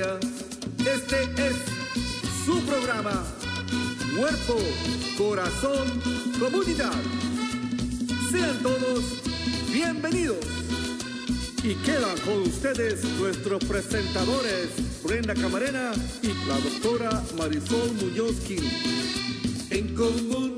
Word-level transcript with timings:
este 0.00 1.46
es 1.46 1.56
su 2.46 2.58
programa. 2.64 3.22
Cuerpo, 4.16 4.56
corazón, 5.18 5.88
comunidad. 6.38 6.94
Sean 8.30 8.62
todos 8.62 9.04
bienvenidos. 9.70 10.38
Y 11.62 11.74
quedan 11.84 12.16
con 12.24 12.42
ustedes 12.42 13.04
nuestros 13.18 13.62
presentadores, 13.64 14.70
Brenda 15.04 15.34
Camarena 15.34 15.92
y 16.22 16.28
la 16.48 16.58
doctora 16.58 17.22
Marisol 17.36 17.92
Muñoz. 18.00 18.36
En 19.70 19.94
comunidad 19.94 20.49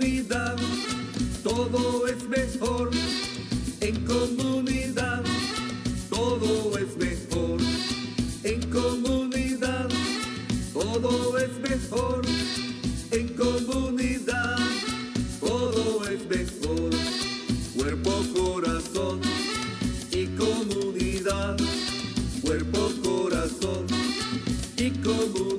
y 25.04 25.51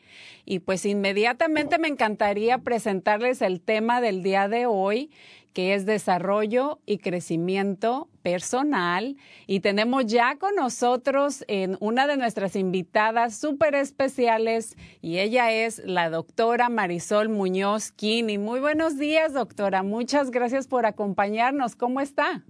Y 0.44 0.58
pues 0.60 0.86
inmediatamente 0.86 1.78
me 1.78 1.88
encantaría 1.88 2.58
presentarles 2.58 3.42
el 3.42 3.60
tema 3.60 4.00
del 4.00 4.22
día 4.22 4.48
de 4.48 4.66
hoy, 4.66 5.10
que 5.58 5.74
es 5.74 5.86
desarrollo 5.86 6.78
y 6.86 6.98
crecimiento 6.98 8.08
personal. 8.22 9.16
Y 9.48 9.58
tenemos 9.58 10.06
ya 10.06 10.36
con 10.36 10.54
nosotros 10.54 11.44
en 11.48 11.76
una 11.80 12.06
de 12.06 12.16
nuestras 12.16 12.54
invitadas 12.54 13.36
súper 13.36 13.74
especiales 13.74 14.76
y 15.02 15.18
ella 15.18 15.50
es 15.50 15.82
la 15.84 16.10
doctora 16.10 16.68
Marisol 16.68 17.28
Muñoz 17.28 17.90
Kini. 17.90 18.38
Muy 18.38 18.60
buenos 18.60 18.98
días, 18.98 19.32
doctora. 19.32 19.82
Muchas 19.82 20.30
gracias 20.30 20.68
por 20.68 20.86
acompañarnos. 20.86 21.74
¿Cómo 21.74 22.00
está? 22.00 22.44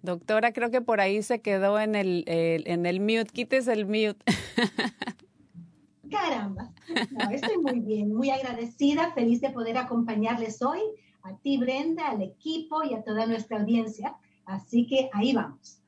Doctora, 0.00 0.54
creo 0.54 0.70
que 0.70 0.80
por 0.80 1.02
ahí 1.02 1.22
se 1.22 1.42
quedó 1.42 1.78
en 1.78 1.96
el, 1.96 2.24
el 2.28 2.66
en 2.66 2.86
el 2.86 2.98
mute. 3.00 3.26
Quites 3.26 3.68
el 3.68 3.84
mute. 3.84 4.24
Caramba, 6.10 6.72
estoy 7.32 7.58
muy 7.58 7.80
bien, 7.80 8.14
muy 8.14 8.30
agradecida, 8.30 9.12
feliz 9.12 9.40
de 9.40 9.50
poder 9.50 9.78
acompañarles 9.78 10.62
hoy, 10.62 10.80
a 11.22 11.36
ti 11.38 11.56
Brenda, 11.56 12.10
al 12.10 12.22
equipo 12.22 12.82
y 12.82 12.94
a 12.94 13.02
toda 13.02 13.26
nuestra 13.26 13.58
audiencia. 13.60 14.16
Así 14.44 14.86
que 14.86 15.08
ahí 15.12 15.32
vamos. 15.32 15.80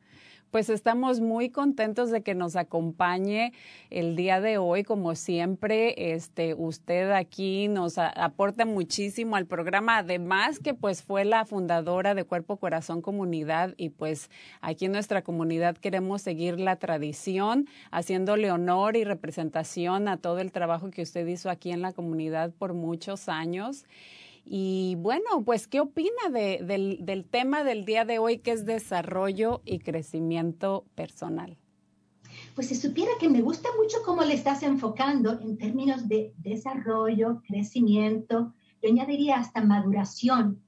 Pues 0.51 0.71
estamos 0.71 1.21
muy 1.21 1.51
contentos 1.51 2.11
de 2.11 2.23
que 2.23 2.35
nos 2.35 2.55
acompañe 2.55 3.53
el 3.91 4.15
día 4.15 4.41
de 4.41 4.59
hoy, 4.59 4.85
como 4.85 5.15
siempre, 5.17 6.15
este, 6.15 6.55
usted 6.55 7.11
aquí 7.11 7.69
nos 7.69 7.99
aporta 7.99 8.65
muchísimo 8.65 9.37
al 9.37 9.47
programa, 9.47 9.99
además 9.99 10.61
que 10.61 10.73
pues 10.73 11.03
fue 11.03 11.25
la 11.25 11.45
fundadora 11.45 12.15
de 12.15 12.25
Cuerpo 12.25 12.59
Corazón 12.59 13.03
Comunidad 13.03 13.75
y 13.77 13.91
pues 13.91 14.31
aquí 14.61 14.85
en 14.85 14.93
nuestra 14.93 15.23
comunidad 15.23 15.77
queremos 15.77 16.23
seguir 16.23 16.61
la 16.61 16.77
tradición, 16.77 17.67
haciéndole 17.91 18.53
honor 18.53 18.97
y 18.97 19.05
representación 19.05 20.07
a 20.07 20.17
todo 20.17 20.39
el 20.39 20.53
trabajo 20.53 20.91
que 20.91 21.03
usted 21.03 21.27
hizo 21.27 21.51
aquí 21.51 21.73
en 21.73 21.83
la 21.83 21.93
comunidad 21.93 22.53
por 22.53 22.73
muchos 22.73 23.29
años. 23.29 23.85
Y 24.49 24.95
bueno, 25.01 25.45
pues, 25.45 25.67
¿qué 25.67 25.81
opina 25.81 26.31
de, 26.33 26.61
del, 26.63 27.05
del, 27.05 27.25
tema 27.25 27.65
del 27.65 27.85
día 27.85 28.05
de 28.05 28.21
hoy, 28.21 28.39
que 28.39 28.53
es 28.53 28.65
desarrollo 28.65 29.61
y 29.65 29.81
crecimiento 29.81 30.85
personal? 30.95 31.59
Pues 32.55 32.69
si 32.69 32.77
supiera 32.77 33.11
que 33.19 33.29
me 33.29 33.43
gusta 33.43 33.69
mucho 33.77 33.99
cómo 34.05 34.23
le 34.23 34.35
estás 34.35 34.63
enfocando 34.63 35.41
en 35.41 35.59
términos 35.59 36.07
de 36.09 36.33
desarrollo, 36.39 37.43
crecimiento, 37.45 38.55
yo 38.81 38.89
añadiría 38.89 39.37
hasta 39.39 39.65
maduración, 39.65 40.63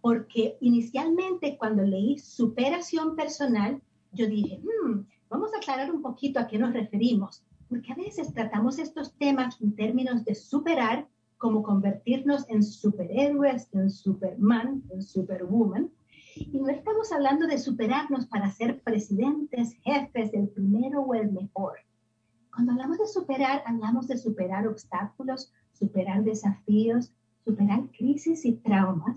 porque 0.00 0.56
inicialmente 0.60 1.56
cuando 1.56 1.84
leí 1.84 2.18
superación 2.18 3.14
personal, 3.14 3.80
yo 4.10 4.26
dije, 4.26 4.58
hmm, 4.58 5.06
vamos 5.28 5.54
a 5.54 5.58
aclarar 5.58 5.92
un 5.92 6.02
poquito 6.02 6.40
a 6.40 6.48
qué 6.48 6.58
nos 6.58 6.72
referimos, 6.72 7.44
porque 7.68 7.92
a 7.92 7.96
veces 7.96 8.34
tratamos 8.34 8.80
estos 8.80 9.12
temas 9.14 9.60
en 9.60 9.76
términos 9.76 10.24
de 10.24 10.34
superar 10.34 11.06
como 11.42 11.64
convertirnos 11.64 12.48
en 12.48 12.62
superhéroes, 12.62 13.68
en 13.72 13.90
Superman, 13.90 14.80
en 14.90 15.02
Superwoman. 15.02 15.90
Y 16.36 16.60
no 16.60 16.68
estamos 16.68 17.10
hablando 17.10 17.48
de 17.48 17.58
superarnos 17.58 18.26
para 18.26 18.48
ser 18.52 18.80
presidentes, 18.82 19.74
jefes, 19.82 20.32
el 20.34 20.48
primero 20.50 21.00
o 21.00 21.14
el 21.14 21.32
mejor. 21.32 21.78
Cuando 22.54 22.70
hablamos 22.70 22.98
de 22.98 23.08
superar, 23.08 23.64
hablamos 23.66 24.06
de 24.06 24.18
superar 24.18 24.68
obstáculos, 24.68 25.52
superar 25.72 26.22
desafíos, 26.22 27.12
superar 27.44 27.88
crisis 27.98 28.44
y 28.44 28.52
traumas, 28.52 29.16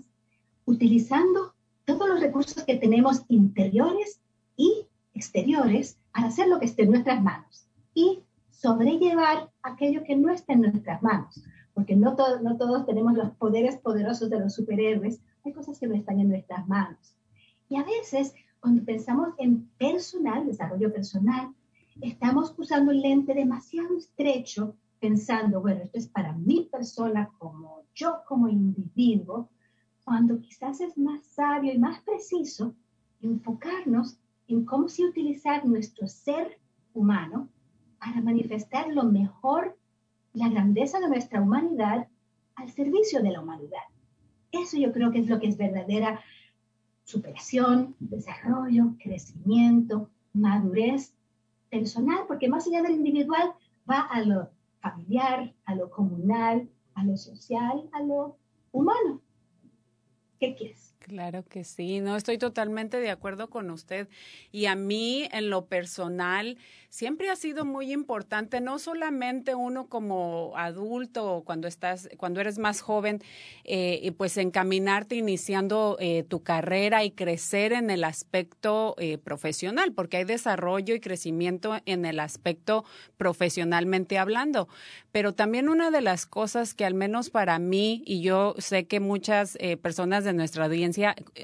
utilizando 0.64 1.54
todos 1.84 2.08
los 2.08 2.20
recursos 2.20 2.64
que 2.64 2.74
tenemos 2.74 3.24
interiores 3.28 4.20
y 4.56 4.88
exteriores 5.14 5.96
para 6.12 6.26
hacer 6.26 6.48
lo 6.48 6.58
que 6.58 6.66
esté 6.66 6.82
en 6.82 6.90
nuestras 6.90 7.22
manos 7.22 7.68
y 7.94 8.24
sobrellevar 8.50 9.52
aquello 9.62 10.02
que 10.02 10.16
no 10.16 10.32
está 10.32 10.54
en 10.54 10.62
nuestras 10.62 11.00
manos 11.04 11.40
porque 11.76 11.94
no, 11.94 12.16
to 12.16 12.40
no 12.40 12.56
todos 12.56 12.86
tenemos 12.86 13.12
los 13.12 13.32
poderes 13.32 13.76
poderosos 13.76 14.30
de 14.30 14.40
los 14.40 14.54
superhéroes, 14.54 15.20
hay 15.44 15.52
cosas 15.52 15.78
que 15.78 15.86
no 15.86 15.94
están 15.94 16.18
en 16.18 16.30
nuestras 16.30 16.66
manos. 16.66 17.14
Y 17.68 17.76
a 17.76 17.84
veces, 17.84 18.32
cuando 18.60 18.82
pensamos 18.82 19.34
en 19.36 19.68
personal, 19.76 20.46
desarrollo 20.46 20.90
personal, 20.90 21.54
estamos 22.00 22.54
usando 22.56 22.92
un 22.92 23.02
lente 23.02 23.34
demasiado 23.34 23.94
estrecho, 23.94 24.74
pensando, 25.00 25.60
bueno, 25.60 25.82
esto 25.82 25.98
es 25.98 26.08
para 26.08 26.32
mi 26.32 26.62
persona, 26.62 27.30
como 27.36 27.82
yo 27.94 28.22
como 28.26 28.48
individuo, 28.48 29.50
cuando 30.02 30.40
quizás 30.40 30.80
es 30.80 30.96
más 30.96 31.26
sabio 31.26 31.74
y 31.74 31.78
más 31.78 32.00
preciso 32.00 32.74
enfocarnos 33.20 34.16
en 34.48 34.64
cómo 34.64 34.88
sí 34.88 35.04
utilizar 35.04 35.66
nuestro 35.66 36.08
ser 36.08 36.58
humano 36.94 37.50
para 37.98 38.22
manifestar 38.22 38.88
lo 38.88 39.02
mejor 39.02 39.76
la 40.36 40.48
grandeza 40.48 41.00
de 41.00 41.08
nuestra 41.08 41.40
humanidad 41.40 42.08
al 42.54 42.70
servicio 42.70 43.22
de 43.22 43.30
la 43.30 43.40
humanidad. 43.40 43.82
Eso 44.52 44.76
yo 44.76 44.92
creo 44.92 45.10
que 45.10 45.20
es 45.20 45.28
lo 45.28 45.40
que 45.40 45.48
es 45.48 45.56
verdadera 45.56 46.20
superación, 47.04 47.94
desarrollo, 47.98 48.94
crecimiento, 48.98 50.10
madurez 50.32 51.14
personal, 51.70 52.24
porque 52.26 52.48
más 52.48 52.66
allá 52.66 52.82
del 52.82 52.96
individual 52.96 53.54
va 53.90 54.00
a 54.00 54.20
lo 54.22 54.50
familiar, 54.80 55.54
a 55.64 55.74
lo 55.74 55.90
comunal, 55.90 56.68
a 56.94 57.04
lo 57.04 57.16
social, 57.16 57.88
a 57.92 58.02
lo 58.02 58.36
humano. 58.72 59.20
¿Qué 60.38 60.54
quieres? 60.54 60.95
Claro 61.06 61.44
que 61.44 61.62
sí, 61.62 62.00
no 62.00 62.16
estoy 62.16 62.36
totalmente 62.36 62.98
de 62.98 63.10
acuerdo 63.10 63.48
con 63.48 63.70
usted. 63.70 64.08
Y 64.50 64.66
a 64.66 64.74
mí, 64.74 65.28
en 65.30 65.50
lo 65.50 65.66
personal, 65.66 66.58
siempre 66.88 67.30
ha 67.30 67.36
sido 67.36 67.64
muy 67.64 67.92
importante, 67.92 68.60
no 68.60 68.80
solamente 68.80 69.54
uno 69.54 69.86
como 69.86 70.54
adulto, 70.56 71.42
cuando 71.46 71.68
estás, 71.68 72.08
cuando 72.16 72.40
eres 72.40 72.58
más 72.58 72.80
joven, 72.80 73.22
eh, 73.62 74.10
pues 74.16 74.36
encaminarte 74.36 75.14
iniciando 75.14 75.96
eh, 76.00 76.24
tu 76.24 76.42
carrera 76.42 77.04
y 77.04 77.12
crecer 77.12 77.72
en 77.72 77.90
el 77.90 78.02
aspecto 78.02 78.96
eh, 78.98 79.18
profesional, 79.18 79.92
porque 79.92 80.16
hay 80.16 80.24
desarrollo 80.24 80.92
y 80.94 81.00
crecimiento 81.00 81.76
en 81.86 82.04
el 82.04 82.18
aspecto 82.18 82.84
profesionalmente 83.16 84.18
hablando. 84.18 84.66
Pero 85.12 85.34
también 85.34 85.68
una 85.68 85.92
de 85.92 86.00
las 86.00 86.26
cosas 86.26 86.74
que 86.74 86.84
al 86.84 86.94
menos 86.94 87.30
para 87.30 87.58
mí, 87.60 88.02
y 88.06 88.22
yo 88.22 88.54
sé 88.58 88.86
que 88.86 89.00
muchas 89.00 89.56
personas 89.80 90.24
de 90.24 90.32
nuestra 90.32 90.64
audiencia 90.66 90.95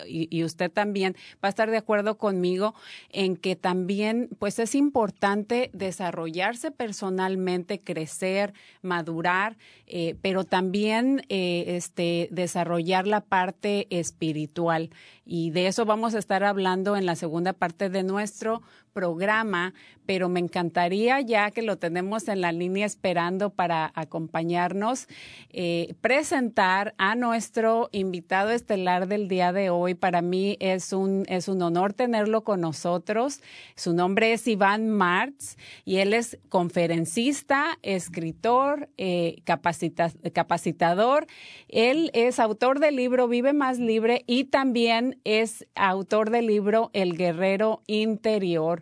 y, 0.07 0.45
usted 0.45 0.71
también 0.71 1.15
va 1.35 1.49
a 1.49 1.51
estar 1.51 1.71
de 1.71 1.77
acuerdo 1.77 2.19
conmigo 2.19 2.75
en 3.11 3.37
que 3.37 3.57
también 3.57 4.29
pues 4.39 4.59
es 4.59 4.75
importante 4.75 5.71
desarrollarse 5.73 6.71
personalmente, 6.71 7.79
crecer, 7.81 8.55
madurar, 8.83 9.57
eh, 9.87 10.17
pero 10.23 10.45
también 10.45 11.23
eh, 11.29 11.65
este, 11.69 12.29
desarrollar 12.31 13.07
la 13.07 13.21
parte 13.21 13.87
espiritual. 13.91 14.91
Y 15.25 15.51
de 15.51 15.69
eso 15.69 15.85
vamos 15.85 16.15
a 16.15 16.19
estar 16.19 16.43
hablando 16.43 16.97
en 16.97 17.07
la 17.07 17.15
segunda 17.15 17.53
parte 17.53 17.89
de 17.89 18.03
nuestro 18.03 18.63
programa, 18.93 19.75
pero 20.07 20.29
me 20.29 20.41
encantaría 20.41 21.21
ya 21.21 21.51
que 21.51 21.63
lo 21.63 21.79
tenemos 21.79 22.29
en 22.29 22.41
la 22.41 22.53
línea 22.53 22.87
esperando 22.87 23.51
para 23.51 23.93
acompañarnos, 23.95 25.09
eh, 25.51 25.95
presentar 26.01 26.95
a 26.99 27.15
nuestro 27.15 27.89
invitado 27.93 28.51
estelar 28.51 29.09
del 29.09 29.29
día 29.29 29.53
de 29.53 29.71
hoy. 29.71 29.95
Para 29.95 30.23
mí 30.23 30.57
es 30.61 30.93
un, 30.93 31.25
es 31.29 31.49
un 31.49 31.63
honor 31.63 31.93
tenerlo 31.93 32.43
con 32.45 32.61
nosotros. 32.61 33.41
Su 33.77 33.95
nombre 33.95 34.33
es 34.33 34.47
Iván 34.47 34.89
Martz 34.89 35.57
y 35.85 35.99
él 35.99 36.15
es 36.15 36.39
conferencista, 36.49 37.79
escritor, 37.83 38.89
eh, 38.99 39.43
capacitador. 39.45 41.27
Él 41.69 42.11
es 42.15 42.39
autor 42.39 42.81
del 42.81 42.97
libro 42.97 43.29
Vive 43.29 43.53
más 43.53 43.79
libre 43.79 44.25
y 44.27 44.45
también 44.45 45.21
es 45.25 45.67
autor 45.75 46.31
del 46.31 46.47
libro 46.47 46.91
El 46.93 47.17
guerrero 47.17 47.83
interior. 47.87 48.82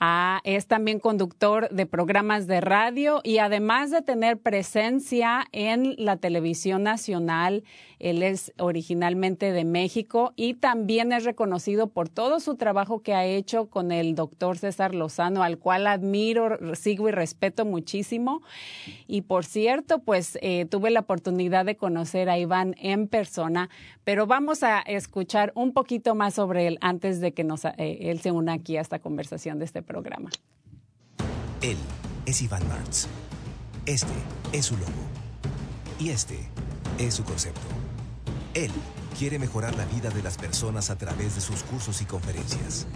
Ah, 0.00 0.40
es 0.42 0.66
también 0.66 0.98
conductor 0.98 1.68
de 1.70 1.86
programas 1.86 2.48
de 2.48 2.60
radio 2.60 3.20
y 3.22 3.38
además 3.38 3.92
de 3.92 4.02
tener 4.02 4.38
presencia 4.38 5.46
en 5.52 5.94
la 5.98 6.16
televisión 6.16 6.82
nacional, 6.82 7.62
él 8.00 8.22
es 8.22 8.52
originalmente 8.58 9.52
de 9.52 9.64
México 9.64 10.32
y 10.34 10.54
también 10.54 11.12
es 11.12 11.24
reconocido 11.24 11.86
por 11.86 12.08
todo 12.08 12.40
su 12.40 12.56
trabajo 12.56 13.02
que 13.02 13.14
ha 13.14 13.24
hecho 13.24 13.66
con 13.66 13.92
el 13.92 14.16
doctor 14.16 14.58
César 14.58 14.94
Lozano, 14.94 15.44
al 15.44 15.58
cual 15.58 15.86
admiro, 15.86 16.58
sigo 16.74 17.08
y 17.08 17.12
respeto 17.12 17.64
muchísimo. 17.64 18.42
Y 19.06 19.22
por 19.22 19.44
cierto, 19.44 20.00
pues 20.00 20.38
eh, 20.42 20.66
tuve 20.66 20.90
la 20.90 21.00
oportunidad 21.00 21.64
de 21.64 21.76
conocer 21.76 22.28
a 22.28 22.38
Iván 22.38 22.74
en 22.78 23.06
persona, 23.06 23.70
pero 24.02 24.26
vamos 24.26 24.64
a 24.64 24.80
escuchar 24.80 25.52
un 25.54 25.72
poquito 25.72 26.14
más 26.16 26.34
sobre 26.34 26.66
él 26.66 26.78
antes 26.80 27.20
de 27.20 27.32
que 27.32 27.44
nos, 27.44 27.64
eh, 27.64 27.74
él 27.78 28.20
se 28.20 28.32
una 28.32 28.54
aquí 28.54 28.76
a 28.76 28.80
esta 28.80 28.98
conversación 28.98 29.58
de 29.58 29.64
este 29.66 29.83
programa. 29.84 30.30
Él 31.62 31.76
es 32.26 32.42
Iván 32.42 32.66
Martz. 32.68 33.06
Este 33.86 34.12
es 34.52 34.66
su 34.66 34.76
logo. 34.76 34.92
Y 35.98 36.10
este 36.10 36.38
es 36.98 37.14
su 37.14 37.24
concepto. 37.24 37.60
Él 38.54 38.70
quiere 39.18 39.38
mejorar 39.38 39.74
la 39.76 39.84
vida 39.86 40.10
de 40.10 40.22
las 40.22 40.36
personas 40.36 40.90
a 40.90 40.98
través 40.98 41.34
de 41.36 41.40
sus 41.40 41.62
cursos 41.62 42.02
y 42.02 42.04
conferencias, 42.04 42.86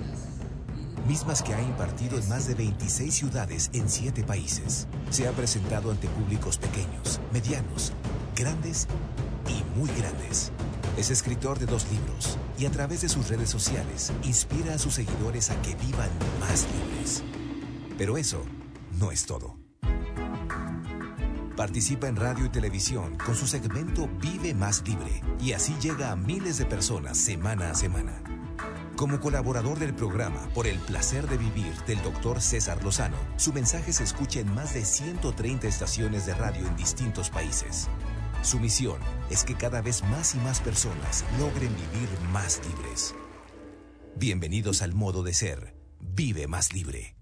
mismas 1.07 1.43
que 1.43 1.55
ha 1.55 1.63
impartido 1.63 2.19
en 2.19 2.29
más 2.29 2.47
de 2.47 2.55
26 2.55 3.15
ciudades 3.15 3.71
en 3.73 3.89
7 3.89 4.25
países. 4.25 4.89
Se 5.11 5.29
ha 5.29 5.33
presentado 5.33 5.91
ante 5.91 6.09
públicos 6.09 6.59
pequeños, 6.59 7.21
medianos, 7.33 7.93
grandes 8.37 8.87
y 9.49 9.79
muy 9.79 9.89
grandes. 9.91 10.53
Es 10.99 11.11
escritor 11.11 11.61
de 11.61 11.67
dos 11.67 11.87
libros 11.93 12.37
y 12.59 12.67
a 12.67 12.73
través 12.73 13.03
de 13.03 13.09
sus 13.09 13.29
redes 13.29 13.49
sociales 13.49 14.13
inspira 14.25 14.75
a 14.75 14.79
sus 14.79 14.95
seguidores 14.95 15.49
a 15.49 15.63
que 15.63 15.77
vivan 15.77 16.11
más 16.41 16.67
libres. 16.75 17.23
Pero 17.97 18.19
eso 18.19 18.43
no 18.99 19.13
es 19.13 19.25
todo. 19.25 19.57
Participa 21.55 22.09
en 22.09 22.17
radio 22.17 22.47
y 22.47 22.49
televisión 22.49 23.17
con 23.17 23.37
su 23.37 23.47
segmento 23.47 24.09
Vive 24.21 24.55
Más 24.55 24.83
Libre 24.89 25.23
y 25.41 25.53
así 25.53 25.73
llega 25.81 26.11
a 26.11 26.17
miles 26.17 26.59
de 26.59 26.67
personas 26.67 27.17
semana 27.17 27.71
a 27.71 27.75
semana. 27.77 28.21
Como 28.97 29.21
colaborador 29.21 29.79
del 29.79 29.95
programa 29.95 30.49
Por 30.53 30.67
el 30.67 30.81
placer 30.81 31.29
de 31.29 31.39
vivir 31.39 31.73
del 31.87 32.03
doctor 32.03 32.41
César 32.41 32.83
Lozano, 32.83 33.19
su 33.37 33.53
mensaje 33.53 33.93
se 33.93 34.03
escucha 34.03 34.41
en 34.41 34.53
más 34.53 34.75
de 34.75 34.85
130 34.85 35.69
estaciones 35.69 36.27
de 36.27 36.35
radio 36.35 36.67
en 36.67 36.75
distintos 36.75 37.31
países. 37.31 37.89
Su 38.43 38.61
misión 38.61 39.01
es 39.31 39.45
que 39.45 39.55
cada 39.55 39.83
vez 39.83 40.03
más 40.05 40.35
y 40.35 40.39
más 40.39 40.61
personas 40.61 41.25
logren 41.41 41.75
vivir 41.75 42.09
más 42.33 42.61
libres. 42.67 43.15
Bienvenidos 44.15 44.81
al 44.81 44.95
modo 44.95 45.25
de 45.25 45.35
ser. 45.35 45.75
Vive 46.01 46.47
más 46.47 46.73
libre. 46.73 47.17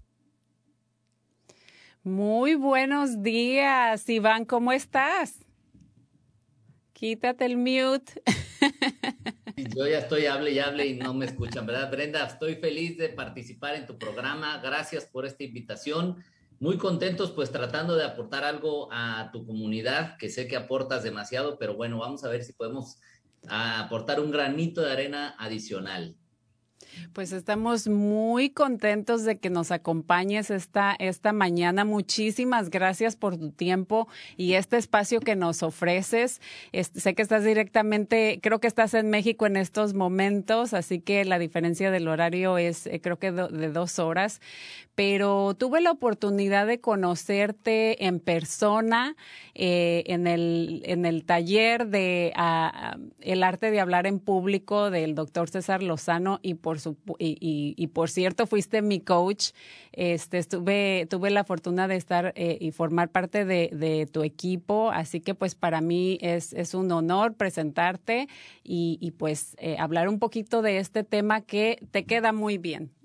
Muy 2.03 2.53
buenos 2.53 3.23
días, 3.23 4.07
Iván, 4.07 4.45
¿cómo 4.45 4.71
estás? 4.71 5.39
Quítate 6.93 7.45
el 7.45 7.57
mute. 7.57 8.21
Yo 9.75 9.87
ya 9.87 9.97
estoy 9.97 10.27
hable 10.27 10.51
y 10.51 10.59
hable 10.59 10.85
y 10.85 10.97
no 10.97 11.15
me 11.15 11.25
escuchan, 11.25 11.65
¿verdad? 11.65 11.91
Brenda, 11.91 12.27
estoy 12.27 12.55
feliz 12.55 12.95
de 12.97 13.09
participar 13.09 13.75
en 13.75 13.87
tu 13.87 13.97
programa. 13.97 14.59
Gracias 14.59 15.05
por 15.05 15.25
esta 15.25 15.43
invitación. 15.43 16.23
Muy 16.59 16.77
contentos, 16.77 17.31
pues 17.31 17.51
tratando 17.51 17.95
de 17.95 18.03
aportar 18.03 18.43
algo 18.43 18.89
a 18.91 19.29
tu 19.31 19.45
comunidad, 19.45 20.17
que 20.17 20.29
sé 20.29 20.47
que 20.47 20.55
aportas 20.55 21.03
demasiado, 21.03 21.57
pero 21.59 21.75
bueno, 21.75 21.99
vamos 21.99 22.23
a 22.23 22.29
ver 22.29 22.43
si 22.43 22.53
podemos 22.53 22.99
aportar 23.47 24.19
un 24.19 24.31
granito 24.31 24.81
de 24.81 24.91
arena 24.91 25.35
adicional. 25.37 26.15
Pues 27.13 27.31
estamos 27.31 27.87
muy 27.87 28.49
contentos 28.49 29.23
de 29.23 29.37
que 29.37 29.49
nos 29.49 29.71
acompañes 29.71 30.49
esta, 30.49 30.95
esta 30.99 31.33
mañana. 31.33 31.85
Muchísimas 31.85 32.69
gracias 32.69 33.15
por 33.15 33.37
tu 33.37 33.51
tiempo 33.51 34.07
y 34.35 34.53
este 34.53 34.77
espacio 34.77 35.19
que 35.19 35.35
nos 35.35 35.63
ofreces. 35.63 36.41
sé 36.71 37.15
que 37.15 37.21
estás 37.21 37.43
directamente, 37.43 38.39
creo 38.41 38.59
que 38.59 38.67
estás 38.67 38.93
en 38.93 39.09
México 39.09 39.45
en 39.45 39.57
estos 39.57 39.93
momentos, 39.93 40.73
así 40.73 40.99
que 40.99 41.25
la 41.25 41.39
diferencia 41.39 41.91
del 41.91 42.07
horario 42.07 42.57
es 42.57 42.87
eh, 42.87 42.99
creo 43.01 43.17
que 43.17 43.31
de 43.31 43.69
dos 43.69 43.99
horas, 43.99 44.41
pero 44.97 45.53
tuve 45.53 45.79
la 45.79 45.91
oportunidad 45.91 46.65
de 46.65 46.81
conocerte 46.81 48.07
en 48.07 48.19
persona 48.19 49.15
eh, 49.53 50.03
en, 50.07 50.25
el, 50.25 50.81
en 50.85 51.05
el 51.05 51.23
taller 51.23 51.85
de 51.85 52.33
El 53.21 53.43
arte 53.43 53.69
de 53.69 53.79
hablar 53.79 54.07
en 54.07 54.19
público 54.19 54.89
del 54.89 55.13
doctor 55.13 55.51
César 55.51 55.83
Lozano 55.83 56.39
y 56.41 56.55
por, 56.55 56.79
su, 56.79 56.97
y, 57.19 57.75
y, 57.77 57.87
por 57.87 58.09
cierto 58.09 58.47
fuiste 58.47 58.81
mi 58.81 58.99
coach. 58.99 59.51
Este, 59.91 60.39
estuve, 60.39 61.05
tuve 61.07 61.29
la 61.29 61.43
fortuna 61.43 61.87
de 61.87 61.95
estar 61.95 62.33
eh, 62.35 62.57
y 62.59 62.71
formar 62.71 63.09
parte 63.09 63.45
de, 63.45 63.69
de, 63.71 64.07
tu 64.07 64.23
equipo, 64.23 64.89
así 64.89 65.21
que 65.21 65.35
pues 65.35 65.53
para 65.53 65.79
mí 65.79 66.17
es, 66.21 66.53
es 66.53 66.73
un 66.73 66.91
honor 66.91 67.35
presentarte 67.35 68.27
y, 68.63 68.97
y 68.99 69.11
pues 69.11 69.55
eh, 69.59 69.77
hablar 69.77 70.09
un 70.09 70.17
poquito 70.17 70.63
de 70.63 70.79
este 70.79 71.03
tema 71.03 71.41
que 71.41 71.77
te 71.91 72.05
queda 72.05 72.33
muy 72.33 72.57
bien. 72.57 72.96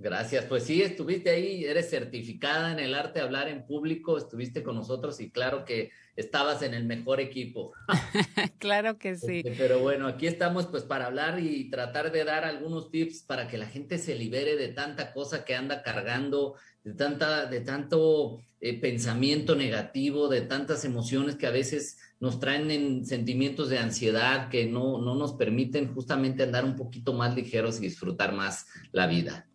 Gracias. 0.00 0.44
Pues 0.44 0.62
sí, 0.62 0.80
estuviste 0.80 1.30
ahí, 1.30 1.64
eres 1.64 1.90
certificada 1.90 2.70
en 2.70 2.78
el 2.78 2.94
arte 2.94 3.18
de 3.18 3.24
hablar 3.24 3.48
en 3.48 3.66
público, 3.66 4.16
estuviste 4.16 4.62
con 4.62 4.76
nosotros 4.76 5.18
y 5.20 5.30
claro 5.30 5.64
que 5.64 5.90
estabas 6.14 6.62
en 6.62 6.72
el 6.72 6.84
mejor 6.84 7.20
equipo. 7.20 7.72
claro 8.58 8.96
que 8.96 9.16
sí. 9.16 9.42
Este, 9.44 9.56
pero 9.58 9.80
bueno, 9.80 10.06
aquí 10.06 10.28
estamos 10.28 10.66
pues 10.66 10.84
para 10.84 11.06
hablar 11.06 11.40
y 11.40 11.68
tratar 11.68 12.12
de 12.12 12.22
dar 12.22 12.44
algunos 12.44 12.92
tips 12.92 13.22
para 13.22 13.48
que 13.48 13.58
la 13.58 13.66
gente 13.66 13.98
se 13.98 14.14
libere 14.14 14.54
de 14.54 14.68
tanta 14.68 15.12
cosa 15.12 15.44
que 15.44 15.56
anda 15.56 15.82
cargando, 15.82 16.54
de 16.84 16.94
tanta, 16.94 17.46
de 17.46 17.60
tanto 17.60 18.38
eh, 18.60 18.80
pensamiento 18.80 19.56
negativo, 19.56 20.28
de 20.28 20.42
tantas 20.42 20.84
emociones 20.84 21.34
que 21.34 21.48
a 21.48 21.52
veces 21.52 21.98
nos 22.20 22.38
traen 22.38 22.70
en 22.70 23.04
sentimientos 23.04 23.68
de 23.68 23.78
ansiedad 23.78 24.48
que 24.48 24.66
no, 24.66 24.98
no 25.00 25.16
nos 25.16 25.32
permiten 25.32 25.92
justamente 25.92 26.44
andar 26.44 26.64
un 26.64 26.76
poquito 26.76 27.12
más 27.14 27.34
ligeros 27.34 27.78
y 27.78 27.82
disfrutar 27.82 28.32
más 28.32 28.66
la 28.92 29.08
vida. 29.08 29.48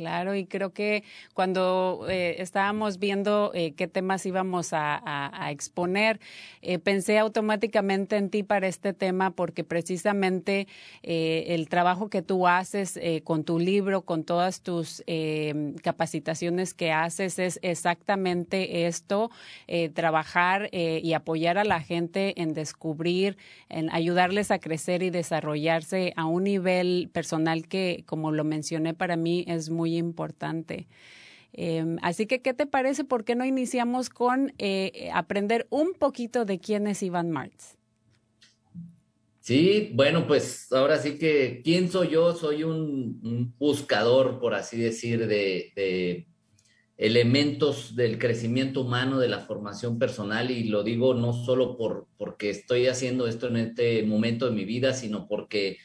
Claro, 0.00 0.34
y 0.34 0.46
creo 0.46 0.72
que 0.72 1.04
cuando 1.34 2.06
eh, 2.08 2.36
estábamos 2.38 2.98
viendo 2.98 3.50
eh, 3.52 3.72
qué 3.72 3.86
temas 3.86 4.24
íbamos 4.24 4.70
a, 4.72 5.50
exponer, 5.50 6.20
eh, 6.62 6.78
pensé 6.78 7.18
automáticamente 7.18 8.16
en 8.16 8.30
ti 8.30 8.42
para 8.42 8.66
este 8.66 8.94
tema 8.94 9.30
porque 9.32 9.62
precisamente 9.62 10.68
el 11.02 11.68
trabajo 11.68 12.08
que 12.08 12.22
tú 12.22 12.46
haces 12.46 12.98
con 13.24 13.44
tu 13.44 13.58
libro, 13.58 14.02
con 14.02 14.24
todas 14.24 14.62
tus 14.62 15.02
capacitaciones 15.82 16.72
que 16.72 16.92
haces, 16.92 17.38
es 17.38 17.58
exactamente 17.62 18.86
esto, 18.86 19.30
trabajar 19.92 20.70
y 20.72 21.12
apoyar 21.12 21.58
a 21.58 21.64
la 21.64 21.80
gente 21.80 22.40
en 22.40 22.54
descubrir, 22.54 23.36
en 23.68 23.90
ayudarles 23.90 24.50
a 24.50 24.60
crecer 24.60 25.02
y 25.02 25.10
desarrollarse 25.10 26.12
a 26.16 26.26
un 26.26 26.44
nivel 26.44 27.10
personal 27.12 27.66
que, 27.66 28.04
como 28.06 28.30
lo 28.30 28.44
mencioné, 28.44 28.94
para 28.94 29.16
mí 29.16 29.44
es 29.48 29.68
muy 29.70 29.89
importante. 29.96 30.88
Em, 31.52 31.96
así 32.02 32.26
que, 32.26 32.42
¿qué 32.42 32.54
te 32.54 32.66
parece? 32.66 33.04
¿Por 33.04 33.24
qué 33.24 33.34
no 33.34 33.44
iniciamos 33.44 34.08
con 34.08 34.52
eh, 34.58 35.10
aprender 35.12 35.66
un 35.70 35.94
poquito 35.94 36.44
de 36.44 36.58
quién 36.58 36.86
es 36.86 37.02
Iván 37.02 37.30
Martz? 37.30 37.76
Sí, 39.40 39.90
bueno, 39.94 40.26
pues 40.26 40.70
ahora 40.70 40.98
sí 40.98 41.18
que, 41.18 41.62
¿quién 41.64 41.90
soy 41.90 42.10
yo? 42.10 42.34
Soy 42.36 42.62
un, 42.62 43.54
buscador, 43.58 44.38
por 44.38 44.54
así 44.54 44.78
decir, 44.78 45.26
de, 45.26 46.26
elementos 46.96 47.96
del 47.96 48.18
crecimiento 48.18 48.82
humano, 48.82 49.18
de 49.18 49.28
la 49.28 49.40
formación 49.40 49.98
personal, 49.98 50.50
y 50.50 50.64
lo 50.64 50.84
digo 50.84 51.14
no 51.14 51.32
solo 51.32 51.76
por, 51.78 52.06
porque 52.18 52.50
estoy 52.50 52.86
haciendo 52.86 53.26
esto 53.26 53.48
en 53.48 53.56
este 53.56 54.02
momento 54.02 54.44
de 54.46 54.52
mi 54.52 54.66
vida, 54.66 54.92
sino 54.92 55.26
porque 55.26 55.78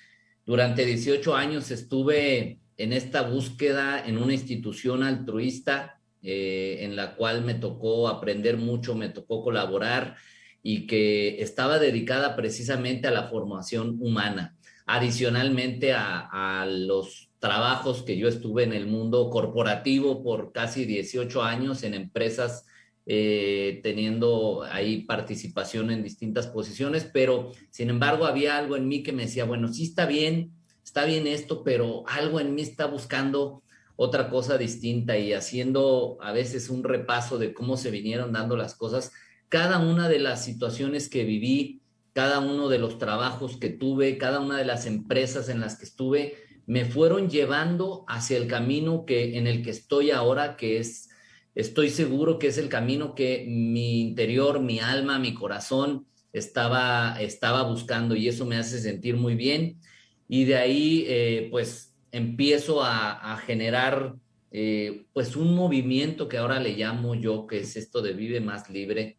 durante 0.45 0.85
18 0.85 1.35
años 1.35 1.71
estuve 1.71 2.59
en 2.77 2.93
esta 2.93 3.21
búsqueda 3.21 4.03
en 4.05 4.17
una 4.17 4.33
institución 4.33 5.03
altruista 5.03 5.99
eh, 6.21 6.79
en 6.81 6.95
la 6.95 7.15
cual 7.15 7.43
me 7.43 7.53
tocó 7.53 8.07
aprender 8.07 8.57
mucho, 8.57 8.95
me 8.95 9.09
tocó 9.09 9.43
colaborar 9.43 10.15
y 10.63 10.87
que 10.87 11.41
estaba 11.41 11.77
dedicada 11.77 12.35
precisamente 12.35 13.07
a 13.07 13.11
la 13.11 13.27
formación 13.27 13.97
humana. 14.01 14.57
Adicionalmente 14.87 15.93
a, 15.93 16.65
los 16.67 17.29
trabajos 17.37 18.01
que 18.01 18.17
yo 18.17 18.27
estuve 18.27 18.63
en 18.63 18.73
el 18.73 18.87
mundo 18.87 19.29
corporativo 19.29 20.23
por 20.23 20.51
casi 20.51 20.85
18 20.85 21.43
años 21.43 21.83
en 21.83 21.93
empresas 21.93 22.65
eh, 23.05 23.81
teniendo 23.83 24.63
ahí 24.63 25.03
participación 25.03 25.91
en 25.91 26.01
distintas 26.01 26.47
posiciones, 26.47 27.07
pero 27.13 27.51
sin 27.69 27.91
embargo 27.91 28.25
había 28.25 28.57
algo 28.57 28.75
en 28.75 28.87
mí 28.87 29.03
que 29.03 29.13
me 29.13 29.23
decía, 29.23 29.45
bueno, 29.45 29.67
sí 29.67 29.83
está 29.83 30.07
bien 30.07 30.54
está 30.95 31.03
bien 31.03 31.27
esto, 31.27 31.61
pero 31.65 32.07
algo 32.07 32.39
en 32.39 32.55
mí 32.55 32.61
está 32.61 32.85
buscando 32.85 33.61
otra 33.97 34.29
cosa 34.29 34.57
distinta 34.57 35.17
y 35.17 35.33
haciendo 35.33 36.17
a 36.21 36.31
veces 36.31 36.69
un 36.69 36.85
repaso 36.85 37.37
de 37.37 37.53
cómo 37.53 37.75
se 37.75 37.91
vinieron 37.91 38.31
dando 38.31 38.55
las 38.55 38.75
cosas, 38.75 39.11
cada 39.49 39.79
una 39.79 40.07
de 40.07 40.19
las 40.19 40.45
situaciones 40.45 41.09
que 41.09 41.25
viví, 41.25 41.81
cada 42.13 42.39
uno 42.39 42.69
de 42.69 42.79
los 42.79 42.97
trabajos 42.97 43.57
que 43.57 43.67
tuve, 43.67 44.17
cada 44.17 44.39
una 44.39 44.57
de 44.57 44.63
las 44.63 44.85
empresas 44.85 45.49
en 45.49 45.59
las 45.59 45.77
que 45.77 45.83
estuve, 45.83 46.35
me 46.65 46.85
fueron 46.85 47.29
llevando 47.29 48.05
hacia 48.07 48.37
el 48.37 48.47
camino 48.47 49.03
que 49.05 49.37
en 49.37 49.47
el 49.47 49.63
que 49.63 49.71
estoy 49.71 50.11
ahora, 50.11 50.55
que 50.55 50.77
es 50.77 51.09
estoy 51.55 51.89
seguro 51.89 52.39
que 52.39 52.47
es 52.47 52.57
el 52.57 52.69
camino 52.69 53.15
que 53.15 53.45
mi 53.49 53.99
interior, 53.99 54.61
mi 54.61 54.79
alma, 54.79 55.19
mi 55.19 55.33
corazón 55.33 56.05
estaba 56.31 57.17
estaba 57.19 57.63
buscando 57.63 58.15
y 58.15 58.29
eso 58.29 58.45
me 58.45 58.55
hace 58.55 58.79
sentir 58.79 59.17
muy 59.17 59.35
bien 59.35 59.77
y 60.27 60.45
de 60.45 60.55
ahí 60.55 61.05
eh, 61.07 61.47
pues 61.51 61.93
empiezo 62.11 62.81
a, 62.83 63.37
generar 63.45 64.15
eh, 64.51 65.05
pues 65.13 65.35
un 65.35 65.53
movimiento 65.53 66.29
que 66.29 66.37
ahora 66.37 66.59
le 66.59 66.75
llamo 66.75 67.13
yo, 67.13 67.45
que 67.45 67.59
es 67.59 67.75
esto 67.75 68.01
de 68.01 68.13
Vive 68.13 68.39
Más 68.39 68.69
Libre, 68.69 69.17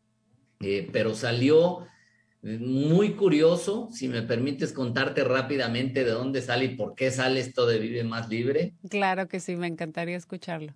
eh, 0.61 0.89
pero 0.93 1.15
salió 1.15 1.87
muy 2.43 3.13
curioso, 3.13 3.89
si 3.93 4.09
me 4.09 4.23
permites 4.23 4.73
contarte 4.73 5.25
rápidamente 5.25 6.05
de 6.05 6.11
dónde 6.11 6.41
sale 6.41 6.67
y 6.67 6.77
por 6.77 6.95
qué 6.95 7.11
sale 7.11 7.41
esto 7.41 7.67
de 7.67 7.79
Vive 7.79 8.05
Más 8.05 8.29
Libre. 8.29 8.75
Claro 8.89 9.29
que 9.29 9.41
sí, 9.41 9.57
me 9.57 9.67
encantaría 9.67 10.17
escucharlo. 10.17 10.73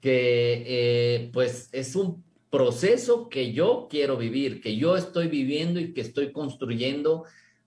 Que 0.00 1.30
pues 1.32 1.70
es 1.72 1.96
un 1.96 2.22
proceso 2.50 3.28
que 3.28 3.52
yo 3.52 3.88
quiero 3.88 4.16
vivir, 4.16 4.60
que 4.60 4.76
yo 4.76 4.96
estoy 4.96 5.28
viviendo 5.28 5.80
y 5.80 5.94
que 5.94 6.02
estoy 6.02 6.30
construyendo 6.30 7.24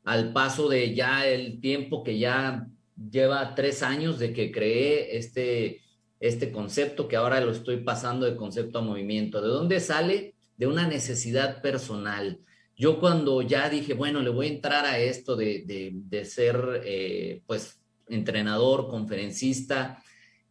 al 0.08 0.32
paso 0.32 0.70
de 0.70 0.96
ya 0.96 1.28
el 1.28 1.60
tiempo 1.60 2.02
que 2.02 2.18
ya 2.18 2.66
lleva 3.12 3.54
tres 3.56 3.84
años 3.84 4.20
de 4.20 4.32
que 4.32 4.54
creé 4.54 5.18
este, 5.18 5.82
este 6.22 6.50
concepto, 6.50 7.10
que 7.10 7.18
ahora 7.18 7.42
lo 7.42 7.52
estoy 7.52 7.84
pasando 7.84 8.26
de 8.26 8.38
concepto 8.38 8.80
a 8.80 8.84
movimiento. 8.84 9.42
¿De 9.42 9.50
dónde 9.50 9.82
sale? 9.82 10.36
De 10.56 10.66
una 10.66 10.88
necesidad 10.88 11.62
personal. 11.62 12.40
Yo 12.74 13.02
cuando 13.02 13.42
ya 13.42 13.70
dije, 13.70 13.96
bueno, 13.96 14.22
le 14.22 14.30
voy 14.30 14.46
a 14.46 14.52
entrar 14.52 14.86
a 14.86 14.98
esto 14.98 15.36
de, 15.36 15.66
de, 15.94 16.24
ser, 16.24 16.84
eh, 16.86 17.42
pues, 17.46 17.82
entrenador, 18.08 18.88
conferencista, 18.88 20.02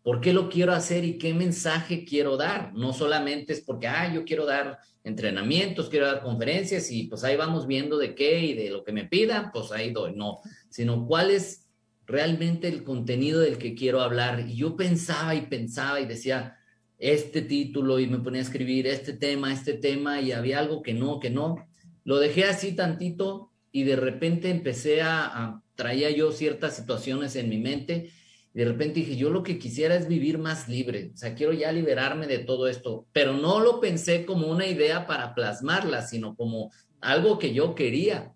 ¿por 0.02 0.20
qué 0.20 0.34
lo 0.34 0.50
quiero 0.50 0.74
hacer 0.74 1.02
y 1.02 1.16
qué 1.16 1.32
mensaje 1.32 2.04
quiero 2.04 2.36
dar? 2.36 2.74
No 2.74 2.92
solamente 2.92 3.54
es 3.54 3.62
porque, 3.62 3.88
ah, 3.88 4.12
yo 4.12 4.26
quiero 4.26 4.44
dar 4.44 4.80
entrenamientos, 5.06 5.88
quiero 5.88 6.06
dar 6.06 6.20
conferencias 6.20 6.90
y 6.90 7.04
pues 7.04 7.22
ahí 7.22 7.36
vamos 7.36 7.68
viendo 7.68 7.96
de 7.96 8.16
qué 8.16 8.40
y 8.40 8.54
de 8.54 8.70
lo 8.70 8.82
que 8.82 8.90
me 8.90 9.04
pidan, 9.04 9.52
pues 9.52 9.70
ahí 9.70 9.92
doy, 9.92 10.16
no, 10.16 10.40
sino 10.68 11.06
cuál 11.06 11.30
es 11.30 11.68
realmente 12.06 12.66
el 12.66 12.82
contenido 12.82 13.38
del 13.38 13.56
que 13.56 13.76
quiero 13.76 14.00
hablar. 14.00 14.40
Y 14.40 14.56
yo 14.56 14.76
pensaba 14.76 15.36
y 15.36 15.42
pensaba 15.42 16.00
y 16.00 16.06
decía, 16.06 16.56
este 16.98 17.42
título 17.42 18.00
y 18.00 18.08
me 18.08 18.18
ponía 18.18 18.40
a 18.40 18.44
escribir 18.44 18.88
este 18.88 19.12
tema, 19.12 19.52
este 19.52 19.74
tema 19.74 20.20
y 20.20 20.32
había 20.32 20.58
algo 20.58 20.82
que 20.82 20.92
no, 20.92 21.20
que 21.20 21.30
no. 21.30 21.68
Lo 22.02 22.18
dejé 22.18 22.44
así 22.44 22.72
tantito 22.72 23.52
y 23.70 23.84
de 23.84 23.94
repente 23.94 24.50
empecé 24.50 25.02
a, 25.02 25.24
a 25.24 25.62
traía 25.76 26.10
yo 26.10 26.32
ciertas 26.32 26.74
situaciones 26.74 27.36
en 27.36 27.48
mi 27.48 27.58
mente 27.58 28.10
de 28.56 28.64
repente 28.64 29.00
dije, 29.00 29.16
yo 29.16 29.28
lo 29.28 29.42
que 29.42 29.58
quisiera 29.58 29.96
es 29.96 30.08
vivir 30.08 30.38
más 30.38 30.66
libre, 30.66 31.10
o 31.12 31.16
sea, 31.18 31.34
quiero 31.34 31.52
ya 31.52 31.70
liberarme 31.72 32.26
de 32.26 32.38
todo 32.38 32.68
esto, 32.68 33.06
pero 33.12 33.34
no 33.34 33.60
lo 33.60 33.80
pensé 33.80 34.24
como 34.24 34.46
una 34.46 34.66
idea 34.66 35.06
para 35.06 35.34
plasmarla, 35.34 36.00
sino 36.00 36.34
como 36.34 36.70
algo 37.02 37.38
que 37.38 37.52
yo 37.52 37.74
quería. 37.74 38.32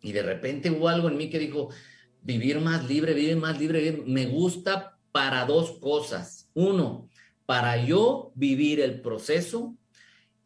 Y 0.00 0.12
de 0.12 0.22
repente 0.22 0.70
hubo 0.70 0.88
algo 0.88 1.10
en 1.10 1.18
mí 1.18 1.28
que 1.28 1.38
dijo, 1.38 1.68
vivir 2.22 2.58
más 2.58 2.88
libre, 2.88 3.12
vivir 3.12 3.36
más 3.36 3.60
libre, 3.60 4.02
me 4.06 4.24
gusta 4.24 4.96
para 5.12 5.44
dos 5.44 5.72
cosas. 5.72 6.48
Uno, 6.54 7.10
para 7.44 7.84
yo 7.84 8.32
vivir 8.34 8.80
el 8.80 9.02
proceso 9.02 9.76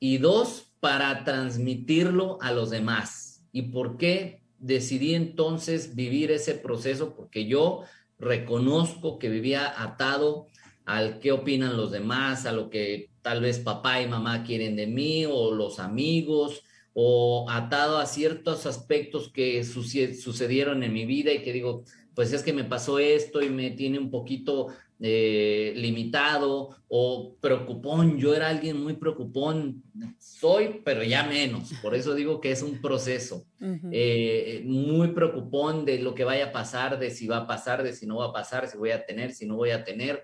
y 0.00 0.18
dos, 0.18 0.72
para 0.80 1.22
transmitirlo 1.22 2.38
a 2.42 2.50
los 2.50 2.70
demás. 2.70 3.46
¿Y 3.52 3.62
por 3.62 3.96
qué 3.96 4.42
decidí 4.58 5.14
entonces 5.14 5.94
vivir 5.94 6.32
ese 6.32 6.54
proceso? 6.54 7.14
Porque 7.14 7.46
yo 7.46 7.84
reconozco 8.24 9.18
que 9.18 9.28
vivía 9.28 9.72
atado 9.82 10.46
al 10.84 11.18
qué 11.20 11.32
opinan 11.32 11.76
los 11.76 11.92
demás, 11.92 12.46
a 12.46 12.52
lo 12.52 12.68
que 12.70 13.10
tal 13.22 13.40
vez 13.40 13.58
papá 13.58 14.00
y 14.02 14.08
mamá 14.08 14.44
quieren 14.44 14.76
de 14.76 14.86
mí 14.86 15.24
o 15.26 15.52
los 15.52 15.78
amigos, 15.78 16.62
o 16.92 17.46
atado 17.50 17.98
a 17.98 18.06
ciertos 18.06 18.66
aspectos 18.66 19.30
que 19.32 19.64
sucedieron 19.64 20.82
en 20.82 20.92
mi 20.92 21.06
vida 21.06 21.32
y 21.32 21.42
que 21.42 21.52
digo, 21.52 21.84
pues 22.14 22.32
es 22.32 22.42
que 22.42 22.52
me 22.52 22.64
pasó 22.64 22.98
esto 22.98 23.42
y 23.42 23.50
me 23.50 23.70
tiene 23.70 23.98
un 23.98 24.10
poquito 24.10 24.68
eh, 25.00 25.72
limitado 25.76 26.76
o 26.88 27.36
preocupón. 27.40 28.16
Yo 28.18 28.34
era 28.34 28.48
alguien 28.48 28.80
muy 28.80 28.94
preocupón, 28.94 29.82
soy, 30.18 30.80
pero 30.84 31.02
ya 31.02 31.24
menos. 31.24 31.72
Por 31.82 31.94
eso 31.94 32.14
digo 32.14 32.40
que 32.40 32.52
es 32.52 32.62
un 32.62 32.80
proceso. 32.80 33.44
Eh, 33.90 34.62
muy 34.64 35.08
preocupón 35.08 35.84
de 35.84 35.98
lo 35.98 36.14
que 36.14 36.24
vaya 36.24 36.46
a 36.46 36.52
pasar, 36.52 36.98
de 36.98 37.10
si 37.10 37.26
va 37.26 37.38
a 37.38 37.46
pasar, 37.46 37.82
de 37.82 37.92
si 37.92 38.06
no 38.06 38.16
va 38.16 38.26
a 38.26 38.32
pasar, 38.32 38.68
si 38.68 38.76
voy 38.76 38.92
a 38.92 39.04
tener, 39.04 39.32
si 39.32 39.46
no 39.46 39.56
voy 39.56 39.70
a 39.70 39.84
tener. 39.84 40.22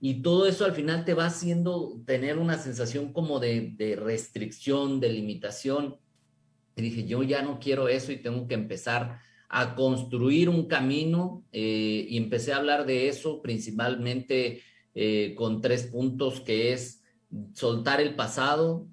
Y 0.00 0.22
todo 0.22 0.46
eso 0.46 0.64
al 0.64 0.72
final 0.72 1.04
te 1.04 1.14
va 1.14 1.26
haciendo 1.26 2.00
tener 2.06 2.38
una 2.38 2.58
sensación 2.58 3.12
como 3.12 3.38
de, 3.38 3.74
de 3.76 3.96
restricción, 3.96 4.98
de 4.98 5.10
limitación. 5.10 5.96
Y 6.74 6.82
dije, 6.82 7.04
yo 7.04 7.22
ya 7.22 7.42
no 7.42 7.60
quiero 7.60 7.88
eso 7.88 8.10
y 8.10 8.16
tengo 8.16 8.48
que 8.48 8.54
empezar 8.54 9.20
a 9.50 9.74
construir 9.74 10.48
un 10.48 10.66
camino 10.66 11.44
eh, 11.52 12.06
y 12.08 12.16
empecé 12.16 12.52
a 12.52 12.56
hablar 12.56 12.86
de 12.86 13.08
eso 13.08 13.42
principalmente 13.42 14.62
eh, 14.94 15.34
con 15.36 15.60
tres 15.60 15.84
puntos 15.84 16.40
que 16.40 16.72
es 16.72 17.02
soltar 17.52 18.00
el 18.00 18.14
pasado, 18.14 18.86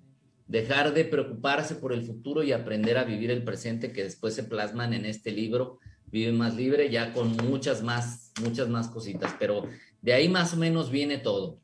dejar 0.47 0.93
de 0.93 1.05
preocuparse 1.05 1.75
por 1.75 1.93
el 1.93 2.03
futuro 2.03 2.43
y 2.43 2.51
aprender 2.51 2.97
a 2.97 3.03
vivir 3.03 3.29
el 3.29 3.43
presente 3.43 3.93
que 3.93 4.03
después 4.03 4.33
se 4.33 4.43
plasman 4.43 4.93
en 4.93 5.05
este 5.05 5.31
libro, 5.31 5.79
Vive 6.09 6.31
más 6.31 6.55
libre, 6.55 6.89
ya 6.89 7.11
con 7.11 7.35
muchas 7.35 7.83
más, 7.83 8.31
muchas 8.41 8.69
más 8.69 8.87
cositas, 8.87 9.35
pero 9.37 9.67
de 10.01 10.13
ahí 10.13 10.29
más 10.29 10.53
o 10.53 10.57
menos 10.57 10.89
viene 10.89 11.17
todo. 11.17 11.59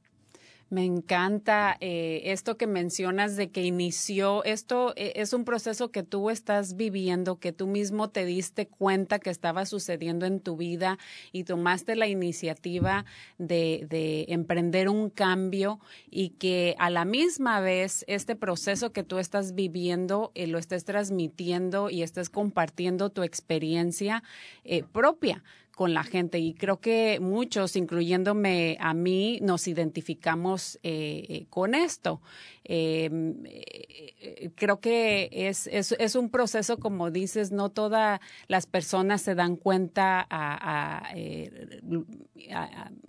Me 0.74 0.86
encanta 0.86 1.78
eh, 1.82 2.22
esto 2.32 2.58
que 2.58 2.66
mencionas 2.66 3.36
de 3.36 3.52
que 3.52 3.62
inició, 3.62 4.44
esto 4.44 4.94
eh, 4.96 5.14
es 5.18 5.32
un 5.32 5.46
proceso 5.46 5.92
que 5.92 6.02
tú 6.02 6.32
estás 6.32 6.76
viviendo, 6.76 7.40
que 7.40 7.52
tú 7.52 7.68
mismo 7.68 8.10
te 8.10 8.26
diste 8.26 8.66
cuenta 8.66 9.20
que 9.20 9.30
estaba 9.30 9.68
sucediendo 9.68 10.26
en 10.26 10.40
tu 10.40 10.58
vida 10.58 10.98
y 11.32 11.44
tomaste 11.44 11.96
la 11.96 12.08
iniciativa 12.08 13.06
de, 13.38 13.86
de 13.88 14.26
emprender 14.30 14.90
un 14.90 15.12
cambio 15.12 15.80
y 16.10 16.30
que 16.30 16.76
a 16.80 16.90
la 16.90 17.06
misma 17.06 17.60
vez 17.60 18.04
este 18.08 18.36
proceso 18.36 18.92
que 18.92 19.04
tú 19.04 19.20
estás 19.20 19.54
viviendo 19.54 20.32
eh, 20.34 20.48
lo 20.48 20.58
estés 20.58 20.86
transmitiendo 20.86 21.92
y 21.92 22.02
estés 22.02 22.32
compartiendo 22.32 23.12
tu 23.12 23.22
experiencia 23.22 24.24
propia 24.92 25.44
con 25.76 25.94
la 25.94 26.04
gente 26.04 26.40
y 26.40 26.54
creo 26.54 26.80
que 26.80 27.20
muchos, 27.20 27.76
incluyéndome 27.76 28.78
a 28.80 28.94
mí, 28.94 29.40
nos 29.42 29.68
identificamos 29.68 30.80
eh, 30.84 31.26
eh, 31.30 31.46
con 31.50 31.74
esto. 31.74 32.22
Em, 32.66 33.44
eh, 33.46 34.52
creo 34.56 34.80
que 34.80 35.30
es, 35.32 35.68
es, 35.68 36.16
un 36.16 36.30
proceso, 36.30 36.78
como 36.78 37.12
dices, 37.12 37.52
no 37.52 37.70
todas 37.70 38.22
las 38.48 38.68
personas 38.68 39.22
se 39.22 39.36
dan 39.36 39.58
cuenta, 39.58 40.28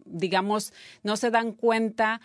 digamos, 0.07 0.73
no 1.05 1.17
se 1.17 1.31
dan 1.31 1.53
cuenta 1.53 2.21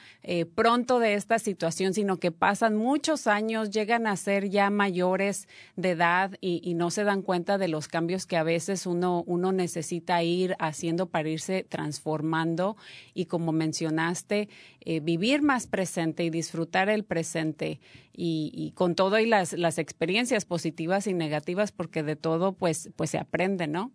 pronto 0.56 1.00
de 1.00 1.14
esta 1.14 1.38
situación, 1.38 1.94
sino 1.94 2.18
que 2.18 2.32
pasan 2.32 2.76
muchos 2.76 3.28
años, 3.28 3.70
llegan 3.70 4.08
a 4.08 4.16
ser 4.16 4.50
ya 4.50 4.72
mayores 4.72 5.48
de 5.76 5.92
edad 5.92 6.32
y, 6.42 6.62
y 6.64 6.74
no 6.74 6.90
se 6.90 7.04
dan 7.04 7.22
cuenta 7.22 7.60
de 7.60 7.68
los 7.68 7.88
cambios 7.88 8.26
que 8.26 8.38
a 8.38 8.44
veces 8.44 8.88
uno, 8.88 9.24
uno 9.28 9.52
necesita 9.52 10.24
haciendo 10.60 11.10
para 11.10 11.30
irse 11.30 11.66
transformando 11.68 12.78
y 13.14 13.26
como 13.26 13.52
mencionaste, 13.52 14.50
eh, 14.82 15.00
vivir 15.00 15.42
más 15.42 15.68
presente 15.68 16.24
y 16.24 16.30
disfrutar 16.30 16.90
el 16.90 17.04
presente 17.04 17.80
y, 18.14 18.74
con 18.76 18.96
todo 18.96 19.18
y 19.18 19.26
las, 19.26 19.54
las 19.54 19.78
experiencias 19.78 20.46
positivas 20.46 21.08
y 21.08 21.14
negativas, 21.14 21.72
porque 21.72 22.04
de 22.04 22.16
todo 22.16 22.54
pues, 22.54 22.90
pues 22.96 23.12
se 23.12 23.18
aprende, 23.18 23.68
¿no? 23.68 23.94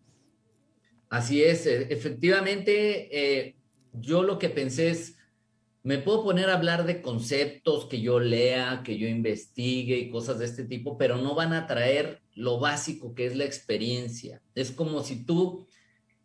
Así 1.11 1.43
es, 1.43 1.67
e, 1.67 1.93
efectivamente, 1.93 3.09
eh, 3.13 3.57
yo 3.93 4.23
lo 4.23 4.39
que 4.39 4.49
pensé 4.49 4.91
es, 4.91 5.17
me 5.83 5.99
puedo 5.99 6.25
poner 6.25 6.49
a 6.49 6.55
hablar 6.55 6.87
de 6.87 7.03
conceptos 7.03 7.85
que 7.85 8.01
yo 8.01 8.19
lea, 8.19 8.83
que 8.83 8.97
yo 8.97 9.07
investigue 9.07 9.99
y 9.99 10.11
cosas 10.11 10.39
de 10.39 10.47
este 10.47 10.65
tipo, 10.65 10.97
pero 10.97 11.19
no 11.19 11.35
van 11.35 11.53
a 11.53 11.67
traer 11.67 12.23
lo 12.35 12.59
básico 12.59 13.15
que 13.15 13.27
es 13.27 13.37
la 13.37 13.45
experiencia. 13.45 14.41
Es 14.55 14.71
como 14.71 15.03
si 15.03 15.25
tú 15.25 15.67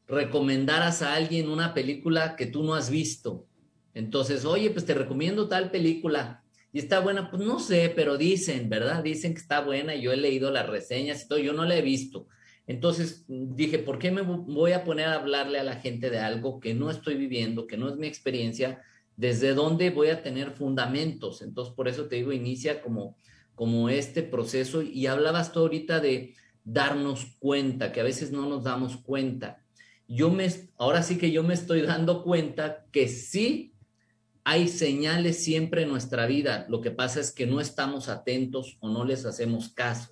recomendaras 0.09 1.01
a 1.01 1.13
alguien 1.13 1.49
una 1.49 1.73
película 1.73 2.35
que 2.35 2.47
tú 2.47 2.63
no 2.63 2.73
has 2.73 2.89
visto. 2.89 3.45
Entonces, 3.93 4.43
oye, 4.43 4.71
pues 4.71 4.85
te 4.85 4.95
recomiendo 4.95 5.47
tal 5.47 5.69
película. 5.69 6.43
Y 6.73 6.79
está 6.79 6.99
buena, 6.99 7.29
pues 7.29 7.43
no 7.43 7.59
sé, 7.59 7.91
pero 7.95 8.17
dicen, 8.17 8.69
¿verdad? 8.69 9.03
Dicen 9.03 9.33
que 9.33 9.39
está 9.39 9.61
buena. 9.61 9.95
Yo 9.95 10.11
he 10.11 10.17
leído 10.17 10.51
las 10.51 10.67
reseñas 10.67 11.23
y 11.23 11.27
todo, 11.27 11.39
yo 11.39 11.53
no 11.53 11.65
la 11.65 11.77
he 11.77 11.81
visto. 11.81 12.27
Entonces 12.65 13.25
dije, 13.27 13.79
¿por 13.79 13.97
qué 13.97 14.11
me 14.11 14.21
voy 14.21 14.73
a 14.73 14.83
poner 14.83 15.07
a 15.07 15.15
hablarle 15.15 15.59
a 15.59 15.63
la 15.63 15.75
gente 15.75 16.09
de 16.09 16.19
algo 16.19 16.59
que 16.59 16.73
no 16.73 16.91
estoy 16.91 17.15
viviendo, 17.15 17.65
que 17.65 17.77
no 17.77 17.89
es 17.89 17.95
mi 17.95 18.07
experiencia? 18.07 18.81
¿Desde 19.15 19.53
dónde 19.53 19.89
voy 19.89 20.09
a 20.09 20.21
tener 20.21 20.51
fundamentos? 20.51 21.41
Entonces, 21.41 21.73
por 21.73 21.87
eso 21.87 22.05
te 22.05 22.17
digo, 22.17 22.31
inicia 22.31 22.81
como, 22.81 23.15
como 23.55 23.89
este 23.89 24.21
proceso. 24.21 24.81
Y 24.83 25.07
hablabas 25.07 25.51
tú 25.51 25.59
ahorita 25.59 25.99
de 25.99 26.35
darnos 26.63 27.25
cuenta, 27.39 27.91
que 27.91 28.01
a 28.01 28.03
veces 28.03 28.31
no 28.31 28.47
nos 28.47 28.63
damos 28.63 28.97
cuenta 28.97 29.59
yo 30.09 30.31
me, 30.31 30.49
ahora 30.77 31.03
sí 31.03 31.19
que 31.19 31.31
yo 31.31 31.43
me 31.43 31.53
estoy 31.53 31.83
dando 31.83 32.23
cuenta 32.23 32.85
que 32.91 33.07
sí 33.07 33.73
hay 34.43 34.67
señales 34.67 35.43
siempre 35.43 35.83
en 35.83 35.89
nuestra 35.89 36.25
vida. 36.25 36.65
Lo 36.67 36.81
que 36.81 36.89
pasa 36.89 37.19
es 37.19 37.31
que 37.31 37.45
no 37.45 37.61
estamos 37.61 38.09
atentos 38.09 38.77
o 38.79 38.89
no 38.89 39.05
les 39.05 39.25
hacemos 39.25 39.69
caso. 39.69 40.09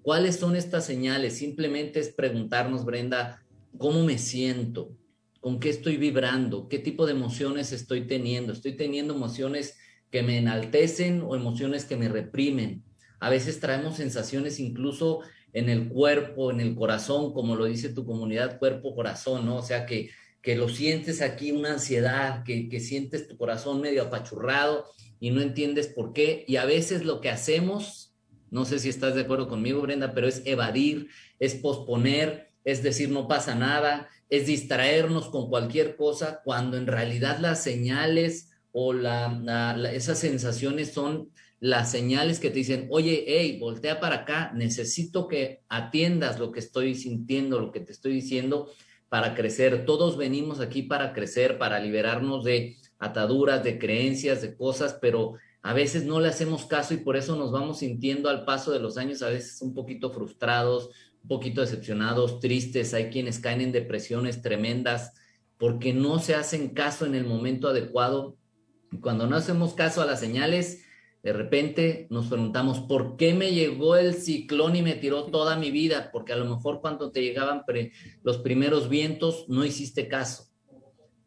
¿Cuáles 0.00 0.36
son 0.36 0.56
estas 0.56 0.86
señales? 0.86 1.36
Simplemente 1.36 2.00
es 2.00 2.08
preguntarnos, 2.08 2.86
Brenda, 2.86 3.44
¿cómo 3.76 4.04
me 4.04 4.16
siento? 4.16 4.96
¿Con 5.40 5.60
qué 5.60 5.68
estoy 5.68 5.98
vibrando? 5.98 6.68
¿Qué 6.68 6.78
tipo 6.78 7.04
de 7.04 7.12
emociones 7.12 7.72
estoy 7.72 8.06
teniendo? 8.06 8.54
¿Estoy 8.54 8.72
teniendo 8.72 9.14
emociones 9.14 9.76
que 10.10 10.22
me 10.22 10.38
enaltecen 10.38 11.20
o 11.20 11.36
emociones 11.36 11.84
que 11.84 11.96
me 11.96 12.08
reprimen? 12.08 12.84
A 13.20 13.28
veces 13.28 13.60
traemos 13.60 13.96
sensaciones 13.96 14.60
incluso 14.60 15.20
en 15.56 15.70
el 15.70 15.88
cuerpo, 15.88 16.50
en 16.50 16.60
el 16.60 16.74
corazón, 16.74 17.32
como 17.32 17.56
lo 17.56 17.64
dice 17.64 17.88
tu 17.88 18.04
comunidad, 18.04 18.58
cuerpo-corazón, 18.58 19.46
¿no? 19.46 19.56
O 19.56 19.62
sea, 19.62 19.86
que, 19.86 20.10
que 20.42 20.54
lo 20.54 20.68
sientes 20.68 21.22
aquí, 21.22 21.50
una 21.50 21.72
ansiedad, 21.72 22.44
que, 22.44 22.68
que 22.68 22.78
sientes 22.78 23.26
tu 23.26 23.38
corazón 23.38 23.80
medio 23.80 24.02
apachurrado 24.02 24.84
y 25.18 25.30
no 25.30 25.40
entiendes 25.40 25.86
por 25.86 26.12
qué. 26.12 26.44
Y 26.46 26.56
a 26.56 26.66
veces 26.66 27.06
lo 27.06 27.22
que 27.22 27.30
hacemos, 27.30 28.14
no 28.50 28.66
sé 28.66 28.78
si 28.78 28.90
estás 28.90 29.14
de 29.14 29.22
acuerdo 29.22 29.48
conmigo, 29.48 29.80
Brenda, 29.80 30.12
pero 30.12 30.28
es 30.28 30.42
evadir, 30.44 31.08
es 31.38 31.54
posponer, 31.54 32.50
es 32.64 32.82
decir, 32.82 33.08
no 33.08 33.26
pasa 33.26 33.54
nada, 33.54 34.10
es 34.28 34.44
distraernos 34.46 35.30
con 35.30 35.48
cualquier 35.48 35.96
cosa, 35.96 36.42
cuando 36.44 36.76
en 36.76 36.86
realidad 36.86 37.38
las 37.38 37.62
señales 37.62 38.50
o 38.72 38.92
la, 38.92 39.74
esas 39.94 40.18
sensaciones 40.18 40.92
son 40.92 41.30
las 41.58 41.90
señales 41.90 42.38
que 42.38 42.50
te 42.50 42.56
dicen, 42.56 42.86
oye, 42.90 43.24
hey, 43.26 43.58
voltea 43.58 43.98
para 43.98 44.16
acá, 44.16 44.52
necesito 44.54 45.26
que 45.26 45.62
atiendas 45.68 46.38
lo 46.38 46.52
que 46.52 46.60
estoy 46.60 46.94
sintiendo, 46.94 47.60
lo 47.60 47.72
que 47.72 47.80
te 47.80 47.92
estoy 47.92 48.12
diciendo 48.12 48.70
para 49.08 49.34
crecer. 49.34 49.86
Todos 49.86 50.16
venimos 50.16 50.60
aquí 50.60 50.82
para 50.82 51.12
crecer, 51.12 51.58
para 51.58 51.80
liberarnos 51.80 52.44
de 52.44 52.76
ataduras, 52.98 53.64
de 53.64 53.78
creencias, 53.78 54.42
de 54.42 54.54
cosas, 54.54 54.98
pero 55.00 55.34
a 55.62 55.72
veces 55.72 56.04
no 56.04 56.20
le 56.20 56.28
hacemos 56.28 56.66
caso 56.66 56.94
y 56.94 56.98
por 56.98 57.16
eso 57.16 57.36
nos 57.36 57.50
vamos 57.52 57.78
sintiendo 57.78 58.28
al 58.28 58.44
paso 58.44 58.70
de 58.70 58.78
los 58.78 58.98
años 58.98 59.22
a 59.22 59.30
veces 59.30 59.60
un 59.62 59.74
poquito 59.74 60.10
frustrados, 60.10 60.90
un 61.22 61.28
poquito 61.28 61.60
decepcionados, 61.60 62.38
tristes. 62.38 62.94
Hay 62.94 63.10
quienes 63.10 63.40
caen 63.40 63.60
en 63.60 63.72
depresiones 63.72 64.42
tremendas 64.42 65.12
porque 65.58 65.92
no 65.92 66.18
se 66.18 66.34
hacen 66.34 66.68
caso 66.68 67.06
en 67.06 67.14
el 67.14 67.24
momento 67.24 67.68
adecuado. 67.68 68.36
Cuando 69.00 69.26
no 69.26 69.36
hacemos 69.36 69.74
caso 69.74 70.02
a 70.02 70.06
las 70.06 70.20
señales, 70.20 70.85
de 71.26 71.32
repente 71.32 72.06
nos 72.08 72.28
preguntamos, 72.28 72.78
¿por 72.82 73.16
qué 73.16 73.34
me 73.34 73.50
llegó 73.50 73.96
el 73.96 74.14
ciclón 74.14 74.76
y 74.76 74.82
me 74.82 74.94
tiró 74.94 75.24
toda 75.24 75.56
mi 75.56 75.72
vida? 75.72 76.10
Porque 76.12 76.32
a 76.32 76.36
lo 76.36 76.44
mejor 76.44 76.80
cuando 76.80 77.10
te 77.10 77.20
llegaban 77.20 77.64
los 78.22 78.38
primeros 78.38 78.88
vientos 78.88 79.44
no 79.48 79.64
hiciste 79.64 80.06
caso. 80.06 80.44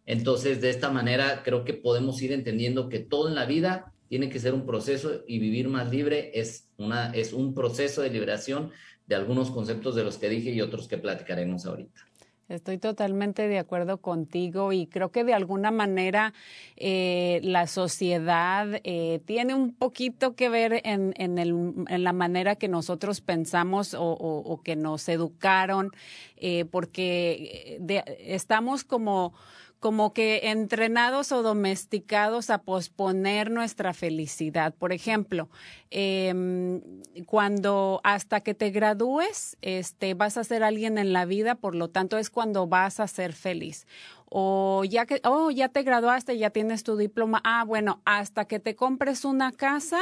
Entonces, 0.06 0.62
de 0.62 0.70
esta 0.70 0.90
manera 0.90 1.44
creo 1.44 1.66
que 1.66 1.74
podemos 1.74 2.22
ir 2.22 2.32
entendiendo 2.32 2.88
que 2.88 3.00
todo 3.00 3.28
en 3.28 3.36
la 3.36 3.46
vida 3.46 3.94
tiene 4.08 4.30
que 4.30 4.40
ser 4.40 4.54
un 4.54 4.66
proceso 4.66 5.26
y 5.28 5.38
vivir 5.38 5.68
más 5.68 5.92
libre 5.92 6.32
es, 6.34 6.70
una, 6.78 7.12
es 7.12 7.34
un 7.34 7.54
proceso 7.54 8.02
de 8.02 8.10
liberación 8.10 8.72
de 9.06 9.16
algunos 9.16 9.52
conceptos 9.52 9.96
de 9.96 10.06
los 10.06 10.18
que 10.18 10.30
dije 10.30 10.52
y 10.52 10.62
otros 10.62 10.88
que 10.88 10.98
platicaremos 10.98 11.66
ahorita. 11.66 12.09
Estoy 12.50 12.80
totalmente 12.80 13.48
de 13.48 13.60
acuerdo 13.60 14.00
contigo 14.00 14.74
y 14.74 14.88
creo 14.88 15.12
que 15.12 15.24
de 15.24 15.36
alguna 15.36 15.70
manera 15.70 16.34
eh, 16.78 17.42
la 17.44 17.68
sociedad 17.68 18.68
eh, 18.84 19.22
tiene 19.26 19.54
un 19.54 19.72
poquito 19.72 20.36
que 20.36 20.50
ver 20.50 20.82
en, 20.84 21.14
en, 21.18 21.38
en, 21.38 22.04
la 22.04 22.12
manera 22.12 22.56
que 22.56 22.68
nosotros 22.68 23.22
pensamos 23.22 23.96
o, 23.98 24.62
que 24.64 24.76
nos 24.76 25.08
educaron, 25.10 25.92
eh, 26.38 26.66
porque 26.66 27.80
estamos 28.20 28.84
como 28.84 29.34
como 29.80 30.13
que 30.13 30.50
entrenados 30.50 31.32
o 31.32 31.42
domesticados 31.42 32.50
a 32.50 32.63
posponer 32.63 33.50
nuestra 33.50 33.94
felicidad. 33.94 34.74
Por 34.74 34.92
ejemplo, 34.92 35.50
em, 35.89 36.82
cuando 37.26 38.02
hasta 38.04 38.42
que 38.42 38.54
te 38.54 38.72
gradúes, 38.72 39.58
este, 39.62 40.13
vas 40.13 40.38
a 40.38 40.44
ser 40.44 40.63
alguien 40.63 40.98
en 40.98 41.13
la 41.13 41.26
vida, 41.26 41.56
por 41.56 41.76
lo 41.76 41.89
tanto 41.89 42.18
es 42.18 42.30
cuando 42.30 42.68
vas 42.68 43.00
a 43.00 43.08
ser 43.08 43.34
feliz 43.34 43.88
o 44.30 44.84
ya 44.84 45.06
que, 45.06 45.22
oh, 45.24 45.52
ya 45.52 45.70
te 45.70 45.84
graduaste, 45.84 46.38
ya 46.38 46.52
tienes 46.52 46.84
tu 46.84 46.98
diploma, 46.98 47.42
ah, 47.44 47.63
bueno, 47.65 48.02
hasta 48.06 48.46
que 48.46 48.60
te 48.60 48.76
compres 48.76 49.26
una 49.26 49.52
casa, 49.52 50.00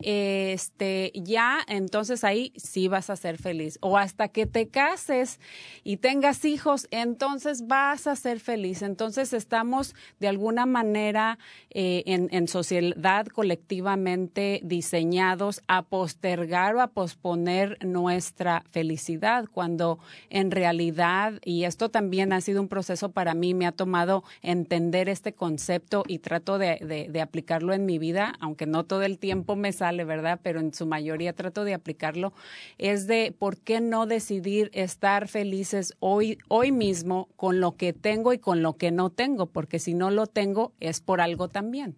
este, 0.00 1.12
ya, 1.14 1.58
entonces 1.68 2.24
ahí 2.24 2.52
sí 2.56 2.88
vas 2.88 3.10
a 3.10 3.16
ser 3.16 3.38
feliz. 3.38 3.78
O 3.82 3.98
hasta 3.98 4.28
que 4.28 4.46
te 4.46 4.68
cases 4.68 5.40
y 5.84 5.98
tengas 5.98 6.44
hijos, 6.44 6.88
entonces 6.90 7.66
vas 7.66 8.06
a 8.06 8.16
ser 8.16 8.40
feliz. 8.40 8.82
Entonces 8.82 9.32
estamos 9.32 9.94
de 10.20 10.28
alguna 10.28 10.66
manera 10.66 11.38
eh, 11.70 12.02
en, 12.06 12.28
en 12.32 12.48
sociedad 12.48 13.26
colectivamente 13.26 14.60
diseñados 14.64 15.62
a 15.68 15.82
postergar 15.82 16.76
o 16.76 16.80
a 16.80 16.88
posponer 16.88 17.78
nuestra 17.84 18.64
felicidad, 18.70 19.46
cuando 19.52 19.98
en 20.30 20.50
realidad, 20.50 21.34
y 21.44 21.64
esto 21.64 21.90
también 21.90 22.32
ha 22.32 22.40
sido 22.40 22.60
un 22.60 22.68
proceso 22.68 23.10
para 23.12 23.34
mí, 23.34 23.54
me 23.54 23.65
ha 23.66 23.72
tomado 23.72 24.24
entender 24.42 25.08
este 25.08 25.32
concepto 25.32 26.04
y 26.06 26.18
trato 26.18 26.58
de, 26.58 27.20
aplicarlo 27.20 27.72
en 27.72 27.86
mi 27.86 27.98
vida, 27.98 28.34
aunque 28.40 28.66
no 28.66 28.84
todo 28.84 29.02
el 29.02 29.18
tiempo 29.18 29.56
me 29.56 29.72
sale, 29.72 30.04
¿verdad? 30.04 30.40
Pero 30.42 30.60
en 30.60 30.72
su 30.72 30.86
mayoría 30.86 31.32
trato 31.32 31.64
de 31.64 31.74
aplicarlo, 31.74 32.32
es 32.78 33.06
de 33.06 33.34
por 33.36 33.58
qué 33.58 33.80
no 33.80 34.06
decidir 34.06 34.70
estar 34.72 35.28
felices 35.28 35.94
hoy, 35.98 36.38
hoy 36.48 36.72
mismo 36.72 37.28
con 37.36 37.60
lo 37.60 37.76
que 37.76 37.92
tengo 37.92 38.32
y 38.32 38.38
con 38.38 38.62
lo 38.62 38.76
que 38.76 38.90
no 38.90 39.10
tengo, 39.10 39.46
porque 39.46 39.78
si 39.78 39.94
no 39.94 40.10
lo 40.10 40.26
tengo 40.26 40.72
es 40.80 41.00
por 41.00 41.20
algo 41.20 41.48
también. 41.48 41.96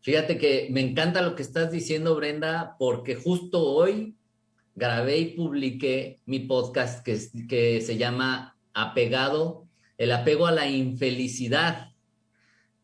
Fíjate 0.00 0.36
que 0.36 0.68
me 0.72 0.80
encanta 0.80 1.22
lo 1.22 1.36
que 1.36 1.42
estás 1.42 1.70
diciendo, 1.70 2.16
Brenda, 2.16 2.74
porque 2.78 3.14
justo 3.14 3.62
hoy 3.62 4.16
grabé 4.74 5.18
y 5.18 5.36
publiqué 5.36 6.20
mi 6.26 6.40
podcast 6.40 7.04
que, 7.04 7.18
que 7.48 7.80
se 7.80 7.96
llama 7.96 8.56
Apegado, 8.74 9.68
el 10.02 10.10
apego 10.10 10.48
a 10.48 10.52
la 10.52 10.68
infelicidad, 10.68 11.92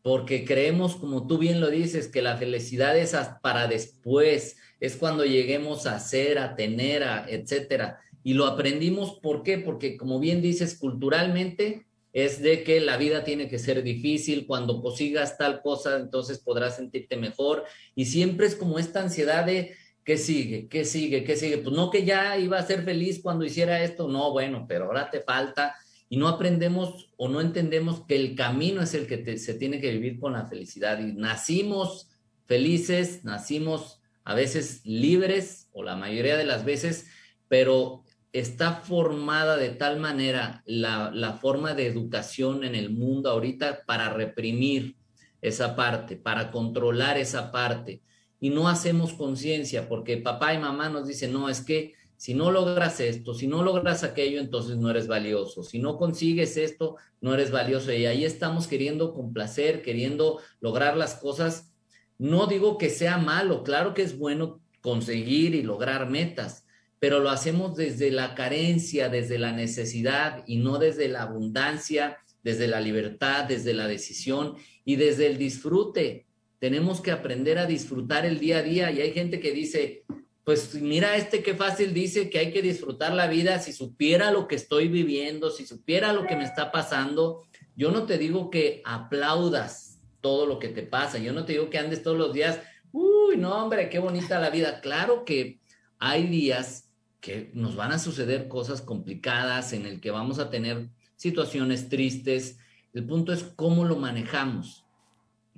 porque 0.01 0.45
creemos, 0.45 0.95
como 0.95 1.27
tú 1.27 1.37
bien 1.37 1.59
lo 1.59 1.69
dices, 1.69 2.07
que 2.07 2.21
la 2.21 2.37
felicidad 2.37 2.97
es 2.97 3.13
para 3.41 3.67
después, 3.67 4.55
es 4.79 4.95
cuando 4.95 5.25
lleguemos 5.25 5.85
a 5.85 5.99
ser, 5.99 6.39
a 6.39 6.55
tener, 6.55 7.03
a, 7.03 7.29
etcétera. 7.29 7.99
Y 8.23 8.35
lo 8.35 8.45
aprendimos, 8.45 9.19
¿por 9.19 9.43
qué? 9.43 9.57
Porque 9.57 9.97
como 9.97 10.21
bien 10.21 10.41
dices, 10.41 10.77
culturalmente 10.79 11.87
es 12.13 12.41
de 12.41 12.63
que 12.63 12.79
la 12.79 12.95
vida 12.95 13.25
tiene 13.25 13.49
que 13.49 13.59
ser 13.59 13.83
difícil, 13.83 14.47
cuando 14.47 14.81
consigas 14.81 15.37
tal 15.37 15.61
cosa, 15.61 15.97
entonces 15.97 16.39
podrás 16.39 16.77
sentirte 16.77 17.17
mejor. 17.17 17.65
Y 17.95 18.05
siempre 18.05 18.47
es 18.47 18.55
como 18.55 18.79
esta 18.79 19.01
ansiedad 19.01 19.45
de, 19.45 19.75
¿qué 20.05 20.17
sigue? 20.17 20.69
¿Qué 20.69 20.85
sigue? 20.85 21.25
¿Qué 21.25 21.35
sigue? 21.35 21.57
Pues 21.57 21.75
no 21.75 21.89
que 21.89 22.05
ya 22.05 22.37
iba 22.37 22.57
a 22.57 22.65
ser 22.65 22.83
feliz 22.83 23.19
cuando 23.21 23.43
hiciera 23.43 23.83
esto, 23.83 24.07
no, 24.07 24.31
bueno, 24.31 24.65
pero 24.69 24.85
ahora 24.85 25.11
te 25.11 25.19
falta. 25.19 25.75
Y 26.09 26.17
no 26.17 26.27
aprendemos 26.27 27.11
o 27.17 27.29
no 27.29 27.39
entendemos 27.39 28.01
que 28.05 28.15
el 28.15 28.35
camino 28.35 28.81
es 28.81 28.95
el 28.95 29.05
que 29.05 29.37
se 29.37 29.53
tiene 29.53 29.79
que 29.79 29.91
vivir 29.91 30.19
con 30.19 30.33
la 30.33 30.47
felicidad. 30.47 30.99
Y 30.99 31.13
nacimos 31.13 32.09
felices, 32.47 33.23
nacimos 33.23 34.01
a 34.23 34.33
veces 34.33 34.81
libres, 34.83 35.69
o 35.71 35.83
la 35.83 35.95
mayoría 35.95 36.35
de 36.35 36.45
las 36.45 36.65
veces, 36.65 37.07
pero 37.47 38.03
está 38.33 38.73
formada 38.73 39.57
de 39.57 39.69
tal 39.69 39.99
manera 39.99 40.63
la, 40.65 41.37
forma 41.41 41.73
de 41.73 41.87
educación 41.87 42.63
en 42.63 42.75
el 42.75 42.89
mundo 42.89 43.29
ahorita 43.29 43.85
para 43.85 44.09
reprimir 44.09 44.95
esa 45.41 45.75
parte, 45.75 46.15
para 46.15 46.51
controlar 46.51 47.17
esa 47.17 47.51
parte. 47.51 48.01
Y 48.39 48.49
no 48.49 48.67
hacemos 48.67 49.13
conciencia 49.13 49.89
porque 49.89 50.17
papá 50.17 50.53
y 50.53 50.59
mamá 50.59 50.89
nos 50.89 51.07
dicen, 51.07 51.33
no, 51.33 51.49
es 51.49 51.61
que 51.61 51.93
si 52.19 52.33
no 52.33 52.51
logras 52.51 52.99
esto, 52.99 53.33
si 53.33 53.47
no 53.47 53.63
logras 53.63 54.03
aquello, 54.03 54.41
entonces 54.41 54.75
no 54.75 54.89
eres 54.89 55.07
valioso. 55.07 55.63
Si 55.63 55.79
no 55.79 55.95
consigues 55.95 56.57
esto, 56.57 56.97
no 57.21 57.33
eres 57.33 57.49
valioso. 57.49 57.93
Y 57.93 58.07
ahí 58.07 58.25
estamos 58.25 58.67
queriendo 58.67 59.13
complacer, 59.13 59.81
queriendo 59.81 60.41
lograr 60.59 60.97
las 60.97 61.15
cosas. 61.15 61.71
No 62.17 62.45
digo 62.47 62.77
que 62.77 62.89
sea 62.89 63.17
malo, 63.19 63.63
claro 63.63 63.93
que 63.93 64.01
es 64.01 64.17
bueno 64.17 64.59
conseguir 64.81 65.55
y 65.55 65.63
lograr 65.63 66.09
metas, 66.09 66.65
pero 66.99 67.21
lo 67.21 67.29
hacemos 67.29 67.77
desde 67.77 68.11
la 68.11 68.35
carencia, 68.35 69.07
desde 69.07 69.39
la 69.39 69.53
necesidad 69.53 70.43
y 70.45 70.57
no 70.57 70.77
desde 70.77 71.07
la 71.07 71.21
abundancia, 71.21 72.17
desde 72.43 72.67
la 72.67 72.81
libertad, 72.81 73.45
desde 73.45 73.73
la 73.73 73.87
decisión 73.87 74.55
y 74.83 74.97
desde 74.97 75.27
el 75.27 75.37
disfrute. 75.37 76.25
Tenemos 76.59 76.99
que 76.99 77.11
aprender 77.11 77.59
a 77.59 77.65
disfrutar 77.65 78.25
el 78.25 78.39
día 78.39 78.57
a 78.57 78.63
día 78.63 78.91
y 78.91 78.99
hay 78.99 79.13
gente 79.13 79.39
que 79.39 79.53
dice, 79.53 80.03
pues 80.49 80.73
mira 80.81 81.15
este 81.15 81.43
qué 81.43 81.53
fácil 81.53 81.93
dice 81.93 82.31
que 82.31 82.39
hay 82.39 82.51
que 82.51 82.63
disfrutar 82.63 83.13
la 83.13 83.27
vida 83.27 83.59
si 83.59 83.71
supiera 83.71 84.31
lo 84.31 84.47
que 84.47 84.55
estoy 84.55 84.87
viviendo, 84.87 85.51
si 85.51 85.63
supiera 85.67 86.11
lo 86.11 86.25
que 86.25 86.35
me 86.35 86.43
está 86.43 86.71
pasando. 86.71 87.43
Yo 87.75 87.91
no 87.91 88.07
te 88.07 88.17
digo 88.17 88.49
que 88.49 88.81
aplaudas 88.83 89.99
todo 90.21 90.47
lo 90.47 90.57
que 90.57 90.69
te 90.69 90.81
pasa, 90.81 91.19
yo 91.19 91.33
no 91.33 91.45
te 91.45 91.51
digo 91.53 91.69
que 91.69 91.77
andes 91.77 92.01
todos 92.01 92.17
los 92.17 92.33
días, 92.33 92.61
uy, 92.91 93.37
no 93.37 93.63
hombre, 93.63 93.91
qué 93.91 93.99
bonita 93.99 94.39
la 94.39 94.49
vida. 94.49 94.81
Claro 94.81 95.23
que 95.23 95.59
hay 95.99 96.25
días 96.25 96.89
que 97.21 97.51
nos 97.53 97.75
van 97.75 97.91
a 97.91 97.99
suceder 97.99 98.47
cosas 98.47 98.81
complicadas, 98.81 99.71
en 99.71 99.85
el 99.85 100.01
que 100.01 100.09
vamos 100.09 100.39
a 100.39 100.49
tener 100.49 100.89
situaciones 101.15 101.89
tristes. 101.89 102.57
El 102.91 103.05
punto 103.05 103.33
es 103.33 103.43
cómo 103.43 103.85
lo 103.85 103.97
manejamos, 103.97 104.83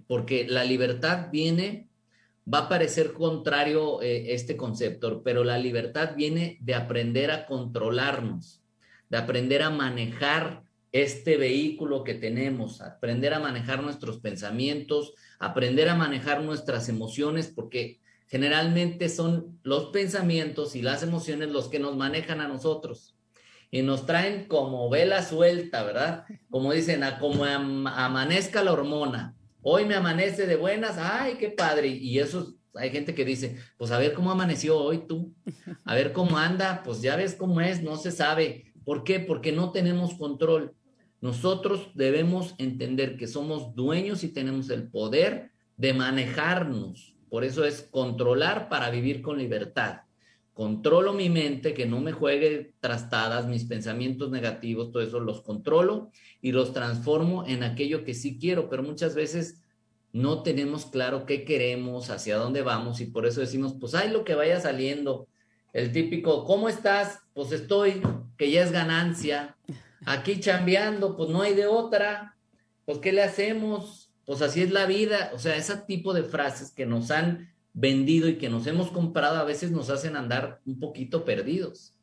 porque 0.05 0.45
la 0.49 0.65
libertad 0.65 1.29
viene, 1.31 1.87
va 2.51 2.59
a 2.59 2.69
parecer 2.69 3.13
contrario 3.13 4.01
eh, 4.01 4.33
este 4.33 4.57
concepto, 4.57 5.21
pero 5.23 5.43
la 5.43 5.57
libertad 5.57 6.15
viene 6.15 6.57
de 6.61 6.75
aprender 6.75 7.31
a 7.31 7.45
controlarnos, 7.45 8.61
de 9.09 9.17
aprender 9.17 9.61
a 9.63 9.69
manejar 9.69 10.63
este 10.91 11.37
vehículo 11.37 12.03
que 12.03 12.15
tenemos, 12.15 12.81
aprender 12.81 13.33
a 13.33 13.39
manejar 13.39 13.81
nuestros 13.81 14.19
pensamientos, 14.19 15.13
aprender 15.39 15.87
a 15.89 15.95
manejar 15.95 16.43
nuestras 16.43 16.89
emociones, 16.89 17.47
porque 17.47 17.99
generalmente 18.27 19.09
son 19.09 19.59
los 19.63 19.87
pensamientos 19.87 20.75
y 20.75 20.81
las 20.81 21.03
emociones 21.03 21.49
los 21.49 21.69
que 21.69 21.79
nos 21.79 21.95
manejan 21.95 22.41
a 22.41 22.47
nosotros 22.47 23.15
y 23.71 23.81
nos 23.83 24.05
traen 24.05 24.45
como 24.47 24.89
vela 24.89 25.23
suelta, 25.23 25.83
¿verdad? 25.83 26.25
Como 26.49 26.73
dicen, 26.73 27.03
a 27.03 27.19
como 27.19 27.45
amanezca 27.45 28.63
la 28.63 28.73
hormona. 28.73 29.33
Hoy 29.61 29.85
me 29.85 29.95
amanece 29.95 30.47
de 30.47 30.55
buenas, 30.55 30.97
ay, 30.97 31.35
qué 31.39 31.49
padre. 31.49 31.87
Y 31.87 32.19
eso 32.19 32.55
hay 32.73 32.89
gente 32.89 33.13
que 33.13 33.25
dice, 33.25 33.57
pues 33.77 33.91
a 33.91 33.99
ver 33.99 34.13
cómo 34.13 34.31
amaneció 34.31 34.77
hoy 34.77 35.05
tú, 35.07 35.33
a 35.85 35.95
ver 35.95 36.13
cómo 36.13 36.37
anda, 36.37 36.81
pues 36.83 37.01
ya 37.01 37.15
ves 37.15 37.35
cómo 37.35 37.61
es, 37.61 37.81
no 37.81 37.97
se 37.97 38.11
sabe. 38.11 38.73
¿Por 38.83 39.03
qué? 39.03 39.19
Porque 39.19 39.51
no 39.51 39.71
tenemos 39.71 40.15
control. 40.15 40.73
Nosotros 41.21 41.91
debemos 41.93 42.55
entender 42.57 43.17
que 43.17 43.27
somos 43.27 43.75
dueños 43.75 44.23
y 44.23 44.29
tenemos 44.29 44.69
el 44.69 44.89
poder 44.89 45.51
de 45.77 45.93
manejarnos 45.93 47.11
por 47.31 47.45
eso 47.45 47.63
es 47.63 47.87
controlar 47.89 48.67
para 48.67 48.89
vivir 48.89 49.21
con 49.21 49.37
libertad. 49.37 50.01
Controlo 50.53 51.13
mi 51.13 51.29
mente, 51.29 51.73
que 51.73 51.85
no 51.85 52.01
me 52.01 52.11
juegue 52.11 52.73
trastadas, 52.79 53.47
mis 53.47 53.63
pensamientos 53.63 54.29
negativos, 54.31 54.91
todo 54.91 55.01
eso 55.01 55.19
los 55.19 55.41
controlo 55.41 56.11
y 56.41 56.51
los 56.51 56.73
transformo 56.73 57.45
en 57.47 57.63
aquello 57.63 58.03
que 58.03 58.13
sí 58.13 58.37
quiero, 58.39 58.69
pero 58.69 58.83
muchas 58.83 59.15
veces 59.15 59.61
no 60.11 60.43
tenemos 60.43 60.85
claro 60.85 61.25
qué 61.25 61.45
queremos, 61.45 62.09
hacia 62.09 62.35
dónde 62.35 62.61
vamos 62.61 62.99
y 62.99 63.05
por 63.05 63.25
eso 63.25 63.39
decimos, 63.39 63.75
pues 63.79 63.95
hay 63.95 64.09
lo 64.09 64.25
que 64.25 64.35
vaya 64.35 64.59
saliendo. 64.59 65.27
El 65.71 65.93
típico, 65.93 66.43
¿cómo 66.43 66.67
estás? 66.67 67.19
Pues 67.33 67.53
estoy, 67.53 68.01
que 68.37 68.51
ya 68.51 68.63
es 68.63 68.73
ganancia. 68.73 69.55
Aquí 70.05 70.39
chambeando, 70.41 71.15
pues 71.15 71.29
no 71.29 71.41
hay 71.41 71.53
de 71.53 71.67
otra. 71.67 72.35
Pues 72.83 72.97
¿qué 72.97 73.13
le 73.13 73.23
hacemos? 73.23 74.11
pues 74.25 74.41
así 74.41 74.61
es 74.61 74.71
la 74.71 74.85
vida. 74.85 75.31
O 75.33 75.39
sea, 75.39 75.55
ese 75.55 75.75
tipo 75.75 76.13
de 76.13 76.23
frases 76.23 76.71
que 76.71 76.85
nos 76.85 77.11
han 77.11 77.50
vendido 77.73 78.27
y 78.27 78.37
que 78.37 78.49
nos 78.49 78.67
hemos 78.67 78.91
comprado 78.91 79.37
a 79.37 79.43
veces 79.43 79.71
nos 79.71 79.89
hacen 79.89 80.15
andar 80.15 80.61
un 80.65 80.79
poquito 80.79 81.25
perdidos. 81.25 81.93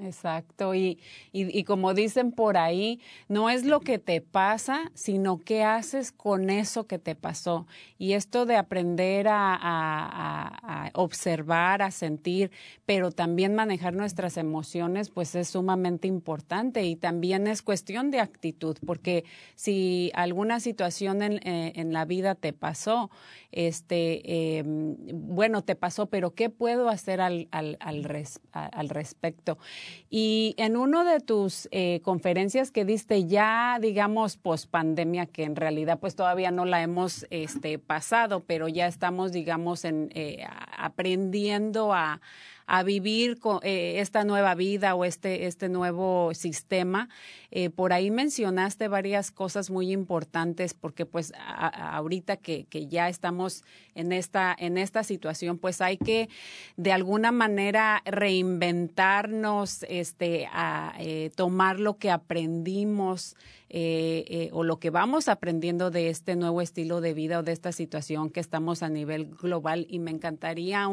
Exacto, 0.00 0.74
y, 0.74 0.98
y, 1.32 1.64
como 1.64 1.94
dicen 1.94 2.30
por 2.30 2.58
ahí, 2.58 3.00
no 3.28 3.48
es 3.48 3.64
lo 3.64 3.80
que 3.80 3.98
te 3.98 4.20
pasa, 4.20 4.90
sino 4.94 5.38
qué 5.38 5.64
haces 5.64 6.12
con 6.12 6.50
eso 6.50 6.86
que 6.86 6.98
te 6.98 7.14
pasó. 7.14 7.66
Y 7.98 8.12
esto 8.12 8.44
de 8.44 8.56
aprender 8.56 9.26
a, 9.28 9.56
a, 9.58 10.90
observar, 10.92 11.80
a 11.80 11.90
sentir, 11.90 12.50
pero 12.84 13.10
también 13.10 13.54
manejar 13.54 13.94
nuestras 13.94 14.36
emociones, 14.36 15.08
pues 15.08 15.34
es 15.34 15.48
sumamente 15.48 16.08
importante 16.08 16.84
y 16.84 16.96
también 16.96 17.46
es 17.46 17.62
cuestión 17.62 18.10
de 18.10 18.20
actitud, 18.20 18.76
porque 18.84 19.24
si 19.54 20.10
alguna 20.14 20.60
situación 20.60 21.22
en, 21.22 21.34
eh, 21.48 21.72
en 21.76 21.92
la 21.94 22.04
vida 22.04 22.34
te 22.34 22.52
pasó, 22.52 23.10
este, 23.50 24.58
em, 24.58 24.96
bueno, 25.12 25.62
te 25.62 25.74
pasó, 25.74 26.06
pero 26.06 26.34
¿qué 26.34 26.50
puedo 26.50 26.90
hacer 26.90 27.22
al, 27.22 27.48
al, 27.50 27.78
al, 27.80 28.06
al 28.52 28.88
respecto? 28.90 29.58
Y 30.08 30.54
en 30.56 30.76
una 30.76 31.04
de 31.04 31.20
tus 31.20 31.68
eh, 31.72 32.00
conferencias 32.02 32.70
que 32.70 32.84
diste 32.84 33.26
ya, 33.26 33.78
digamos, 33.80 34.36
post 34.36 34.70
pandemia, 34.70 35.26
que 35.26 35.44
en 35.44 35.56
realidad 35.56 35.98
pues 35.98 36.14
todavía 36.14 36.50
no 36.50 36.64
la 36.64 36.82
hemos 36.82 37.26
este, 37.30 37.78
pasado, 37.78 38.44
pero 38.46 38.68
ya 38.68 38.86
estamos, 38.86 39.32
digamos, 39.32 39.84
en, 39.84 40.10
eh, 40.14 40.44
aprendiendo 40.76 41.92
a, 41.92 42.20
a 42.66 42.82
vivir 42.82 43.38
con, 43.38 43.60
eh, 43.62 44.00
esta 44.00 44.24
nueva 44.24 44.54
vida 44.54 44.94
o 44.94 45.04
este, 45.04 45.46
este 45.46 45.68
nuevo 45.68 46.34
sistema. 46.34 47.08
Eh, 47.50 47.70
por 47.70 47.92
ahí 47.92 48.10
mencionaste 48.10 48.88
varias 48.88 49.30
cosas 49.30 49.70
muy 49.70 49.92
importantes 49.92 50.74
porque 50.74 51.06
pues 51.06 51.32
ahorita 51.36 52.36
que, 52.36 52.64
que, 52.64 52.88
ya 52.88 53.08
estamos 53.08 53.64
en 53.94 54.12
esta, 54.12 54.54
en 54.58 54.78
esta 54.78 55.04
situación, 55.04 55.58
pues 55.58 55.80
hay 55.80 55.96
que 55.96 56.28
de 56.76 56.92
alguna 56.92 57.32
manera 57.32 58.02
reinventarnos, 58.04 59.84
este, 59.88 60.48
a, 60.52 60.94
eh, 60.98 61.30
tomar 61.34 61.80
lo 61.80 61.96
que 61.98 62.10
aprendimos 62.10 63.36
eh, 63.68 64.24
eh, 64.28 64.50
o 64.52 64.62
lo 64.62 64.78
que 64.78 64.90
vamos 64.90 65.26
aprendiendo 65.26 65.90
de 65.90 66.08
este 66.08 66.36
nuevo 66.36 66.60
estilo 66.60 67.00
de 67.00 67.14
vida 67.14 67.40
o 67.40 67.42
de 67.42 67.50
esta 67.50 67.72
situación 67.72 68.30
que 68.30 68.38
estamos 68.38 68.84
a 68.84 68.88
nivel 68.88 69.26
global. 69.26 69.86
Y 69.90 69.98
me 69.98 70.12
encantaría 70.12 70.88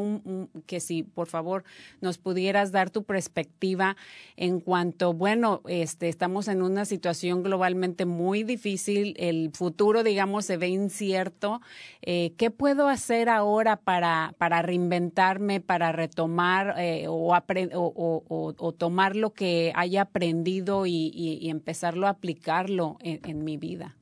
que 0.66 0.80
si, 0.80 1.04
por 1.04 1.28
favor, 1.28 1.64
nos 2.02 2.18
pudieras 2.18 2.72
dar 2.72 2.90
tu 2.90 3.04
perspectiva 3.04 3.96
en 4.38 4.60
cuanto, 4.60 5.14
bueno, 5.14 5.62
este, 5.68 6.10
estamos 6.10 6.48
en 6.48 6.64
una 6.64 6.86
situación 6.86 7.44
globalmente 7.44 8.06
muy 8.06 8.42
difícil, 8.42 9.14
el 9.20 9.52
futuro, 9.54 10.04
digamos, 10.04 10.46
se 10.46 10.58
ve 10.58 10.70
incierto. 10.70 11.62
Eh, 12.02 12.34
¿Qué 12.38 12.50
puedo 12.50 12.88
hacer 12.88 13.30
ahora 13.30 13.76
para, 13.76 14.34
para 14.40 14.64
reinventarme, 14.64 15.62
para 15.62 15.92
retomar 15.92 16.76
o, 17.08 17.34
o, 17.76 18.56
o, 18.58 18.72
tomar 18.72 19.16
lo 19.16 19.32
que 19.32 19.72
haya 19.76 20.02
aprendido 20.02 20.88
y 20.88 21.50
empezarlo 21.50 22.08
a 22.08 22.12
aplicar? 22.12 22.63
En, 22.70 23.44
mi 23.44 23.58
vida? 23.58 23.98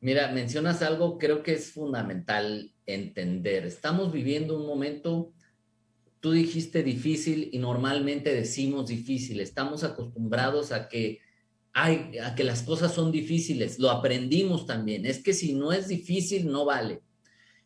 Mira, 0.00 0.32
mencionas 0.32 0.82
algo, 0.82 1.18
creo 1.18 1.42
que 1.42 1.54
es 1.54 1.72
fundamental 1.72 2.72
entender. 2.86 3.66
Estamos 3.66 4.12
viviendo 4.12 4.58
un 4.58 4.66
momento, 4.66 5.32
tú 6.20 6.32
dijiste 6.32 6.82
difícil 6.82 7.50
y 7.52 7.58
normalmente 7.58 8.34
decimos 8.34 8.88
difícil. 8.88 9.40
Estamos 9.40 9.84
acostumbrados 9.84 10.72
a 10.72 10.88
que, 10.88 11.20
hay, 11.72 12.18
a 12.18 12.34
que 12.34 12.44
las 12.44 12.62
cosas 12.62 12.92
son 12.92 13.12
difíciles. 13.12 13.78
Lo 13.78 13.90
aprendimos 13.90 14.66
también. 14.66 15.06
Es 15.06 15.22
que 15.22 15.32
si 15.32 15.54
no 15.54 15.72
es 15.72 15.88
difícil, 15.88 16.50
no 16.50 16.64
vale. 16.64 17.02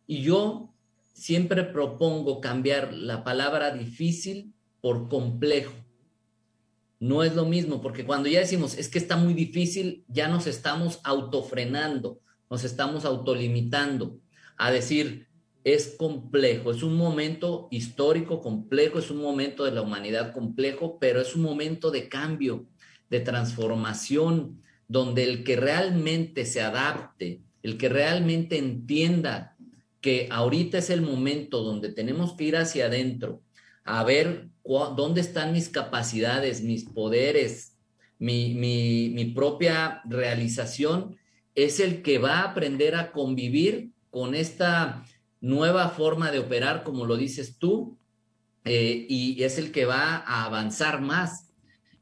Y 0.07 0.23
yo 0.23 0.75
siempre 1.13 1.65
propongo 1.65 2.41
cambiar 2.41 2.93
la 2.93 3.25
palabra 3.25 3.73
difícil 3.73 4.55
por 4.81 5.09
complejo. 5.09 5.75
No 7.01 7.25
es 7.25 7.35
lo 7.35 7.47
mismo, 7.47 7.81
porque 7.81 8.05
cuando 8.05 8.29
ya 8.29 8.41
decimos, 8.41 8.77
es 8.77 8.89
que 8.89 8.99
está 8.99 9.17
muy 9.17 9.33
difícil, 9.33 10.05
ya 10.07 10.29
nos 10.29 10.47
estamos 10.47 11.01
autofrenando, 11.03 12.21
nos 12.51 12.63
estamos 12.63 13.07
autolimitando 13.07 14.19
a 14.59 14.71
decir, 14.71 15.27
es 15.65 15.95
complejo, 15.99 16.71
es 16.71 16.83
un 16.83 16.97
momento 16.97 17.69
histórico 17.71 18.43
complejo, 18.43 18.99
es 18.99 19.11
un 19.11 19.23
momento 19.23 19.65
de 19.65 19.73
la 19.73 19.81
humanidad 19.81 20.35
complejo, 20.35 20.99
pero 21.01 21.23
es 21.23 21.35
un 21.35 21.41
momento 21.41 21.91
de 21.91 22.11
cambio, 22.11 22.67
de 23.09 23.21
transformación, 23.21 24.63
donde 24.87 25.25
el 25.25 25.43
que 25.43 25.57
realmente 25.57 26.45
se 26.45 26.61
adapte, 26.61 27.41
el 27.63 27.79
que 27.79 27.89
realmente 27.89 28.59
entienda 28.59 29.57
que 30.03 30.29
ahorita 30.31 30.79
es 30.79 30.91
el 30.91 31.01
momento 31.01 31.63
donde 31.63 31.91
tenemos 31.91 32.35
que 32.35 32.45
ir 32.45 32.57
hacia 32.57 32.87
adentro, 32.87 33.43
a 33.99 34.05
ver 34.05 34.49
dónde 34.65 35.21
están 35.21 35.53
mis 35.53 35.69
capacidades, 35.69 36.63
mis 36.63 36.85
poderes, 36.85 37.77
mi, 38.19 38.55
mi, 38.55 39.25
propia 39.35 40.03
realización, 40.05 41.17
es 41.55 41.81
el 41.81 42.03
que 42.03 42.19
va 42.19 42.41
a 42.41 42.51
aprender 42.51 42.95
a 42.95 43.11
convivir 43.11 43.91
con 44.11 44.35
esta 44.35 45.05
nueva 45.41 45.89
forma 45.89 46.31
de 46.31 46.39
operar, 46.39 46.85
como 46.85 47.07
lo 47.07 47.17
dices 47.17 47.57
tú, 47.59 47.97
eh, 48.65 49.07
y 49.09 49.43
es 49.43 49.59
el 49.59 49.73
que 49.73 49.87
va 49.87 50.17
a 50.17 50.45
avanzar 50.45 51.01
más. 51.01 51.51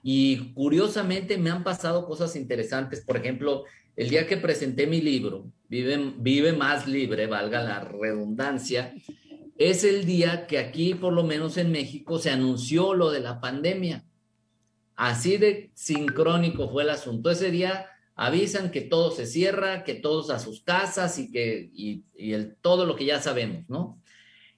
Y 0.02 0.52
curiosamente 0.52 1.38
me 1.38 1.50
han 1.50 1.64
pasado 1.64 2.06
cosas 2.06 2.36
interesantes. 2.36 3.00
Por 3.00 3.16
ejemplo, 3.16 3.64
el 3.96 4.10
día 4.10 4.26
que 4.26 4.36
presenté 4.36 4.86
mi 4.86 5.00
libro, 5.00 5.50
Vive, 5.68 6.14
Vive 6.18 6.52
más 6.52 6.86
libre, 6.86 7.26
valga 7.26 7.62
la 7.62 7.80
redundancia, 7.80 8.94
es 9.58 9.82
el 9.82 10.06
día 10.06 10.46
que 10.46 10.58
aquí, 10.58 10.94
por 10.94 11.12
lo 11.12 11.24
menos 11.24 11.56
en 11.56 11.72
México, 11.72 12.18
se 12.18 12.30
anunció 12.30 12.94
lo 12.94 13.10
de 13.10 13.20
la 13.20 13.40
pandemia. 13.40 14.04
Así 14.94 15.36
de 15.36 15.70
sincrónico 15.74 16.70
fue 16.70 16.84
el 16.84 16.90
asunto. 16.90 17.30
Ese 17.30 17.50
día 17.50 17.86
avisan 18.14 18.70
que 18.70 18.80
todo 18.80 19.10
se 19.10 19.26
cierra, 19.26 19.82
que 19.82 19.94
todos 19.94 20.30
a 20.30 20.38
sus 20.38 20.62
casas 20.62 21.18
y 21.18 21.30
que 21.30 21.70
y, 21.72 22.04
todo 22.60 22.86
lo 22.86 22.94
que 22.96 23.04
ya 23.04 23.20
sabemos, 23.20 23.68
¿no? 23.68 24.00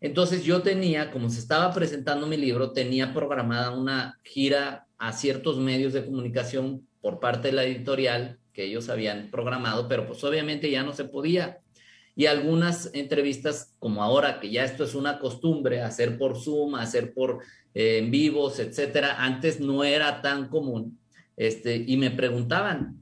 Entonces 0.01 0.45
yo 0.45 0.63
tenía, 0.63 1.11
como 1.11 1.29
se 1.29 1.41
estaba 1.41 1.73
presentando 1.75 2.27
mi 2.27 2.37
libro, 2.37 2.73
tenía 2.73 3.13
programada 3.13 3.71
una 3.71 4.19
gira 4.23 4.87
a 4.99 5.13
ciertos 5.13 5.59
medios 5.59 5.93
de 5.93 6.05
comunicación 6.05 6.87
por 7.01 7.21
parte 7.21 7.49
de 7.49 7.55
la 7.55 7.65
editorial 7.65 8.39
que 8.53 8.65
ellos 8.65 8.89
habían 8.89 9.31
programado, 9.31 9.89
pero 9.89 10.07
pues 10.07 10.23
obviamente 10.25 10.71
ya 10.71 10.83
no 10.83 10.93
se 10.93 11.05
podía 11.05 11.61
y 12.17 12.27
algunas 12.27 12.91
entrevistas, 12.95 13.75
como 13.79 14.03
ahora 14.03 14.41
que 14.41 14.51
ya 14.51 14.65
esto 14.65 14.85
es 14.85 14.95
una 14.95 15.19
costumbre, 15.19 15.83
hacer 15.83 16.19
por 16.19 16.37
Zoom, 16.37 16.75
hacer 16.75 17.15
por 17.15 17.41
eh, 17.75 17.99
en 17.99 18.11
vivos, 18.11 18.59
etcétera, 18.59 19.23
antes 19.25 19.61
no 19.61 19.85
era 19.85 20.23
tan 20.23 20.49
común. 20.49 20.99
Este, 21.37 21.77
y 21.87 21.97
me 21.97 22.11
preguntaban, 22.11 23.01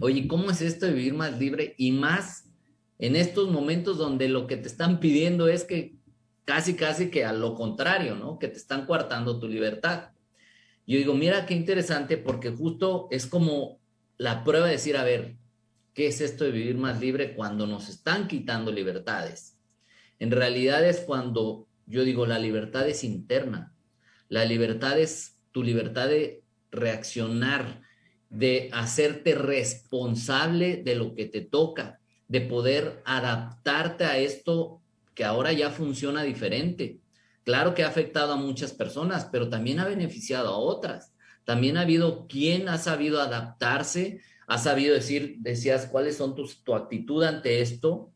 oye, 0.00 0.26
¿cómo 0.28 0.50
es 0.50 0.62
esto 0.62 0.86
de 0.86 0.92
vivir 0.92 1.14
más 1.14 1.38
libre? 1.38 1.74
Y 1.76 1.92
más 1.92 2.48
en 2.98 3.16
estos 3.16 3.50
momentos 3.50 3.98
donde 3.98 4.28
lo 4.28 4.46
que 4.46 4.56
te 4.56 4.68
están 4.68 5.00
pidiendo 5.00 5.48
es 5.48 5.64
que 5.64 5.94
casi, 6.44 6.74
casi 6.74 7.10
que 7.10 7.24
a 7.24 7.32
lo 7.32 7.54
contrario, 7.54 8.16
¿no? 8.16 8.38
Que 8.38 8.48
te 8.48 8.56
están 8.56 8.86
coartando 8.86 9.38
tu 9.38 9.48
libertad. 9.48 10.10
Yo 10.86 10.96
digo, 10.96 11.14
mira 11.14 11.44
qué 11.44 11.54
interesante 11.54 12.16
porque 12.16 12.50
justo 12.50 13.08
es 13.10 13.26
como 13.26 13.78
la 14.16 14.44
prueba 14.44 14.66
de 14.66 14.72
decir, 14.72 14.96
a 14.96 15.04
ver, 15.04 15.36
¿Qué 15.98 16.06
es 16.06 16.20
esto 16.20 16.44
de 16.44 16.52
vivir 16.52 16.76
más 16.76 17.00
libre 17.00 17.34
cuando 17.34 17.66
nos 17.66 17.88
están 17.88 18.28
quitando 18.28 18.70
libertades? 18.70 19.58
En 20.20 20.30
realidad 20.30 20.84
es 20.84 21.00
cuando 21.00 21.66
yo 21.86 22.04
digo, 22.04 22.24
la 22.24 22.38
libertad 22.38 22.88
es 22.88 23.02
interna. 23.02 23.74
La 24.28 24.44
libertad 24.44 24.96
es 24.96 25.40
tu 25.50 25.64
libertad 25.64 26.06
de 26.06 26.44
reaccionar, 26.70 27.82
de 28.30 28.70
hacerte 28.72 29.34
responsable 29.34 30.76
de 30.84 30.94
lo 30.94 31.16
que 31.16 31.24
te 31.24 31.40
toca, 31.40 31.98
de 32.28 32.42
poder 32.42 33.02
adaptarte 33.04 34.04
a 34.04 34.18
esto 34.18 34.80
que 35.16 35.24
ahora 35.24 35.52
ya 35.52 35.70
funciona 35.70 36.22
diferente. 36.22 37.00
Claro 37.42 37.74
que 37.74 37.82
ha 37.82 37.88
afectado 37.88 38.34
a 38.34 38.36
muchas 38.36 38.72
personas, 38.72 39.28
pero 39.32 39.48
también 39.48 39.80
ha 39.80 39.84
beneficiado 39.84 40.50
a 40.50 40.58
otras. 40.58 41.12
También 41.42 41.76
ha 41.76 41.80
habido 41.80 42.28
quien 42.28 42.68
ha 42.68 42.78
sabido 42.78 43.20
adaptarse 43.20 44.20
has 44.48 44.64
sabido 44.64 44.94
decir, 44.94 45.36
decías, 45.38 45.86
cuáles 45.86 46.16
son 46.16 46.34
tus, 46.34 46.64
tu 46.64 46.74
actitud 46.74 47.22
ante 47.22 47.60
esto 47.60 48.10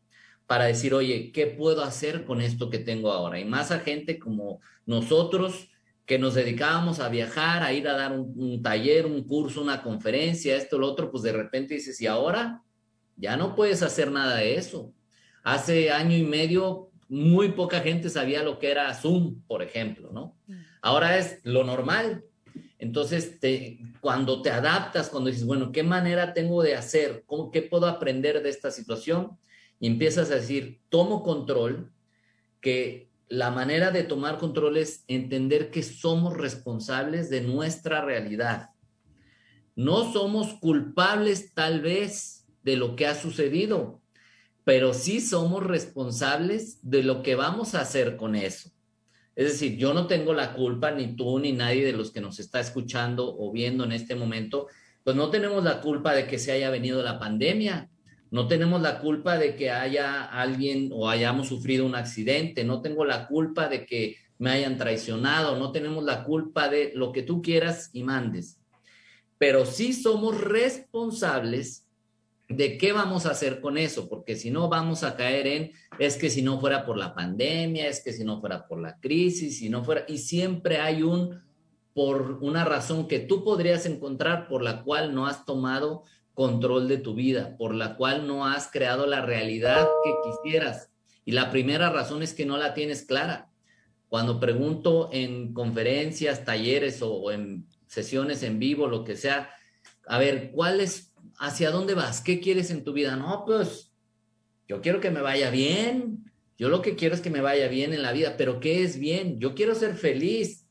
para 0.47 0.65
decir, 0.65 0.93
oye, 0.93 1.31
¿qué 1.31 1.45
puedo 1.45 1.83
hacer 1.83 2.25
con 2.25 2.41
esto 2.41 2.69
que 2.69 2.79
tengo 2.79 3.11
ahora? 3.11 3.39
Y 3.39 3.45
más 3.45 3.71
a 3.71 3.79
gente 3.79 4.19
como 4.19 4.59
nosotros 4.85 5.69
que 6.05 6.19
nos 6.19 6.33
dedicábamos 6.33 6.99
a 6.99 7.07
viajar, 7.07 7.63
a 7.63 7.71
ir 7.71 7.87
a 7.87 7.93
dar 7.93 8.11
un, 8.11 8.33
un 8.35 8.61
taller, 8.61 9.05
un 9.05 9.23
curso, 9.23 9.61
una 9.61 9.81
conferencia, 9.81 10.57
esto, 10.57 10.77
lo 10.77 10.87
otro, 10.87 11.09
pues 11.11 11.23
de 11.23 11.31
repente 11.31 11.75
dices, 11.75 12.01
y 12.01 12.07
ahora 12.07 12.61
ya 13.15 13.37
no 13.37 13.55
puedes 13.55 13.83
hacer 13.83 14.11
nada 14.11 14.37
de 14.37 14.57
eso. 14.57 14.91
Hace 15.43 15.91
año 15.91 16.17
y 16.17 16.23
medio 16.23 16.89
muy 17.09 17.51
poca 17.51 17.79
gente 17.81 18.09
sabía 18.09 18.41
lo 18.41 18.57
que 18.57 18.71
era 18.71 18.93
Zoom, 18.95 19.43
por 19.43 19.61
ejemplo, 19.61 20.09
¿no? 20.11 20.35
Mm. 20.47 20.53
Ahora 20.81 21.17
es 21.17 21.39
lo 21.43 21.63
normal. 21.63 22.23
Entonces, 22.83 23.39
cuando 24.01 24.41
te 24.41 24.49
adaptas, 24.49 25.07
cuando 25.07 25.29
dices, 25.29 25.45
bueno, 25.45 25.71
¿qué 25.71 25.83
manera 25.83 26.33
tengo 26.33 26.61
de 26.61 26.75
hacer? 26.75 27.23
¿Cómo, 27.25 27.49
¿Qué 27.49 27.61
puedo 27.61 27.87
aprender 27.87 28.43
de 28.43 28.49
esta 28.49 28.71
situación? 28.71 29.37
Y 29.79 29.87
empiezas 29.87 30.29
a 30.29 30.35
decir, 30.35 30.81
tomo 30.89 31.23
control, 31.23 31.93
que 32.59 33.09
la 33.29 33.51
manera 33.51 33.91
de 33.91 34.03
tomar 34.03 34.37
control 34.37 34.75
es 34.75 35.05
entender 35.07 35.71
que 35.71 35.81
somos 35.81 36.35
responsables 36.35 37.29
de 37.29 37.39
nuestra 37.39 38.01
realidad. 38.01 38.71
No 39.77 40.11
somos 40.11 40.53
culpables 40.55 41.53
tal 41.53 41.79
vez 41.79 42.45
de 42.63 42.75
lo 42.75 42.97
que 42.97 43.07
ha 43.07 43.15
sucedido, 43.15 44.01
pero 44.65 44.93
sí 44.93 45.21
somos 45.21 45.63
responsables 45.63 46.79
de 46.81 47.01
lo 47.01 47.23
que 47.23 47.35
vamos 47.35 47.75
a 47.75 47.79
hacer 47.79 48.17
con 48.17 48.35
eso. 48.35 48.72
Es 49.35 49.45
decir, 49.53 49.77
yo 49.77 49.93
no 49.93 50.05
tengo 50.05 50.33
la 50.33 50.53
culpa, 50.53 50.91
ni 50.91 51.15
tú, 51.15 51.39
ni 51.39 51.51
nadie 51.51 51.85
de 51.85 51.93
los 51.93 52.11
que 52.11 52.21
nos 52.21 52.39
está 52.39 52.59
escuchando 52.59 53.35
o 53.37 53.51
viendo 53.51 53.83
en 53.83 53.91
este 53.91 54.15
momento, 54.15 54.67
pues 55.03 55.15
no 55.15 55.29
tenemos 55.29 55.63
la 55.63 55.81
culpa 55.81 56.13
de 56.13 56.27
que 56.27 56.37
se 56.37 56.51
haya 56.51 56.69
venido 56.69 57.01
la 57.01 57.19
pandemia, 57.19 57.89
no 58.29 58.47
tenemos 58.47 58.81
la 58.81 58.99
culpa 58.99 59.37
de 59.37 59.55
que 59.55 59.71
haya 59.71 60.23
alguien 60.23 60.89
o 60.91 61.09
hayamos 61.09 61.47
sufrido 61.47 61.85
un 61.85 61.95
accidente, 61.95 62.63
no 62.63 62.81
tengo 62.81 63.05
la 63.05 63.27
culpa 63.27 63.67
de 63.67 63.85
que 63.85 64.17
me 64.37 64.51
hayan 64.51 64.77
traicionado, 64.77 65.57
no 65.57 65.71
tenemos 65.71 66.03
la 66.03 66.23
culpa 66.23 66.69
de 66.69 66.91
lo 66.95 67.11
que 67.11 67.23
tú 67.23 67.41
quieras 67.41 67.89
y 67.93 68.03
mandes. 68.03 68.59
Pero 69.37 69.65
sí 69.65 69.93
somos 69.93 70.39
responsables 70.41 71.82
de 72.55 72.77
qué 72.77 72.93
vamos 72.93 73.25
a 73.25 73.31
hacer 73.31 73.61
con 73.61 73.77
eso, 73.77 74.09
porque 74.09 74.35
si 74.35 74.51
no 74.51 74.69
vamos 74.69 75.03
a 75.03 75.15
caer 75.15 75.47
en, 75.47 75.71
es 75.99 76.17
que 76.17 76.29
si 76.29 76.41
no 76.41 76.59
fuera 76.59 76.85
por 76.85 76.97
la 76.97 77.13
pandemia, 77.13 77.87
es 77.87 78.03
que 78.03 78.13
si 78.13 78.23
no 78.23 78.39
fuera 78.39 78.67
por 78.67 78.81
la 78.81 78.99
crisis, 78.99 79.59
si 79.59 79.69
no 79.69 79.83
fuera, 79.83 80.05
y 80.07 80.17
siempre 80.17 80.77
hay 80.77 81.03
un, 81.03 81.41
por 81.93 82.39
una 82.41 82.65
razón 82.65 83.07
que 83.07 83.19
tú 83.19 83.43
podrías 83.43 83.85
encontrar 83.85 84.47
por 84.47 84.63
la 84.63 84.83
cual 84.83 85.13
no 85.13 85.27
has 85.27 85.45
tomado 85.45 86.03
control 86.33 86.87
de 86.87 86.97
tu 86.97 87.13
vida, 87.13 87.55
por 87.57 87.75
la 87.75 87.95
cual 87.95 88.27
no 88.27 88.45
has 88.45 88.69
creado 88.71 89.05
la 89.05 89.21
realidad 89.21 89.87
que 90.03 90.11
quisieras. 90.23 90.89
Y 91.25 91.31
la 91.31 91.51
primera 91.51 91.89
razón 91.89 92.23
es 92.23 92.33
que 92.33 92.45
no 92.45 92.57
la 92.57 92.73
tienes 92.73 93.03
clara. 93.03 93.49
Cuando 94.09 94.39
pregunto 94.39 95.09
en 95.11 95.53
conferencias, 95.53 96.43
talleres 96.43 97.01
o, 97.01 97.13
o 97.13 97.31
en 97.31 97.67
sesiones 97.87 98.43
en 98.43 98.59
vivo, 98.59 98.87
lo 98.87 99.03
que 99.03 99.15
sea, 99.15 99.49
a 100.07 100.17
ver, 100.17 100.51
¿cuál 100.51 100.81
es 100.81 101.12
¿hacia 101.37 101.71
dónde 101.71 101.93
vas? 101.93 102.21
¿Qué 102.21 102.39
quieres 102.39 102.71
en 102.71 102.83
tu 102.83 102.93
vida? 102.93 103.15
No, 103.15 103.43
pues 103.45 103.93
yo 104.67 104.81
quiero 104.81 104.99
que 104.99 105.11
me 105.11 105.21
vaya 105.21 105.49
bien. 105.49 106.31
Yo 106.57 106.69
lo 106.69 106.81
que 106.81 106.95
quiero 106.95 107.15
es 107.15 107.21
que 107.21 107.29
me 107.29 107.41
vaya 107.41 107.67
bien 107.67 107.93
en 107.93 108.01
la 108.01 108.11
vida, 108.11 108.35
pero 108.37 108.59
¿qué 108.59 108.83
es 108.83 108.99
bien? 108.99 109.39
Yo 109.39 109.55
quiero 109.55 109.75
ser 109.75 109.95
feliz, 109.95 110.67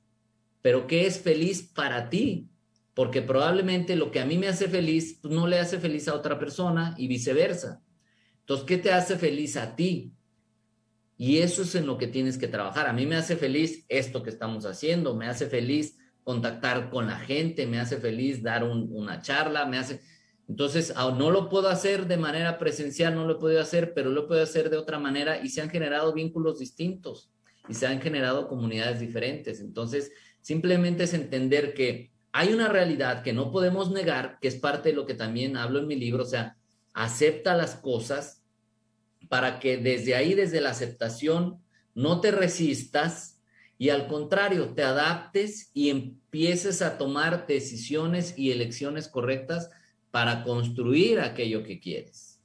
pero 0.62 0.86
¿qué 0.86 1.06
es 1.06 1.18
feliz 1.18 1.62
para 1.62 2.08
ti? 2.08 2.48
Porque 2.94 3.20
probablemente 3.20 3.96
lo 3.96 4.10
que 4.10 4.20
a 4.20 4.26
mí 4.26 4.38
me 4.38 4.48
hace 4.48 4.68
feliz 4.68 5.18
pues, 5.20 5.34
no 5.34 5.46
le 5.46 5.58
hace 5.58 5.78
feliz 5.78 6.08
a 6.08 6.14
otra 6.14 6.38
persona 6.38 6.94
y 6.96 7.08
viceversa. 7.08 7.82
Entonces, 8.40 8.66
¿qué 8.66 8.78
te 8.78 8.92
hace 8.92 9.16
feliz 9.16 9.56
a 9.56 9.74
ti? 9.74 10.12
Y 11.16 11.38
eso 11.38 11.62
es 11.62 11.74
en 11.74 11.86
lo 11.86 11.98
que 11.98 12.06
tienes 12.06 12.38
que 12.38 12.48
trabajar. 12.48 12.86
A 12.86 12.92
mí 12.92 13.06
me 13.06 13.16
hace 13.16 13.36
feliz 13.36 13.84
esto 13.88 14.22
que 14.22 14.30
estamos 14.30 14.66
haciendo, 14.66 15.14
me 15.14 15.26
hace 15.26 15.46
feliz 15.46 15.96
contactar 16.24 16.90
con 16.90 17.06
la 17.06 17.18
gente, 17.18 17.66
me 17.66 17.80
hace 17.80 17.98
feliz 17.98 18.42
dar 18.42 18.64
una 18.64 19.20
charla, 19.20 19.66
me 19.66 19.78
hace 19.78 20.00
Entonces, 20.52 20.92
ah, 20.96 21.14
no 21.16 21.30
lo 21.30 21.48
puedo 21.48 21.70
hacer 21.70 22.06
de 22.06 22.18
manera 22.18 22.58
presencial, 22.58 23.14
no 23.14 23.26
lo 23.26 23.36
he 23.36 23.40
podido 23.40 23.62
hacer, 23.62 23.94
pero 23.94 24.10
lo 24.10 24.28
puedo 24.28 24.42
hacer 24.42 24.68
de 24.68 24.76
otra 24.76 24.98
manera 24.98 25.42
y 25.42 25.48
se 25.48 25.62
han 25.62 25.70
generado 25.70 26.12
vínculos 26.12 26.58
distintos 26.58 27.30
y 27.70 27.72
se 27.72 27.86
han 27.86 28.02
generado 28.02 28.48
comunidades 28.48 29.00
diferentes. 29.00 29.60
Entonces, 29.60 30.12
simplemente 30.42 31.04
es 31.04 31.14
entender 31.14 31.72
que 31.72 32.12
hay 32.32 32.52
una 32.52 32.68
realidad 32.68 33.22
que 33.22 33.32
no 33.32 33.50
podemos 33.50 33.92
negar, 33.92 34.36
que 34.42 34.48
es 34.48 34.56
parte 34.56 34.90
de 34.90 34.94
lo 34.94 35.06
que 35.06 35.14
también 35.14 35.56
hablo 35.56 35.78
en 35.78 35.86
mi 35.86 35.96
libro, 35.96 36.24
o 36.24 36.26
sea, 36.26 36.58
acepta 36.92 37.56
las 37.56 37.76
cosas 37.76 38.44
para 39.30 39.58
que 39.58 39.78
desde 39.78 40.16
ahí, 40.16 40.34
desde 40.34 40.60
la 40.60 40.68
aceptación, 40.68 41.62
no 41.94 42.20
te 42.20 42.30
resistas 42.30 43.40
y 43.78 43.88
al 43.88 44.06
contrario, 44.06 44.74
te 44.74 44.82
adaptes 44.82 45.70
y 45.72 45.88
empieces 45.88 46.82
a 46.82 46.98
tomar 46.98 47.46
decisiones 47.46 48.34
y 48.36 48.50
elecciones 48.50 49.08
correctas 49.08 49.70
para 50.12 50.44
construir 50.44 51.18
aquello 51.18 51.64
que 51.64 51.80
quieres. 51.80 52.38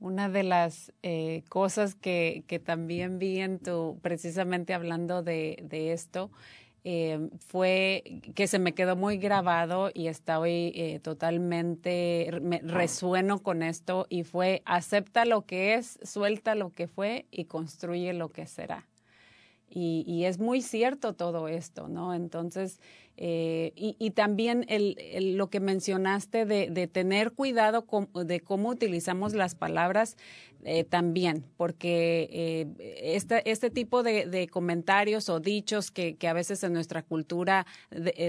Una 0.00 0.28
de 0.28 0.42
las 0.42 0.92
eh, 1.02 1.44
cosas 1.48 1.94
que, 1.94 2.42
también 2.64 3.18
vi 3.18 3.40
en 3.40 3.58
tu, 3.58 3.98
precisamente 4.00 4.72
hablando 4.72 5.22
de, 5.22 5.56
esto, 5.92 6.30
eh, 6.84 7.28
fue 7.46 8.22
que 8.34 8.46
se 8.46 8.58
me 8.58 8.74
quedó 8.74 8.96
muy 8.96 9.18
grabado 9.18 9.90
y 9.92 10.06
estoy 10.06 10.72
eh, 10.74 11.00
totalmente, 11.02 12.30
me 12.40 12.60
resueno 12.60 13.42
con 13.42 13.62
esto 13.62 14.06
y 14.08 14.22
fue 14.22 14.62
acepta 14.64 15.26
lo 15.26 15.44
que 15.44 15.74
es, 15.74 15.98
suelta 16.02 16.54
lo 16.54 16.72
que 16.72 16.88
fue 16.88 17.26
y 17.30 17.44
construye 17.44 18.14
lo 18.14 18.30
que 18.30 18.46
será. 18.46 18.87
Y, 19.70 20.24
es 20.24 20.38
muy 20.38 20.62
cierto 20.62 21.12
todo 21.12 21.46
esto, 21.46 21.88
¿no? 21.88 22.14
Entonces, 22.14 22.80
eh, 23.16 23.72
y, 23.76 24.10
también 24.10 24.64
el, 24.68 25.36
lo 25.36 25.50
que 25.50 25.60
mencionaste 25.60 26.46
de, 26.46 26.86
tener 26.86 27.32
cuidado 27.32 27.84
de 28.24 28.40
cómo 28.40 28.70
utilizamos 28.70 29.34
las 29.34 29.54
palabras 29.54 30.16
eh, 30.64 30.84
también, 30.84 31.44
porque 31.56 32.28
eh, 32.32 33.42
este, 33.44 33.70
tipo 33.70 34.02
de, 34.02 34.48
comentarios 34.50 35.28
o 35.28 35.38
dichos 35.38 35.90
que, 35.90 36.16
a 36.26 36.32
veces 36.32 36.64
en 36.64 36.72
nuestra 36.72 37.02
cultura 37.02 37.66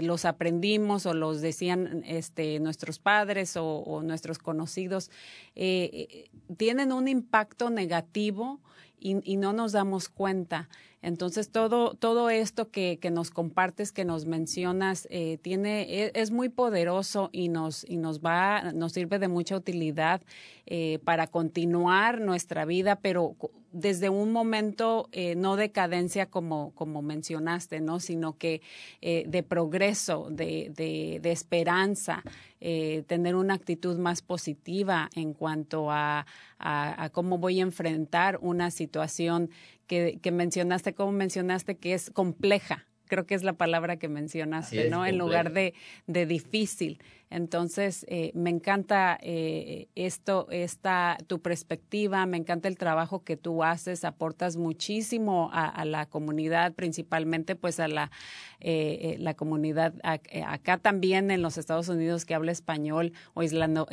los 0.02 0.25
aprendimos 0.25 1.06
o 1.06 1.13
los 1.13 1.39
decían 1.41 2.04
este, 2.06 2.60
nuestros 2.60 2.99
padres 2.99 3.56
o 3.56 4.02
nuestros 4.04 4.39
conocidos, 4.39 5.10
tienen 5.56 6.91
un 6.91 7.08
impacto 7.08 7.69
negativo 7.69 8.60
y, 8.99 9.38
no 9.38 9.54
nos 9.54 9.71
damos 9.71 10.10
cuenta. 10.10 10.69
Entonces, 11.01 11.49
todo, 11.49 11.93
todo 11.93 12.29
esto 12.29 12.71
que, 12.71 12.99
que 12.99 13.09
nos 13.09 13.31
compartes, 13.31 13.93
que 13.93 14.03
nos 14.03 14.25
mencionas, 14.25 15.07
eh, 15.09 15.38
tiene, 15.41 15.83
e, 15.83 16.12
es, 16.13 16.31
muy 16.31 16.49
poderoso 16.49 17.29
y 17.31 17.47
nos, 17.47 17.85
y 17.88 17.97
nos 17.97 18.19
va, 18.19 18.73
nos 18.73 18.91
sirve 18.93 19.17
de 19.17 19.29
mucha 19.29 19.55
utilidad 19.55 20.21
eh, 20.65 20.99
para 21.05 21.27
continuar 21.27 22.19
nuestra 22.19 22.65
vida, 22.65 22.97
pero 22.97 23.38
desde 23.71 24.09
un 24.09 24.33
momento 24.33 25.07
eh, 25.12 25.35
no 25.35 25.55
de 25.55 25.71
cadencia 25.71 26.25
como, 26.25 26.71
como 26.75 27.01
mencionaste, 27.01 27.79
¿no? 27.79 27.99
sino 27.99 28.38
que 28.38 28.62
de 29.01 29.43
progreso, 29.43 30.27
de, 30.29 30.71
de, 30.75 31.19
de 31.21 31.31
esperanza, 31.31 32.23
tener 32.59 33.35
una 33.35 33.53
actitud 33.53 33.97
más 33.97 34.21
positiva 34.21 35.09
en 35.15 35.33
cuanto 35.33 35.91
a, 35.91 36.25
a, 36.57 37.09
cómo 37.12 37.38
voy 37.38 37.59
a 37.59 37.63
enfrentar 37.63 38.38
una 38.41 38.69
situación 38.69 39.49
que, 39.89 40.19
que 40.21 40.32
mencionaste, 40.32 40.93
como 40.93 41.12
mencionaste, 41.12 41.75
que 41.75 41.95
es 41.95 42.12
compleja, 42.12 42.86
creo 43.08 43.25
que 43.25 43.34
es 43.34 43.43
la 43.43 43.54
palabra 43.54 43.97
que 43.97 44.08
mencionaste, 44.08 44.89
¿no? 44.89 45.04
En 45.06 45.17
lugar 45.17 45.52
de, 45.52 45.73
de 46.06 46.28
difícil. 46.28 47.02
Entonces, 47.31 48.05
eh, 48.09 48.31
me 48.33 48.49
encanta 48.49 49.17
eh, 49.21 49.87
esto, 49.93 50.47
esta, 50.49 51.17
tu 51.27 51.39
perspectiva, 51.39 52.25
me 52.25 52.37
encanta 52.37 52.67
el 52.67 52.77
trabajo 52.77 53.23
que 53.23 53.37
tú 53.37 53.63
haces, 53.63 54.03
aportas 54.03 54.57
muchísimo 54.57 55.51
a, 55.53 55.85
la 55.85 56.07
comunidad, 56.07 56.73
principalmente 56.73 57.55
pues 57.55 57.79
a 57.79 57.87
la, 57.87 58.11
eh, 58.59 59.15
la 59.19 59.35
comunidad 59.35 59.93
acá 60.03 60.77
también 60.77 61.31
en 61.31 61.41
los 61.41 61.57
Estados 61.57 61.87
Unidos 61.87 62.25
que 62.25 62.33
habla 62.33 62.51
español 62.51 63.13
o 63.33 63.43
islando, 63.43 63.87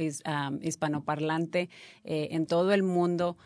hispanoparlante 0.63 1.69
en 2.05 2.47
todo 2.47 2.73
el 2.73 2.83
mundo. 2.83 3.37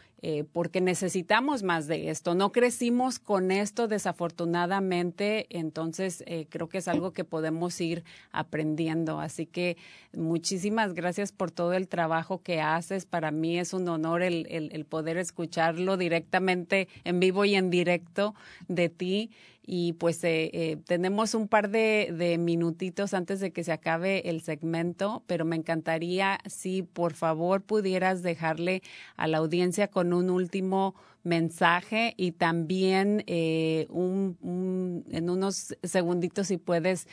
porque 0.53 0.83
necesitamos 0.83 1.62
más 1.62 1.87
de 1.87 2.11
esto. 2.11 2.35
No 2.35 2.53
crecimos 2.53 3.18
con 3.18 3.50
esto 3.50 3.88
desafortunadamente, 3.88 5.46
entonces 5.48 6.22
creo 6.50 6.68
que 6.68 6.79
es 6.79 6.88
algo 6.88 7.12
que 7.12 7.24
podemos 7.24 7.81
ir 7.81 8.05
aprendiendo. 8.31 9.18
Así 9.18 9.46
que 9.46 9.79
Muchísimas 10.12 10.95
gracias 10.95 11.31
por 11.31 11.51
todo 11.51 11.75
el 11.75 11.88
trabajo 11.88 12.43
que 12.43 12.61
haces. 12.61 13.07
Para 13.07 13.31
mí 13.31 13.59
es 13.59 13.73
un 13.73 13.88
honor 13.88 14.23
el, 14.23 14.47
el, 14.51 14.85
poder 14.85 15.19
escucharlo 15.19 15.97
directamente 15.97 16.88
en 17.05 17.21
vivo 17.21 17.45
y 17.45 17.55
en 17.55 17.71
directo 17.71 18.35
de 18.69 18.88
ti 18.88 19.31
y 19.73 19.93
pues 19.93 20.25
eh, 20.25 20.51
eh, 20.53 20.79
tenemos 20.85 21.35
un 21.35 21.47
par 21.47 21.71
de, 21.71 22.12
de, 22.16 22.38
minutitos 22.38 23.14
antes 23.14 23.38
de 23.38 23.53
que 23.53 23.62
se 23.62 23.71
acabe 23.71 24.29
el 24.29 24.40
segmento, 24.40 25.23
pero 25.29 25.45
me 25.45 25.55
encantaría 25.55 26.40
si 26.47 26.83
por 26.83 27.14
favor 27.14 27.62
pudieras 27.62 28.23
dejarle 28.23 28.83
a 29.16 29.29
la 29.29 29.38
audiencia 29.38 29.87
con 29.87 30.12
un 30.12 30.29
último 30.29 30.97
mensaje 31.22 32.14
y 32.16 32.33
también 32.33 33.24
eh, 33.26 33.87
un, 33.90 35.04
en 35.11 35.30
unos 35.30 35.76
segunditos 35.83 36.48
si 36.48 36.56
puedes 36.56 37.06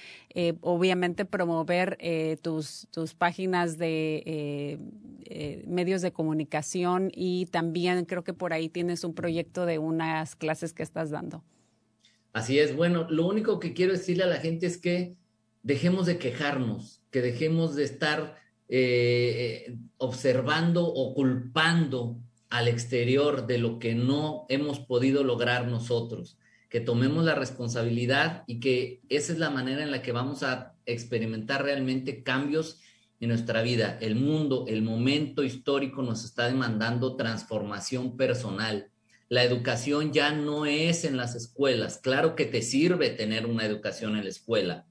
obviamente 0.61 1.25
promover 1.25 1.97
tus, 2.41 2.87
tus 2.91 3.15
páginas 3.15 3.77
de 3.77 4.79
medios 5.67 6.01
de 6.01 6.11
comunicación 6.11 7.11
y 7.13 7.47
también 7.47 8.05
creo 8.05 8.23
que 8.23 8.33
por 8.33 8.53
ahí 8.53 8.69
tienes 8.69 9.03
un 9.03 9.13
proyecto 9.13 9.65
de 9.65 9.79
unas 9.79 10.35
clases 10.35 10.73
que 10.73 10.83
estás 10.83 11.09
dando. 11.09 11.43
Así 12.33 12.59
es, 12.59 12.75
bueno, 12.75 13.07
lo 13.09 13.25
único 13.25 13.59
que 13.59 13.73
quiero 13.73 13.93
decirle 13.93 14.23
a 14.23 14.27
la 14.27 14.37
gente 14.37 14.67
es 14.67 14.77
que 14.77 15.15
dejemos 15.63 16.05
de 16.05 16.19
quejarnos, 16.19 17.01
que 17.09 17.21
dejemos 17.21 17.75
de 17.75 17.83
estar 17.83 18.37
eh, 18.69 19.75
observando 19.97 20.85
o 20.85 21.13
culpando 21.13 22.19
al 22.49 22.67
exterior 22.67 23.47
de 23.47 23.57
lo 23.57 23.79
que 23.79 23.95
no 23.95 24.45
hemos 24.49 24.79
podido 24.79 25.23
lograr 25.23 25.67
nosotros, 25.67 26.38
que 26.69 26.79
tomemos 26.79 27.23
la 27.23 27.36
responsabilidad 27.36 28.43
y 28.47 28.60
que 28.60 29.01
esa 29.10 29.33
es 29.33 29.39
la 29.39 29.49
manera 29.49 29.83
en 29.83 29.91
la 29.91 30.01
que 30.01 30.12
vamos 30.12 30.43
a 30.43 30.75
experimentar 30.86 31.63
realmente 31.63 32.23
cambios 32.23 32.79
en 33.19 33.29
nuestra 33.29 33.62
vida. 33.62 33.97
El 34.01 34.15
mundo, 34.15 34.65
el 34.67 34.81
momento 34.81 35.43
histórico 35.43 36.01
nos 36.01 36.23
está 36.23 36.47
demandando 36.47 37.15
transformación 37.15 38.17
personal 38.17 38.91
la 39.29 39.43
educación 39.43 40.13
ya 40.13 40.31
no 40.31 40.65
es 40.65 41.03
en 41.03 41.17
las 41.17 41.36
escuelas. 41.36 41.97
Claro 41.97 42.36
que 42.36 42.45
te 42.45 42.62
sirve 42.62 43.10
tener 43.10 43.45
una 43.45 43.65
educación 43.65 44.15
en 44.15 44.23
la 44.23 44.29
escuela 44.29 44.86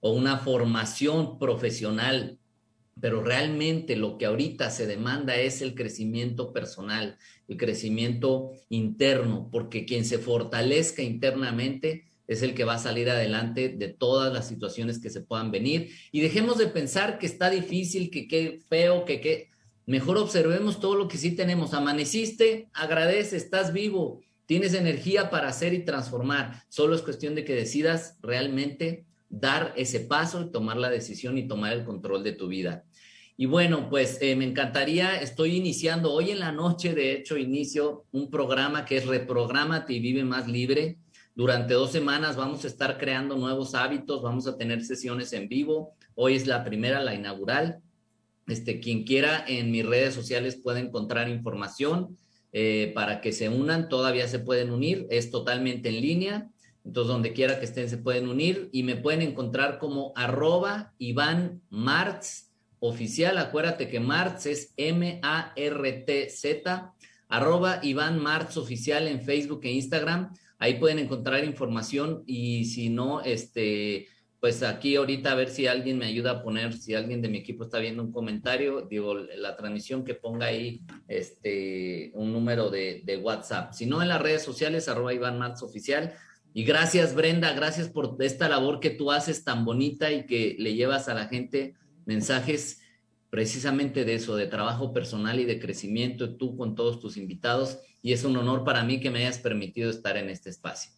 o 0.00 0.12
una 0.12 0.38
formación 0.38 1.38
profesional, 1.38 2.38
pero 3.00 3.22
realmente 3.22 3.96
lo 3.96 4.18
que 4.18 4.26
ahorita 4.26 4.70
se 4.70 4.86
demanda 4.86 5.36
es 5.36 5.62
el 5.62 5.74
crecimiento 5.74 6.52
personal, 6.52 7.18
el 7.48 7.56
crecimiento 7.56 8.52
interno, 8.68 9.48
porque 9.50 9.84
quien 9.84 10.04
se 10.04 10.18
fortalezca 10.18 11.02
internamente 11.02 12.04
es 12.26 12.42
el 12.42 12.54
que 12.54 12.64
va 12.64 12.74
a 12.74 12.78
salir 12.78 13.08
adelante 13.08 13.70
de 13.70 13.88
todas 13.88 14.32
las 14.32 14.46
situaciones 14.46 14.98
que 14.98 15.10
se 15.10 15.22
puedan 15.22 15.50
venir. 15.50 15.90
Y 16.12 16.20
dejemos 16.20 16.58
de 16.58 16.66
pensar 16.66 17.18
que 17.18 17.26
está 17.26 17.48
difícil, 17.48 18.10
que 18.10 18.28
qué 18.28 18.60
feo, 18.68 19.04
que 19.04 19.20
qué 19.20 19.48
Mejor 19.88 20.18
observemos 20.18 20.80
todo 20.80 20.96
lo 20.96 21.08
que 21.08 21.16
sí 21.16 21.34
tenemos. 21.34 21.72
Amaneciste, 21.72 22.68
agradece, 22.74 23.38
estás 23.38 23.72
vivo, 23.72 24.20
tienes 24.44 24.74
energía 24.74 25.30
para 25.30 25.48
hacer 25.48 25.72
y 25.72 25.82
transformar. 25.82 26.62
Solo 26.68 26.94
es 26.94 27.00
cuestión 27.00 27.34
de 27.34 27.46
que 27.46 27.54
decidas 27.54 28.18
realmente 28.20 29.06
dar 29.28 29.74
ese 29.76 30.00
paso 30.00 30.42
y 30.42 30.50
tomar 30.50 30.76
la 30.76 30.90
decisión 30.90 31.38
y 31.38 31.46
tomar 31.46 31.72
el 31.72 31.84
control 31.84 32.22
de 32.24 32.32
tu 32.32 32.48
vida. 32.48 32.84
Y 33.36 33.46
bueno, 33.46 33.88
pues 33.88 34.18
eh, 34.20 34.34
me 34.34 34.44
encantaría, 34.44 35.20
estoy 35.20 35.56
iniciando 35.56 36.12
hoy 36.12 36.32
en 36.32 36.40
la 36.40 36.50
noche, 36.50 36.94
de 36.94 37.12
hecho, 37.12 37.36
inicio 37.36 38.04
un 38.10 38.30
programa 38.30 38.84
que 38.84 38.96
es 38.96 39.06
Reprogramate 39.06 39.92
y 39.92 40.00
Vive 40.00 40.24
Más 40.24 40.48
Libre. 40.48 40.98
Durante 41.36 41.74
dos 41.74 41.92
semanas 41.92 42.34
vamos 42.34 42.64
a 42.64 42.66
estar 42.66 42.98
creando 42.98 43.36
nuevos 43.36 43.76
hábitos, 43.76 44.22
vamos 44.22 44.48
a 44.48 44.56
tener 44.56 44.84
sesiones 44.84 45.32
en 45.32 45.48
vivo. 45.48 45.94
Hoy 46.16 46.34
es 46.34 46.48
la 46.48 46.64
primera, 46.64 47.00
la 47.00 47.14
inaugural. 47.14 47.78
Este, 48.48 48.80
quien 48.80 49.04
quiera 49.04 49.44
en 49.46 49.70
mis 49.70 49.86
redes 49.86 50.14
sociales 50.14 50.56
puede 50.56 50.80
encontrar 50.80 51.28
información 51.28 52.18
eh, 52.52 52.90
para 52.94 53.20
que 53.20 53.30
se 53.30 53.48
unan, 53.48 53.88
todavía 53.88 54.26
se 54.26 54.40
pueden 54.40 54.70
unir, 54.70 55.06
es 55.10 55.30
totalmente 55.30 55.90
en 55.90 56.00
línea, 56.00 56.50
entonces 56.88 57.12
donde 57.12 57.34
quiera 57.34 57.58
que 57.58 57.66
estén 57.66 57.90
se 57.90 57.98
pueden 57.98 58.30
unir 58.30 58.70
y 58.72 58.82
me 58.82 58.96
pueden 58.96 59.20
encontrar 59.20 59.78
como 59.78 60.14
arroba 60.16 60.94
Iván 60.96 61.60
Martz 61.68 62.50
oficial, 62.80 63.36
acuérdate 63.36 63.88
que 63.88 64.00
Martz 64.00 64.46
es 64.46 64.72
M-A-R-T-Z, 64.78 65.34
arroba 67.28 67.80
Iván 67.82 68.18
Martz 68.22 68.56
oficial 68.56 69.06
en 69.06 69.20
Facebook 69.20 69.60
e 69.64 69.72
Instagram, 69.72 70.32
ahí 70.58 70.78
pueden 70.78 70.98
encontrar 70.98 71.44
información 71.44 72.22
y 72.24 72.64
si 72.64 72.88
no, 72.88 73.20
este 73.20 74.08
pues 74.40 74.62
aquí 74.62 74.96
ahorita 74.96 75.32
a 75.32 75.34
ver 75.34 75.50
si 75.50 75.66
alguien 75.66 75.98
me 75.98 76.06
ayuda 76.06 76.30
a 76.30 76.42
poner, 76.42 76.72
si 76.72 76.94
alguien 76.94 77.20
de 77.20 77.28
mi 77.28 77.38
equipo 77.38 77.64
está 77.64 77.80
viendo 77.80 78.02
un 78.02 78.12
comentario, 78.12 78.82
digo, 78.82 79.14
la 79.14 79.56
transmisión 79.56 80.04
que 80.04 80.14
ponga 80.14 80.46
ahí 80.46 80.80
este, 81.08 82.12
un 82.14 82.32
número 82.32 82.70
de, 82.70 83.20
WhatsApp. 83.20 83.72
Si 83.72 83.84
no, 83.84 84.00
en 84.00 84.08
las 84.08 84.22
redes 84.22 84.42
sociales, 84.42 84.88
arroba 84.88 85.12
Iván 85.12 85.38
Martz 85.38 85.62
Oficial. 85.62 86.14
Y 86.58 86.64
gracias, 86.64 87.14
Brenda, 87.14 87.52
gracias 87.52 87.88
por 87.88 88.16
esta 88.18 88.48
labor 88.48 88.80
que 88.80 88.90
tú 88.90 89.12
haces 89.12 89.44
tan 89.44 89.64
bonita 89.64 90.10
y 90.10 90.26
que 90.26 90.56
le 90.58 90.74
llevas 90.74 91.08
a 91.08 91.14
la 91.14 91.28
gente 91.28 91.76
mensajes 92.04 92.80
precisamente 93.30 94.04
de 94.04 94.14
eso, 94.14 94.34
de 94.34 94.48
trabajo 94.48 94.92
personal 94.92 95.38
y 95.38 95.44
de 95.44 95.60
crecimiento, 95.60 96.34
tú 96.34 96.56
con 96.56 96.74
todos 96.74 96.98
tus 96.98 97.16
invitados. 97.16 97.78
Y 98.02 98.12
es 98.12 98.24
un 98.24 98.36
honor 98.36 98.64
para 98.64 98.82
mí 98.82 98.98
que 98.98 99.08
me 99.08 99.20
hayas 99.20 99.38
permitido 99.38 99.88
estar 99.88 100.16
en 100.16 100.30
este 100.30 100.50
espacio. 100.50 100.90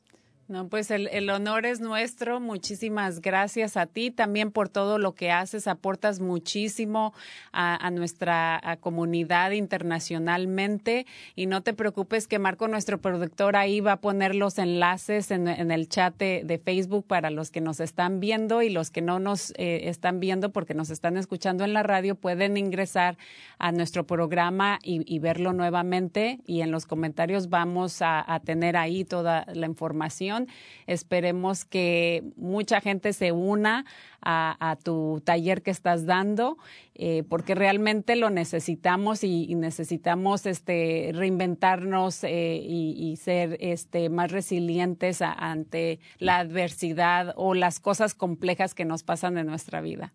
No, 0.51 0.67
pues 0.67 0.91
el, 0.91 1.07
el, 1.13 1.31
honor 1.31 1.65
es 1.65 1.81
nuestro. 1.81 2.41
Muchísimas 2.41 3.21
gracias 3.21 3.77
a 3.77 3.87
ti 3.87 4.11
también 4.11 4.51
por 4.51 4.69
todo 4.69 4.99
lo 4.99 5.15
que 5.15 5.31
haces. 5.31 5.69
Aportas 5.69 6.19
muchísimo 6.19 7.15
a, 7.53 7.89
nuestra 7.93 8.61
comunidad 8.81 9.53
internacionalmente. 9.53 11.07
Y 11.37 11.47
no 11.47 11.63
te 11.63 11.73
preocupes 11.73 12.27
que 12.27 12.41
Marco, 12.41 12.67
nuestro 12.67 13.01
productor, 13.01 13.55
ahí 13.55 13.79
va 13.79 13.93
a 13.93 14.01
poner 14.01 14.35
los 14.35 14.59
enlaces 14.59 15.31
en, 15.31 15.47
el 15.47 15.89
chat 15.89 16.17
de, 16.19 16.61
Facebook 16.65 17.07
para 17.07 17.31
los 17.31 17.53
que 17.53 17.61
nos 17.61 17.79
están 17.79 18.19
viendo 18.19 18.61
y 18.61 18.71
los 18.71 18.91
que 18.91 19.03
no 19.03 19.21
nos 19.21 19.53
eh, 19.53 19.89
están 19.89 20.19
viendo 20.19 20.51
porque 20.51 20.75
nos 20.75 20.91
están 20.91 21.17
escuchando 21.17 21.63
en 21.63 21.75
la 21.75 21.85
radio 21.85 22.17
pueden 22.17 22.57
ingresar 22.57 23.17
a 23.59 23.71
nuestro 23.71 24.05
programa 24.05 24.81
y, 24.83 25.17
verlo 25.21 25.53
nuevamente. 25.53 26.41
Y 26.45 26.63
en 26.63 26.73
los 26.73 26.87
comentarios 26.87 27.51
vamos 27.51 28.03
a 28.03 28.41
tener 28.45 28.77
ahí 28.77 29.05
toda 29.05 29.47
la 29.55 29.67
información 29.67 30.40
Esperemos 30.87 31.65
que 31.65 32.23
mucha 32.37 32.81
gente 32.81 33.13
se 33.13 33.33
una 33.33 33.85
a, 34.23 34.77
tu 34.83 35.23
taller 35.25 35.63
que 35.63 35.71
estás 35.71 36.07
dando, 36.07 36.59
eh, 36.95 37.23
porque 37.29 37.55
realmente 37.55 38.17
lo 38.17 38.31
necesitamos 38.31 39.25
y, 39.25 39.55
necesitamos 39.55 40.47
este, 40.47 41.11
reinventarnos 41.15 42.25
eh, 42.25 42.61
y, 42.63 43.17
ser 43.17 43.57
este, 43.61 44.09
más 44.09 44.31
resilientes 44.31 45.23
ante 45.23 46.01
la 46.19 46.39
adversidad 46.39 47.35
o 47.37 47.55
las 47.55 47.81
cosas 47.81 48.15
complejas 48.15 48.75
que 48.75 48.85
nos 48.85 49.03
pasan 49.03 49.39
en 49.39 49.47
nuestra 49.47 49.81
vida. 49.81 50.13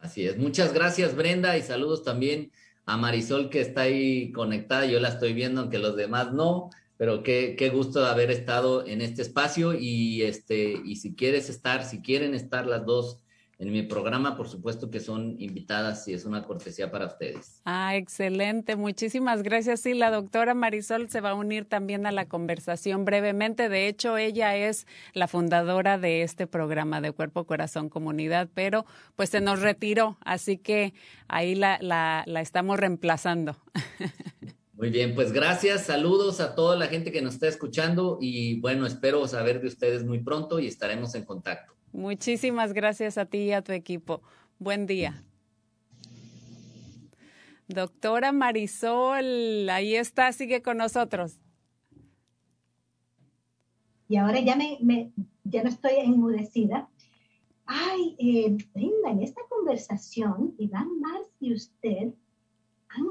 Así 0.00 0.26
es. 0.26 0.36
Muchas 0.36 0.74
gracias, 0.74 1.16
Brenda, 1.16 1.56
y 1.56 1.62
saludos 1.62 2.02
también 2.02 2.50
a 2.86 2.96
Marisol 2.96 3.48
que 3.48 3.60
está 3.60 3.82
ahí 3.82 4.32
conectada. 4.32 4.84
Yo 4.84 5.00
la 5.00 5.08
estoy 5.08 5.32
viendo, 5.32 5.62
aunque 5.62 5.78
los 5.78 5.96
demás 5.96 6.32
no 6.32 6.70
pero 6.96 7.22
qué, 7.22 7.56
qué 7.58 7.70
gusto 7.70 8.00
de 8.00 8.08
haber 8.08 8.30
estado 8.30 8.86
en 8.86 9.00
este 9.00 9.22
espacio 9.22 9.74
y, 9.74 10.22
este, 10.22 10.80
y 10.84 10.96
si 10.96 11.14
quieres 11.14 11.48
estar, 11.48 11.84
si 11.84 12.00
quieren 12.00 12.34
estar 12.34 12.66
las 12.66 12.84
dos 12.86 13.20
en 13.58 13.70
mi 13.70 13.82
programa, 13.82 14.36
por 14.36 14.48
supuesto 14.48 14.90
que 14.90 15.00
son 15.00 15.36
invitadas 15.38 16.08
y 16.08 16.12
es 16.12 16.24
una 16.24 16.42
cortesía 16.42 16.90
para 16.90 17.06
ustedes. 17.06 17.60
Ah, 17.64 17.96
excelente. 17.96 18.76
Muchísimas 18.76 19.42
gracias. 19.42 19.80
Sí, 19.80 19.94
la 19.94 20.10
doctora 20.10 20.54
Marisol 20.54 21.08
se 21.08 21.20
va 21.20 21.30
a 21.30 21.34
unir 21.34 21.64
también 21.64 22.06
a 22.06 22.12
la 22.12 22.26
conversación 22.26 23.04
brevemente. 23.04 23.68
De 23.68 23.86
hecho, 23.86 24.16
ella 24.16 24.56
es 24.56 24.86
la 25.12 25.28
fundadora 25.28 25.98
de 25.98 26.22
este 26.22 26.46
programa 26.46 27.00
de 27.00 27.12
Cuerpo, 27.12 27.44
Corazón, 27.44 27.88
Comunidad, 27.88 28.48
pero 28.54 28.86
pues 29.14 29.30
se 29.30 29.40
nos 29.40 29.60
retiró, 29.60 30.18
así 30.24 30.58
que 30.58 30.92
ahí 31.28 31.54
la, 31.54 31.78
la, 31.80 32.24
la 32.26 32.40
estamos 32.40 32.78
reemplazando. 32.78 33.56
Muy 34.76 34.90
bien, 34.90 35.14
pues 35.14 35.32
gracias, 35.32 35.86
saludos 35.86 36.40
a 36.40 36.56
toda 36.56 36.76
la 36.76 36.88
gente 36.88 37.12
que 37.12 37.22
nos 37.22 37.34
está 37.34 37.46
escuchando 37.46 38.18
y 38.20 38.60
bueno, 38.60 38.86
espero 38.86 39.26
saber 39.28 39.60
de 39.60 39.68
ustedes 39.68 40.04
muy 40.04 40.18
pronto 40.18 40.58
y 40.58 40.66
estaremos 40.66 41.14
en 41.14 41.24
contacto. 41.24 41.74
Muchísimas 41.92 42.72
gracias 42.72 43.16
a 43.16 43.26
ti 43.26 43.38
y 43.38 43.52
a 43.52 43.62
tu 43.62 43.70
equipo. 43.70 44.20
Buen 44.58 44.86
día. 44.86 45.22
Doctora 47.68 48.32
Marisol, 48.32 49.70
ahí 49.70 49.94
está, 49.94 50.32
sigue 50.32 50.60
con 50.60 50.78
nosotros. 50.78 51.38
Y 54.08 54.16
ahora 54.16 54.40
ya, 54.40 54.56
me, 54.56 55.12
ya 55.44 55.62
no 55.62 55.68
estoy 55.68 55.92
enmudecida. 55.98 56.88
Ay, 57.64 58.16
eh, 58.18 58.56
Brenda, 58.74 59.10
en 59.12 59.22
esta 59.22 59.40
conversación, 59.48 60.54
Iván 60.58 61.00
Mars 61.00 61.28
y 61.38 61.54
usted 61.54 62.12
han 62.88 63.06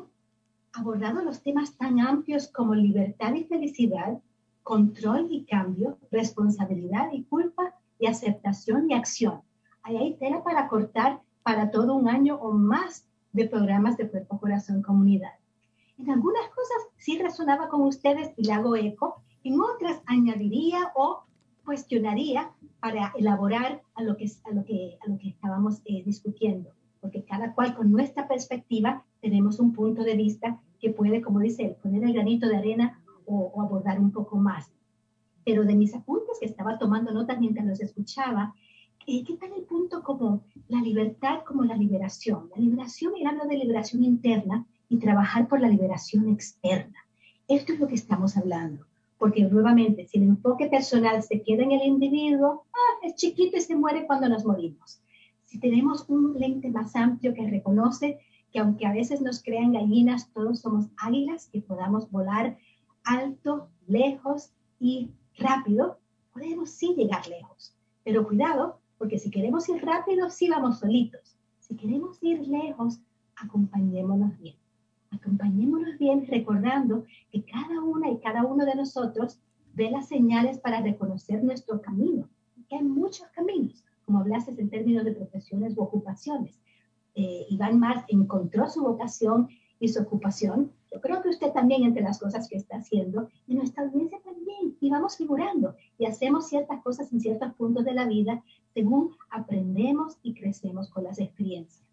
abordado 0.74 1.22
los 1.24 1.42
temas 1.42 1.78
tan 1.78 2.00
amplios 2.00 2.48
como 2.48 2.76
libertad 2.76 3.34
y 3.36 3.44
felicidad, 3.46 4.20
control 4.64 5.28
y 5.30 5.46
cambio, 5.46 5.98
responsabilidad 6.12 7.12
y 7.12 7.24
culpa 7.24 7.76
y 8.00 8.08
aceptación 8.08 8.90
y 8.90 8.96
acción. 8.96 9.42
Ahí 9.84 9.98
hay 9.98 10.16
tela 10.16 10.44
para 10.44 10.68
cortar 10.68 11.22
para 11.44 11.72
todo 11.72 11.94
un 11.94 12.08
año 12.08 12.36
o 12.36 12.52
más 12.52 13.06
de 13.34 13.48
programas 13.48 13.98
de 13.98 14.10
cuerpo, 14.10 14.40
corazón, 14.40 14.82
comunidad. 14.82 15.34
En 15.98 16.10
algunas 16.10 16.48
cosas 16.50 16.78
sí 16.98 17.20
resonaba 17.22 17.70
con 17.70 17.82
ustedes 17.82 18.32
y 18.38 18.46
le 18.46 18.54
hago 18.54 18.76
eco, 18.76 19.22
en 19.44 19.60
otras 19.60 20.02
añadiría 20.06 20.92
o 20.96 21.24
cuestionaría 21.66 22.52
para 22.80 23.14
elaborar 23.18 23.82
a 23.96 24.04
lo 24.04 24.18
que, 24.18 24.30
a 24.44 24.52
lo 24.52 24.64
que, 24.66 24.98
a 25.06 25.10
lo 25.10 25.18
que 25.18 25.30
estábamos 25.30 25.82
eh, 25.86 26.04
discutiendo, 26.06 26.72
porque 27.00 27.24
cada 27.24 27.54
cual 27.54 27.76
con 27.76 27.92
nuestra 27.92 28.28
perspectiva 28.28 29.04
tenemos 29.24 29.58
un 29.60 29.72
punto 29.72 30.04
de 30.04 30.16
vista 30.16 30.60
que 30.82 30.90
puede, 30.90 31.22
como 31.22 31.40
dice 31.40 31.64
él, 31.64 31.76
poner 31.82 32.04
el 32.04 32.14
granito 32.14 32.46
de 32.46 32.58
arena 32.58 33.02
o, 33.26 33.62
abordar 33.62 33.98
un 33.98 34.12
poco 34.12 34.36
más. 34.36 34.70
Pero 35.46 35.64
de 35.64 35.76
mis 35.76 35.96
apuntes 35.96 36.38
que 36.42 36.46
estaba 36.46 36.78
tomando 36.78 37.14
notas 37.14 37.40
mientras 37.40 37.66
los 37.66 37.80
escuchaba, 37.80 38.54
eh, 39.08 39.24
¿qué 39.24 39.38
tal 39.38 39.54
el 39.58 39.64
punto 39.64 40.04
como 40.04 40.44
la 40.68 40.82
libertad 40.82 41.44
como 41.48 41.64
la 41.64 41.78
liberación? 41.78 42.50
La 42.54 42.62
liberación, 42.62 43.14
él 43.18 43.26
habla 43.26 43.46
de 43.46 43.58
liberación 43.58 44.04
interna 44.04 44.66
y 44.90 44.98
trabajar 44.98 45.48
por 45.48 45.62
la 45.62 45.70
liberación 45.70 46.28
externa. 46.28 47.00
Esto 47.48 47.72
es 47.72 47.80
lo 47.80 47.88
que 47.88 47.96
estamos 47.96 48.36
hablando. 48.36 48.86
Porque 49.18 49.46
nuevamente, 49.46 50.06
si 50.06 50.18
el 50.18 50.26
enfoque 50.26 50.68
personal 50.68 51.24
se 51.24 51.42
queda 51.42 51.64
en 51.64 51.72
el 51.72 51.84
individuo, 51.84 52.66
ah, 52.74 53.08
es 53.08 53.16
chiquito 53.16 53.56
y 53.56 53.62
se 53.62 53.78
muere 53.78 54.06
cuando 54.06 54.28
nos 54.28 54.44
morimos. 54.44 55.02
Si 55.46 55.60
tenemos 55.60 56.04
un 56.10 56.38
lente 56.38 56.70
más 56.70 56.94
amplio 56.98 57.34
que 57.34 57.50
reconoce 57.50 58.20
que 58.54 58.60
aunque 58.60 58.86
a 58.86 58.94
veces 58.94 59.20
nos 59.20 59.42
crean 59.42 59.74
gallinas, 59.74 60.32
todos 60.32 60.60
somos 60.60 60.86
águilas, 60.98 61.50
que 61.52 61.60
podamos 61.60 62.10
volar 62.12 62.56
alto, 63.04 63.68
lejos 63.88 64.52
y 64.80 65.10
rápido, 65.40 65.98
podemos 66.32 66.70
sí 66.70 66.94
llegar 66.96 67.28
lejos. 67.28 67.76
Pero 68.04 68.28
cuidado, 68.28 68.78
porque 69.00 69.18
si 69.18 69.32
queremos 69.32 69.68
ir 69.70 69.84
rápido, 69.84 70.30
sí 70.30 70.50
vamos 70.50 70.80
solitos. 70.80 71.36
Si 71.60 71.76
queremos 71.76 72.22
ir 72.22 72.48
lejos, 72.48 73.00
acompañémonos 73.36 74.38
bien. 74.38 74.56
Acompañémonos 75.10 75.98
bien 75.98 76.28
recordando 76.28 77.06
que 77.32 77.44
cada 77.44 77.82
una 77.82 78.12
y 78.12 78.20
cada 78.20 78.46
uno 78.46 78.66
de 78.66 78.76
nosotros 78.76 79.40
ve 79.74 79.90
las 79.90 80.08
señales 80.08 80.60
para 80.60 80.80
reconocer 80.80 81.44
nuestro 81.44 81.82
camino. 81.82 82.30
Que 82.70 82.76
hay 82.76 82.84
muchos 82.84 83.28
caminos, 83.30 83.84
como 84.06 84.20
hablaste 84.20 84.52
en 84.62 84.70
términos 84.70 85.06
de 85.06 85.14
profesiones 85.14 85.76
u 85.76 85.82
ocupaciones 85.82 86.63
eh, 87.16 87.46
Iván 87.50 87.82
encontró 88.08 88.70
su 88.70 88.82
vocación 88.82 89.50
y 89.80 89.90
su 89.90 90.02
ocupación, 90.02 90.72
yo 90.92 91.02
creo 91.02 91.22
que 91.22 91.30
usted 91.30 91.52
también 91.52 91.84
entre 91.84 92.04
las 92.04 92.20
cosas 92.20 92.48
que 92.48 92.56
está 92.56 92.78
haciendo, 92.78 93.30
y 93.48 93.56
nuestra 93.56 93.84
audiencia 93.84 94.20
también, 94.24 94.78
y 94.80 94.90
vamos 94.90 95.18
figurando, 95.18 95.76
y 95.98 96.06
hacemos 96.06 96.48
ciertas 96.48 96.82
cosas 96.84 97.12
en 97.12 97.20
ciertos 97.20 97.54
puntos 97.54 97.84
de 97.84 97.94
la 97.94 98.06
vida 98.06 98.44
según 98.74 99.16
aprendemos 99.30 100.18
y 100.24 100.34
crecemos 100.34 100.90
con 100.90 101.04
las 101.04 101.20
experiencias. 101.20 101.84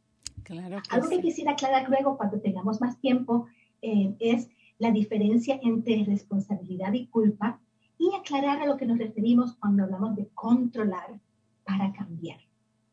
Algo 0.90 1.08
que 1.08 1.20
quisiera 1.20 1.52
aclarar 1.52 1.88
luego 1.88 2.16
cuando 2.16 2.40
tengamos 2.40 2.80
más 2.80 2.98
tiempo 3.00 3.46
eh, 3.82 4.14
es 4.18 4.48
la 4.78 4.90
diferencia 4.90 5.58
entre 5.62 6.04
responsabilidad 6.04 6.92
y 6.92 7.06
culpa 7.06 7.60
y 7.98 8.10
aclarar 8.14 8.62
a 8.62 8.66
lo 8.66 8.76
que 8.76 8.86
nos 8.86 8.98
referimos 8.98 9.54
cuando 9.56 9.84
hablamos 9.84 10.16
de 10.16 10.26
controlar 10.28 11.20
para 11.64 11.92
cambiar. 11.92 12.38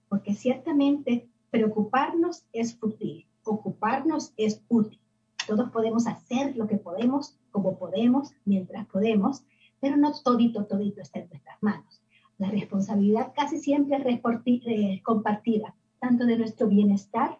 Porque 0.09 0.33
ciertamente 0.33 1.27
Preocuparnos 1.49 2.45
es 2.51 2.77
útil, 2.81 3.25
ocuparnos 3.43 4.33
es 4.37 4.61
útil. 4.67 4.99
Todos 5.47 5.69
podemos 5.69 6.07
hacer 6.07 6.57
lo 6.57 6.67
que 6.67 6.77
podemos, 6.77 7.37
como 7.51 7.77
podemos, 7.77 8.33
mientras 8.43 8.85
podemos, 8.87 9.43
pero 9.79 9.95
no 9.95 10.11
todito, 10.23 10.65
todito 10.65 11.01
está 11.01 11.19
en 11.19 11.29
nuestras 11.29 11.57
manos. 11.61 12.01
La 12.37 12.49
responsabilidad 12.49 13.31
casi 13.35 13.59
siempre 13.59 13.97
es 13.97 14.21
eh, 14.45 15.01
compartida, 15.03 15.75
tanto 15.99 16.25
de 16.25 16.37
nuestro 16.37 16.67
bienestar 16.67 17.39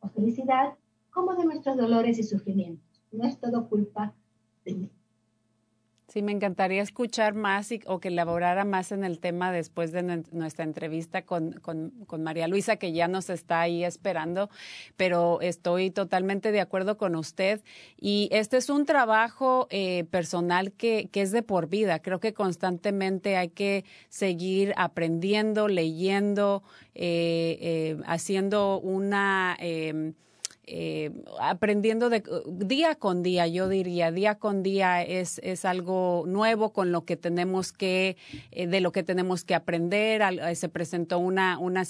o 0.00 0.08
felicidad, 0.08 0.74
como 1.10 1.34
de 1.34 1.44
nuestros 1.44 1.76
dolores 1.76 2.18
y 2.18 2.24
sufrimientos. 2.24 3.00
No 3.12 3.24
es 3.24 3.38
todo 3.38 3.68
culpa 3.68 4.12
de 4.64 4.74
mí. 4.74 4.90
Sí, 6.14 6.22
me 6.22 6.30
encantaría 6.30 6.80
escuchar 6.80 7.34
más 7.34 7.70
o 7.86 7.98
que 7.98 8.06
elaborara 8.06 8.64
más 8.64 8.92
en 8.92 9.02
el 9.02 9.18
tema 9.18 9.50
después 9.50 9.90
de 9.90 10.22
nuestra 10.30 10.64
entrevista 10.64 11.22
con, 11.22 11.60
María 12.20 12.46
Luisa, 12.46 12.76
que 12.76 12.92
ya 12.92 13.08
nos 13.08 13.30
está 13.30 13.62
ahí 13.62 13.82
esperando, 13.82 14.48
pero 14.96 15.40
estoy 15.40 15.90
totalmente 15.90 16.52
de 16.52 16.60
acuerdo 16.60 16.98
con 16.98 17.16
usted. 17.16 17.62
Y 18.00 18.28
este 18.30 18.58
es 18.58 18.70
un 18.70 18.86
trabajo 18.86 19.66
eh, 19.70 20.04
personal 20.04 20.70
que, 20.70 21.08
que, 21.10 21.20
es 21.20 21.32
de 21.32 21.42
por 21.42 21.66
vida. 21.66 21.98
Creo 21.98 22.20
que 22.20 22.32
constantemente 22.32 23.36
hay 23.36 23.48
que 23.48 23.84
seguir 24.08 24.72
aprendiendo, 24.76 25.66
leyendo, 25.66 26.62
eh, 26.94 27.58
eh, 27.60 27.96
haciendo 28.06 28.78
una 28.78 29.56
em, 29.58 30.14
eh, 30.66 31.10
aprendiendo 31.40 32.08
de 32.08 32.22
día 32.46 32.94
con 32.94 33.22
día, 33.22 33.46
yo 33.46 33.68
diría, 33.68 34.10
día 34.10 34.36
con 34.36 34.62
día 34.62 35.02
es, 35.02 35.38
es 35.42 35.64
algo 35.64 36.24
nuevo 36.26 36.72
con 36.72 36.90
lo 36.90 37.04
que 37.04 37.16
tenemos 37.16 37.72
que, 37.72 38.16
eh, 38.50 38.66
de 38.66 38.80
lo 38.80 38.90
que 38.92 39.02
tenemos 39.02 39.44
que 39.44 39.54
aprender. 39.54 40.22
Eh, 40.22 40.54
se 40.54 40.68
presentó 40.68 41.18
una, 41.18 41.58
una, 41.58 41.84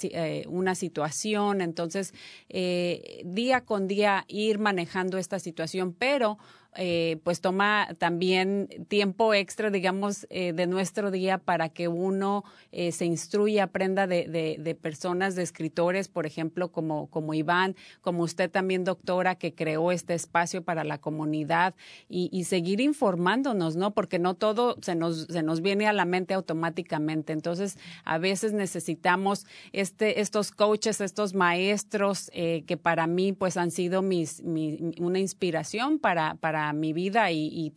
una 0.47 0.75
situación, 0.75 1.61
entonces 1.61 2.13
día 2.49 3.61
con 3.61 3.87
día 3.87 4.25
ir 4.27 4.59
manejando 4.59 5.17
esta 5.17 5.39
situación, 5.39 5.93
pero 5.93 6.37
eh, 6.77 7.19
pues 7.23 7.39
toma 7.39 7.87
también 7.97 8.67
tiempo 8.89 9.33
extra, 9.33 9.69
digamos, 9.69 10.27
eh, 10.29 10.51
de 10.51 10.67
nuestro 10.67 11.09
día 11.09 11.37
para 11.37 11.69
que 11.69 11.87
uno 11.87 12.43
eh, 12.71 12.91
se 12.91 13.05
instruya, 13.05 13.63
aprenda 13.63 14.07
de, 14.07 14.57
de, 14.59 14.75
personas, 14.75 15.35
de 15.35 15.43
escritores, 15.43 16.09
por 16.09 16.25
ejemplo, 16.25 16.71
como, 16.71 17.07
como 17.07 17.33
Iván, 17.33 17.75
como 18.01 18.23
usted 18.23 18.51
también, 18.51 18.83
doctora, 18.83 19.35
que 19.35 19.53
creó 19.53 19.91
este 19.91 20.13
espacio 20.13 20.63
para 20.63 20.83
la 20.83 20.97
comunidad 20.97 21.75
y, 22.09 22.43
seguir 22.45 22.79
informándonos, 22.79 23.75
¿no? 23.75 23.91
Porque 23.91 24.19
no 24.19 24.35
todo 24.35 24.75
se 24.81 24.93
nos, 24.93 25.23
se 25.23 25.41
nos 25.41 25.61
viene 25.61 25.87
a 25.87 25.93
la 25.93 26.05
mente 26.05 26.33
automáticamente. 26.33 27.33
Entonces, 27.33 27.77
a 28.03 28.19
veces 28.19 28.53
necesitamos 28.53 29.47
este, 29.71 30.19
estos 30.21 30.51
coaches, 30.51 31.01
estos 31.01 31.33
maestros 31.33 32.29
que 32.33 32.77
para 32.81 33.07
mí, 33.07 33.33
pues, 33.33 33.57
han 33.57 33.71
sido 33.71 34.01
mis, 34.01 34.43
mi, 34.43 34.93
una 34.99 35.19
inspiración 35.19 35.97
para, 35.97 36.35
para 36.35 36.64
mi 36.73 36.93
vida 36.93 37.31
y, 37.31 37.73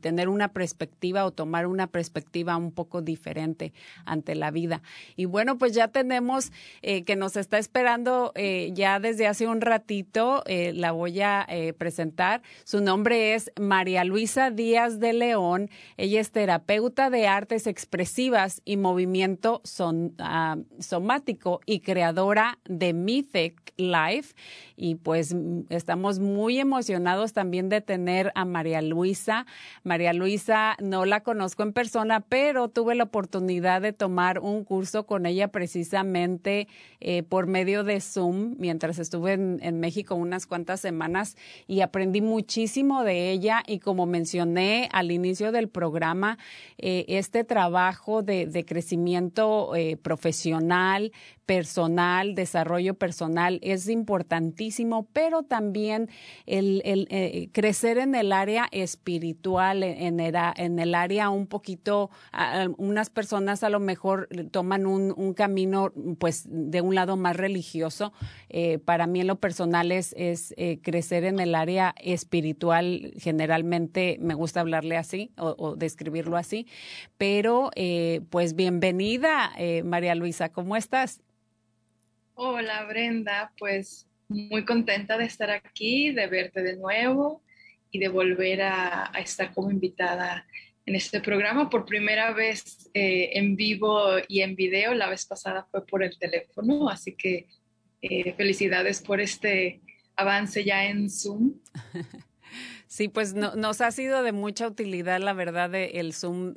tener 0.00 0.28
una 0.28 0.48
perspectiva 0.52 1.24
o 1.24 1.30
tomar 1.30 1.66
una 1.66 1.86
perspectiva 1.86 2.56
un 2.56 2.72
poco 2.72 3.02
diferente 3.02 3.72
ante 4.04 4.34
la 4.34 4.50
vida. 4.50 4.82
Y 5.16 5.26
bueno, 5.26 5.58
pues 5.58 5.72
ya 5.72 5.88
tenemos 5.88 6.52
eh, 6.82 7.04
que 7.04 7.16
nos 7.16 7.36
está 7.36 7.58
esperando 7.58 8.32
eh, 8.34 8.70
ya 8.72 9.00
desde 9.00 9.26
hace 9.26 9.46
un 9.46 9.60
ratito, 9.60 10.42
eh, 10.46 10.72
la 10.74 10.92
voy 10.92 11.20
a 11.20 11.46
presentar. 11.76 12.42
Su 12.64 12.80
nombre 12.80 13.34
es 13.34 13.50
María 13.60 14.04
Luisa 14.04 14.50
Díaz 14.50 15.00
de 15.00 15.12
León. 15.12 15.68
Ella 15.96 16.20
es 16.20 16.30
terapeuta 16.30 17.10
de 17.10 17.26
artes 17.26 17.66
expresivas 17.66 18.62
y 18.64 18.76
movimiento 18.76 19.62
ah, 20.18 20.56
somático 20.78 21.60
y 21.66 21.80
creadora 21.80 22.58
de 22.64 22.92
Mythic 22.92 23.72
Life. 23.76 24.34
Y 24.76 24.96
pues 24.96 25.34
estamos 25.68 26.18
muy 26.18 26.58
emocionados 26.58 27.32
también 27.32 27.68
de 27.68 27.80
tener 27.80 28.19
a 28.34 28.44
María 28.44 28.82
Luisa. 28.82 29.46
María 29.82 30.12
Luisa 30.12 30.76
no 30.80 31.04
la 31.04 31.22
conozco 31.22 31.62
en 31.62 31.72
persona, 31.72 32.20
pero 32.20 32.68
tuve 32.68 32.94
la 32.94 33.04
oportunidad 33.04 33.80
de 33.80 33.92
tomar 33.92 34.38
un 34.38 34.64
curso 34.64 35.06
con 35.06 35.26
ella 35.26 35.48
precisamente 35.48 36.68
eh, 37.00 37.22
por 37.22 37.46
medio 37.46 37.84
de 37.84 38.00
Zoom 38.00 38.56
mientras 38.58 38.98
estuve 38.98 39.32
en, 39.32 39.80
México 39.80 40.14
unas 40.14 40.46
cuantas 40.46 40.80
semanas 40.80 41.36
y 41.66 41.80
aprendí 41.80 42.20
muchísimo 42.20 43.04
de 43.04 43.30
ella 43.30 43.62
y 43.66 43.78
como 43.78 44.04
mencioné 44.04 44.88
al 44.92 45.10
inicio 45.10 45.52
del 45.52 45.68
programa, 45.68 46.38
eh, 46.76 47.06
este 47.08 47.44
trabajo 47.44 48.22
de, 48.22 48.64
crecimiento 48.66 49.74
eh, 49.74 49.96
profesional, 49.96 51.12
personal, 51.46 52.34
desarrollo 52.34 52.94
personal 52.94 53.58
es 53.62 53.88
importantísimo, 53.88 55.08
pero 55.12 55.42
también 55.42 56.08
el, 56.46 56.82
el 56.84 57.50
crecer 57.52 57.98
en 57.98 58.09
el 58.14 58.32
área 58.32 58.68
espiritual, 58.70 59.82
en 59.82 60.20
el, 60.20 60.34
en 60.56 60.78
el 60.78 60.94
área 60.94 61.30
un 61.30 61.46
poquito, 61.46 62.10
unas 62.76 63.10
personas 63.10 63.62
a 63.62 63.70
lo 63.70 63.80
mejor 63.80 64.28
toman 64.50 64.86
un, 64.86 65.12
un 65.16 65.34
camino 65.34 65.92
pues 66.18 66.46
de 66.48 66.80
un 66.80 66.94
lado 66.94 67.16
más 67.16 67.36
religioso. 67.36 68.12
Eh, 68.48 68.78
para 68.78 69.06
mí 69.06 69.20
en 69.20 69.26
lo 69.26 69.36
personal 69.36 69.92
es, 69.92 70.14
es 70.16 70.54
eh, 70.56 70.78
crecer 70.82 71.24
en 71.24 71.40
el 71.40 71.54
área 71.54 71.94
espiritual, 71.98 73.12
generalmente 73.18 74.18
me 74.20 74.34
gusta 74.34 74.60
hablarle 74.60 74.96
así 74.96 75.30
o, 75.36 75.76
describirlo 75.76 76.36
así, 76.36 76.66
pero 77.16 77.70
eh, 77.76 78.20
pues 78.30 78.54
bienvenida 78.54 79.52
María 79.84 80.14
Luisa, 80.14 80.50
¿cómo 80.50 80.76
estás? 80.76 81.20
Hola 82.34 82.84
Brenda, 82.86 83.52
pues 83.58 84.06
muy 84.28 84.64
contenta 84.64 85.18
de 85.18 85.24
estar 85.24 85.50
aquí, 85.50 86.12
de 86.12 86.26
verte 86.26 86.62
de 86.62 86.76
nuevo 86.76 87.42
y 87.90 87.98
de 87.98 88.08
volver 88.08 88.62
a, 88.62 89.12
estar 89.18 89.52
como 89.52 89.70
invitada 89.70 90.46
en 90.86 90.94
este 90.94 91.20
programa 91.20 91.68
por 91.68 91.84
primera 91.84 92.32
vez 92.32 92.90
eh, 92.94 93.30
en 93.34 93.56
vivo 93.56 94.16
y 94.28 94.40
en 94.40 94.56
video. 94.56 94.94
La 94.94 95.08
vez 95.08 95.26
pasada 95.26 95.66
fue 95.70 95.86
por 95.86 96.02
el 96.02 96.18
teléfono, 96.18 96.88
así 96.88 97.14
que 97.14 97.46
eh, 98.02 98.32
felicidades 98.34 99.02
por 99.02 99.20
este 99.20 99.80
avance 100.16 100.64
ya 100.64 100.86
en 100.86 101.10
Zoom. 101.10 101.54
Sí, 102.90 103.06
pues 103.06 103.34
nos 103.34 103.80
ha 103.82 103.92
sido 103.92 104.24
de 104.24 104.32
mucha 104.32 104.66
utilidad, 104.66 105.20
la 105.20 105.32
verdad, 105.32 105.72
el 105.76 106.12
Zoom 106.12 106.56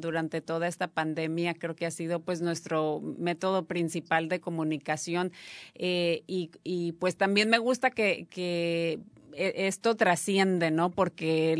durante 0.00 0.40
toda 0.40 0.68
esta 0.68 0.86
pandemia. 0.86 1.54
Creo 1.54 1.74
que 1.74 1.84
ha 1.84 1.90
sido 1.90 2.20
pues 2.20 2.40
nuestro 2.42 3.00
método 3.18 3.66
principal 3.66 4.28
de 4.28 4.38
comunicación. 4.38 5.32
Eh, 5.74 6.22
y, 6.28 6.92
pues 7.00 7.16
también 7.16 7.50
me 7.50 7.58
gusta 7.58 7.90
que, 7.90 9.00
esto 9.36 9.96
trasciende, 9.96 10.70
¿no? 10.70 10.90
Porque 10.90 11.56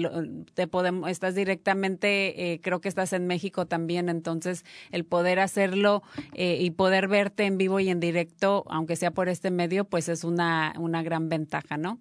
te 0.54 0.66
podemos, 0.66 1.10
estás 1.10 1.34
directamente, 1.34 2.52
eh, 2.52 2.60
creo 2.60 2.80
que 2.80 2.88
estás 2.88 3.12
en 3.12 3.26
México 3.26 3.66
también, 3.66 4.08
entonces 4.08 4.64
el 4.90 5.04
poder 5.04 5.40
hacerlo 5.40 6.02
eh, 6.34 6.58
y 6.60 6.70
poder 6.70 7.08
verte 7.08 7.44
en 7.44 7.58
vivo 7.58 7.80
y 7.80 7.88
en 7.88 8.00
directo, 8.00 8.64
aunque 8.68 8.96
sea 8.96 9.10
por 9.10 9.28
este 9.28 9.50
medio, 9.50 9.84
pues 9.84 10.08
es 10.08 10.24
una, 10.24 10.74
una 10.78 11.02
gran 11.02 11.28
ventaja, 11.28 11.76
¿no? 11.76 12.00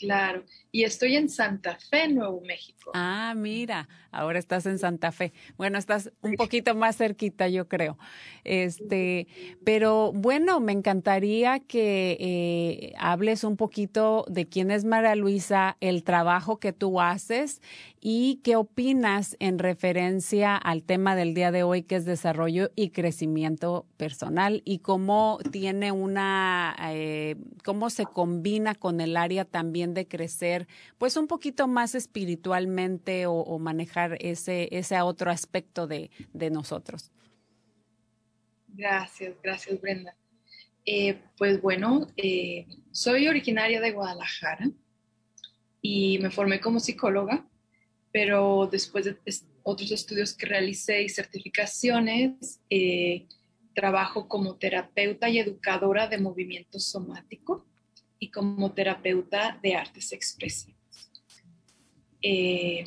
Claro, 0.00 0.44
y 0.72 0.84
estoy 0.84 1.16
en 1.16 1.28
Santa 1.28 1.76
Fe, 1.76 2.08
Nuevo 2.08 2.40
México. 2.40 2.90
Ah, 2.94 3.34
mira, 3.36 3.86
ahora 4.10 4.38
estás 4.38 4.64
en 4.64 4.78
Santa 4.78 5.12
Fe. 5.12 5.34
Bueno, 5.58 5.76
estás 5.76 6.10
un 6.22 6.36
poquito 6.36 6.74
más 6.74 6.96
cerquita, 6.96 7.48
yo 7.48 7.68
creo. 7.68 7.98
Este, 8.44 9.28
pero 9.62 10.10
bueno, 10.14 10.58
me 10.58 10.72
encantaría 10.72 11.60
que 11.60 12.16
eh, 12.18 12.94
hables 12.98 13.44
un 13.44 13.58
poquito 13.58 14.24
de 14.26 14.48
quién 14.48 14.70
es 14.70 14.86
María 14.86 15.14
Luisa, 15.16 15.76
el 15.80 16.02
trabajo 16.02 16.58
que 16.58 16.72
tú 16.72 16.98
haces 16.98 17.60
y 18.00 18.40
qué 18.42 18.56
opinas 18.56 19.36
en 19.40 19.58
referencia 19.58 20.56
al 20.56 20.82
tema 20.82 21.14
del 21.14 21.34
día 21.34 21.52
de 21.52 21.62
hoy, 21.62 21.82
que 21.82 21.96
es 21.96 22.06
desarrollo 22.06 22.70
y 22.74 22.90
crecimiento 22.90 23.86
personal 23.98 24.62
y 24.64 24.78
cómo 24.78 25.38
tiene 25.52 25.92
una, 25.92 26.74
eh, 26.92 27.36
cómo 27.62 27.90
se 27.90 28.06
combina 28.06 28.74
con 28.74 29.02
el 29.02 29.18
área 29.18 29.44
también 29.44 29.92
de 29.92 30.08
crecer, 30.08 30.66
pues 30.96 31.18
un 31.18 31.26
poquito 31.26 31.68
más 31.68 31.94
espiritualmente 31.94 33.26
o, 33.26 33.58
manejar 33.58 34.16
ese, 34.20 34.68
ese 34.72 34.98
otro 35.02 35.30
aspecto 35.30 35.86
de, 35.86 36.10
nosotros. 36.50 37.12
Gracias, 38.68 39.34
gracias 39.42 39.80
Brenda. 39.80 40.16
Eh, 40.86 41.20
pues 41.36 41.60
bueno, 41.60 42.06
eh, 42.16 42.66
soy 42.92 43.28
originaria 43.28 43.80
de 43.80 43.92
Guadalajara 43.92 44.70
y 45.82 46.18
me 46.20 46.30
formé 46.30 46.60
como 46.60 46.80
psicóloga 46.80 47.46
pero 48.12 48.68
después 48.70 49.04
de 49.04 49.16
otros 49.62 49.90
estudios 49.92 50.34
que 50.34 50.46
realicé 50.46 51.02
y 51.02 51.08
certificaciones, 51.08 52.60
eh, 52.70 53.26
trabajo 53.74 54.28
como 54.28 54.56
terapeuta 54.56 55.28
y 55.28 55.38
educadora 55.38 56.08
de 56.08 56.18
movimiento 56.18 56.80
somático 56.80 57.66
y 58.18 58.30
como 58.30 58.72
terapeuta 58.72 59.58
de 59.62 59.74
artes 59.74 60.12
expresivas. 60.12 60.76
Eh, 62.22 62.84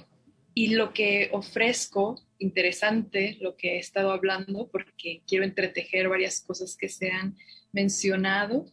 y 0.53 0.76
lo 0.76 0.93
que 0.93 1.30
ofrezco, 1.32 2.21
interesante 2.38 3.38
lo 3.41 3.55
que 3.55 3.76
he 3.76 3.80
estado 3.80 4.11
hablando, 4.11 4.69
porque 4.71 5.24
quiero 5.26 5.45
entretejer 5.45 6.09
varias 6.09 6.41
cosas 6.41 6.76
que 6.78 6.89
se 6.89 7.09
han 7.09 7.36
mencionado, 7.71 8.65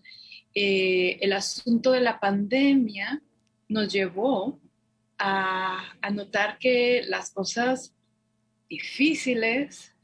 eh, 0.55 1.19
el 1.21 1.33
asunto 1.33 1.93
de 1.93 2.01
la 2.01 2.21
pandemia 2.21 3.23
nos 3.69 3.93
llevó 3.93 4.61
a, 5.21 5.95
notar 6.13 6.59
que 6.59 7.03
las 7.07 7.31
cosas 7.31 7.95
difíciles 8.69 9.95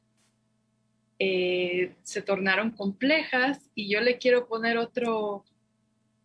eh, 1.19 1.95
se 2.03 2.23
tornaron 2.23 2.71
complejas 2.71 3.71
y 3.75 3.89
yo 3.89 4.01
le 4.01 4.19
quiero 4.19 4.47
poner 4.47 4.77
otro, 4.77 5.45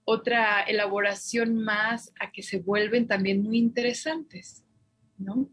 otra 0.03 0.61
elaboración 0.61 1.55
más 1.55 2.13
a 2.19 2.31
que 2.31 2.43
se 2.43 2.59
vuelven 2.59 3.07
también 3.07 3.41
muy 3.41 3.57
interesantes, 3.57 4.63
¿no? 5.17 5.49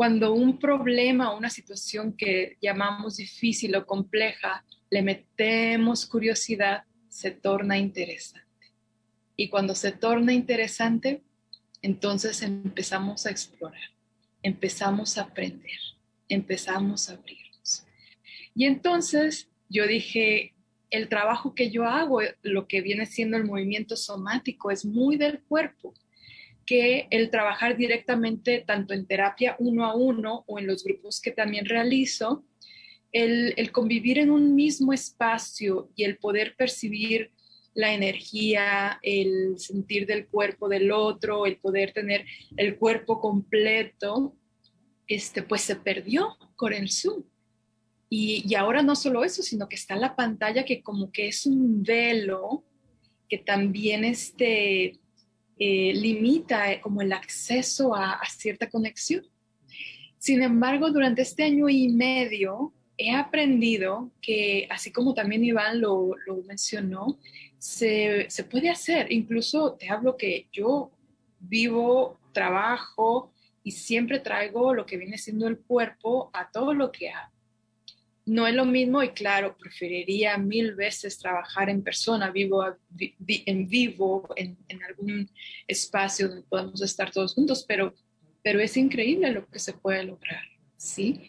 cuando 0.00 0.32
un 0.32 0.58
problema 0.58 1.30
o 1.30 1.36
una 1.36 1.50
situación 1.50 2.14
que 2.16 2.56
llamamos 2.62 3.18
difícil 3.18 3.76
o 3.76 3.84
compleja, 3.84 4.64
le 4.88 5.02
metemos 5.02 6.06
curiosidad, 6.06 6.84
se 7.10 7.32
torna 7.32 7.76
interesante. 7.76 8.72
Y 9.36 9.50
cuando 9.50 9.74
se 9.74 9.92
torna 9.92 10.32
interesante, 10.32 11.22
entonces 11.82 12.42
empezamos 12.42 13.26
a 13.26 13.30
explorar, 13.30 13.90
empezamos 14.42 15.16
a 15.18 15.22
aprender, 15.22 15.78
empezamos 16.28 17.08
a 17.08 17.14
abrirnos. 17.14 17.86
Y 18.54 18.66
entonces 18.66 19.48
yo 19.68 19.86
dije, 19.86 20.54
el 20.90 21.08
trabajo 21.08 21.54
que 21.54 21.70
yo 21.70 21.84
hago, 21.84 22.20
lo 22.42 22.66
que 22.66 22.80
viene 22.80 23.06
siendo 23.06 23.36
el 23.36 23.44
movimiento 23.44 23.96
somático, 23.96 24.70
es 24.70 24.84
muy 24.84 25.16
del 25.16 25.40
cuerpo, 25.42 25.94
que 26.66 27.06
el 27.10 27.30
trabajar 27.30 27.76
directamente 27.76 28.62
tanto 28.66 28.94
en 28.94 29.06
terapia 29.06 29.56
uno 29.58 29.86
a 29.86 29.94
uno 29.94 30.44
o 30.46 30.58
en 30.58 30.66
los 30.66 30.84
grupos 30.84 31.20
que 31.20 31.30
también 31.30 31.64
realizo, 31.64 32.44
el, 33.12 33.54
el 33.56 33.72
convivir 33.72 34.18
en 34.18 34.30
un 34.30 34.54
mismo 34.54 34.92
espacio 34.92 35.90
y 35.96 36.04
el 36.04 36.18
poder 36.18 36.54
percibir 36.56 37.32
la 37.74 37.94
energía, 37.94 38.98
el 39.02 39.58
sentir 39.58 40.06
del 40.06 40.26
cuerpo 40.26 40.68
del 40.68 40.90
otro, 40.90 41.46
el 41.46 41.56
poder 41.56 41.92
tener 41.92 42.24
el 42.56 42.76
cuerpo 42.76 43.20
completo, 43.20 44.36
este, 45.06 45.42
pues 45.42 45.62
se 45.62 45.76
perdió 45.76 46.36
con 46.56 46.72
el 46.72 46.90
Zoom. 46.90 47.24
Y, 48.12 48.54
ahora 48.56 48.82
no 48.82 48.96
solo 48.96 49.22
eso, 49.22 49.42
sino 49.42 49.68
que 49.68 49.76
está 49.76 49.94
la 49.94 50.16
pantalla 50.16 50.64
que 50.64 50.82
como 50.82 51.12
que 51.12 51.28
es 51.28 51.46
un 51.46 51.84
velo 51.84 52.64
que 53.28 53.38
también 53.38 54.04
este, 54.04 54.98
eh, 55.58 55.92
limita 55.94 56.72
eh, 56.72 56.80
como 56.80 57.02
el 57.02 57.12
acceso 57.12 57.94
a, 57.94 58.20
cierta 58.28 58.68
conexión. 58.68 59.24
Sin 60.18 60.42
embargo, 60.42 60.90
durante 60.90 61.22
este 61.22 61.44
año 61.44 61.68
y 61.68 61.88
medio 61.88 62.74
he 62.98 63.12
aprendido 63.12 64.10
que, 64.20 64.66
así 64.70 64.90
como 64.90 65.14
también 65.14 65.44
Iván 65.44 65.80
lo, 65.80 66.10
lo 66.26 66.42
mencionó, 66.42 67.18
se, 67.60 68.28
se, 68.30 68.44
puede 68.44 68.70
hacer. 68.70 69.12
Incluso 69.12 69.74
te 69.74 69.90
hablo 69.90 70.16
que 70.16 70.48
yo 70.50 70.90
vivo, 71.38 72.18
trabajo 72.32 73.32
y 73.62 73.72
siempre 73.72 74.18
traigo 74.18 74.74
lo 74.74 74.86
que 74.86 74.96
viene 74.96 75.18
siendo 75.18 75.46
el 75.46 75.58
cuerpo 75.58 76.30
a 76.32 76.50
todo 76.50 76.72
lo 76.72 76.90
que 76.90 77.10
hago. 77.10 77.32
No 78.24 78.46
es 78.46 78.54
lo 78.54 78.64
mismo 78.64 79.02
y 79.02 79.10
claro, 79.10 79.56
preferiría 79.58 80.38
mil 80.38 80.74
veces 80.74 81.18
trabajar 81.18 81.68
en 81.68 81.82
persona, 81.82 82.30
vivo 82.30 82.64
en 83.26 83.68
vivo, 83.68 84.28
en, 84.36 84.56
en, 84.68 84.82
algún 84.84 85.28
espacio 85.66 86.28
donde 86.28 86.44
podamos 86.44 86.80
estar 86.80 87.10
todos 87.10 87.34
juntos, 87.34 87.64
pero, 87.66 87.94
pero 88.42 88.60
es 88.60 88.76
increíble 88.76 89.32
lo 89.32 89.46
que 89.48 89.58
se 89.58 89.72
puede 89.72 90.04
lograr, 90.04 90.44
¿sí? 90.76 91.28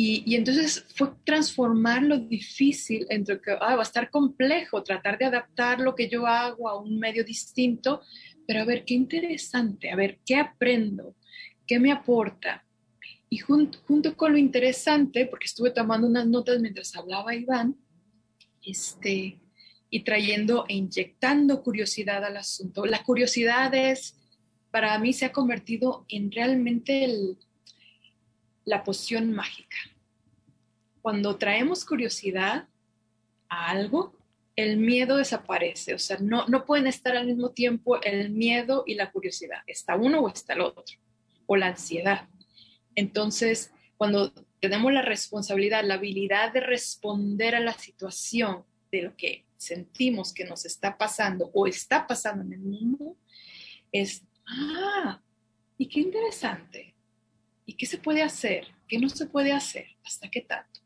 Y, 0.00 0.36
entonces 0.36 0.84
fue 0.94 1.10
transformar 1.24 2.04
lo 2.04 2.18
difícil 2.18 3.04
entre 3.10 3.40
que 3.40 3.50
ah, 3.50 3.74
va 3.74 3.80
a 3.80 3.82
estar 3.82 4.10
complejo 4.10 4.84
tratar 4.84 5.18
de 5.18 5.24
adaptar 5.24 5.80
lo 5.80 5.96
que 5.96 6.08
yo 6.08 6.24
hago 6.24 6.68
a 6.68 6.80
un 6.80 7.00
medio 7.00 7.24
distinto, 7.24 8.02
pero 8.46 8.60
a 8.60 8.64
ver 8.64 8.84
qué 8.84 8.94
interesante, 8.94 9.90
a 9.90 9.96
ver 9.96 10.20
qué 10.24 10.36
aprendo, 10.36 11.16
qué 11.66 11.80
me 11.80 11.90
aporta. 11.90 12.64
Y 13.28 13.38
junto, 13.38 14.16
con 14.16 14.30
lo 14.30 14.38
interesante, 14.38 15.26
porque 15.26 15.46
estuve 15.46 15.72
tomando 15.72 16.06
unas 16.06 16.28
notas 16.28 16.60
mientras 16.60 16.94
hablaba 16.94 17.34
Iván, 17.34 17.76
este, 18.62 19.40
y 19.90 20.04
trayendo 20.04 20.64
e 20.68 20.74
inyectando 20.74 21.60
curiosidad 21.64 22.24
al 22.24 22.36
asunto. 22.36 22.86
La 22.86 23.02
curiosidad 23.02 23.74
es, 23.74 24.14
para 24.70 24.96
mí 25.00 25.12
se 25.12 25.24
ha 25.24 25.32
convertido 25.32 26.06
en 26.08 26.30
realmente 26.30 27.04
el, 27.04 27.36
la 28.68 28.84
poción 28.84 29.32
mágica. 29.32 29.78
Cuando 31.00 31.36
traemos 31.36 31.86
curiosidad 31.86 32.68
a 33.48 33.70
algo, 33.70 34.14
el 34.56 34.76
miedo 34.76 35.16
desaparece. 35.16 35.94
O 35.94 35.98
sea, 35.98 36.18
no, 36.20 36.46
no 36.48 36.66
pueden 36.66 36.86
estar 36.86 37.16
al 37.16 37.26
mismo 37.26 37.50
tiempo 37.50 38.00
el 38.02 38.28
miedo 38.30 38.84
y 38.86 38.94
la 38.94 39.10
curiosidad. 39.10 39.62
Está 39.66 39.96
uno 39.96 40.20
o 40.20 40.28
está 40.28 40.52
el 40.52 40.60
otro. 40.60 40.84
O 41.46 41.56
la 41.56 41.68
ansiedad. 41.68 42.28
Entonces, 42.94 43.72
cuando 43.96 44.32
tenemos 44.60 44.92
la 44.92 45.02
responsabilidad, 45.02 45.82
la 45.84 45.94
habilidad 45.94 46.52
de 46.52 46.60
responder 46.60 47.54
a 47.54 47.60
la 47.60 47.72
situación 47.72 48.64
de 48.92 49.02
lo 49.02 49.16
que 49.16 49.46
sentimos 49.56 50.34
que 50.34 50.44
nos 50.44 50.66
está 50.66 50.98
pasando 50.98 51.50
o 51.54 51.66
está 51.66 52.06
pasando 52.06 52.44
en 52.44 52.52
el 52.52 52.60
mundo, 52.60 53.16
es, 53.92 54.24
ah, 54.46 55.22
y 55.78 55.86
qué 55.86 56.00
interesante. 56.00 56.97
¿Y 57.68 57.74
qué 57.74 57.84
se 57.84 57.98
puede 57.98 58.22
hacer? 58.22 58.66
¿Qué 58.88 58.98
no 58.98 59.10
se 59.10 59.26
puede 59.26 59.52
hacer? 59.52 59.88
¿Hasta 60.02 60.30
qué 60.30 60.40
tanto? 60.40 60.80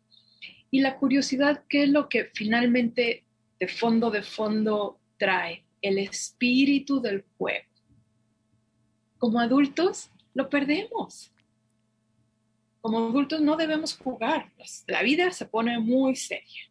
Y 0.68 0.80
la 0.80 0.96
curiosidad, 0.96 1.62
¿qué 1.68 1.84
es 1.84 1.88
lo 1.88 2.08
que 2.08 2.32
finalmente 2.34 3.22
de 3.60 3.68
fondo, 3.68 4.10
de 4.10 4.24
fondo 4.24 4.98
trae? 5.16 5.62
El 5.80 5.98
espíritu 5.98 7.00
del 7.00 7.24
juego. 7.38 7.68
Como 9.16 9.38
adultos 9.38 10.10
lo 10.34 10.50
perdemos. 10.50 11.32
Como 12.80 12.98
adultos 12.98 13.40
no 13.40 13.54
debemos 13.54 13.96
jugar. 13.96 14.50
La 14.88 15.04
vida 15.04 15.30
se 15.30 15.46
pone 15.46 15.78
muy 15.78 16.16
seria. 16.16 16.68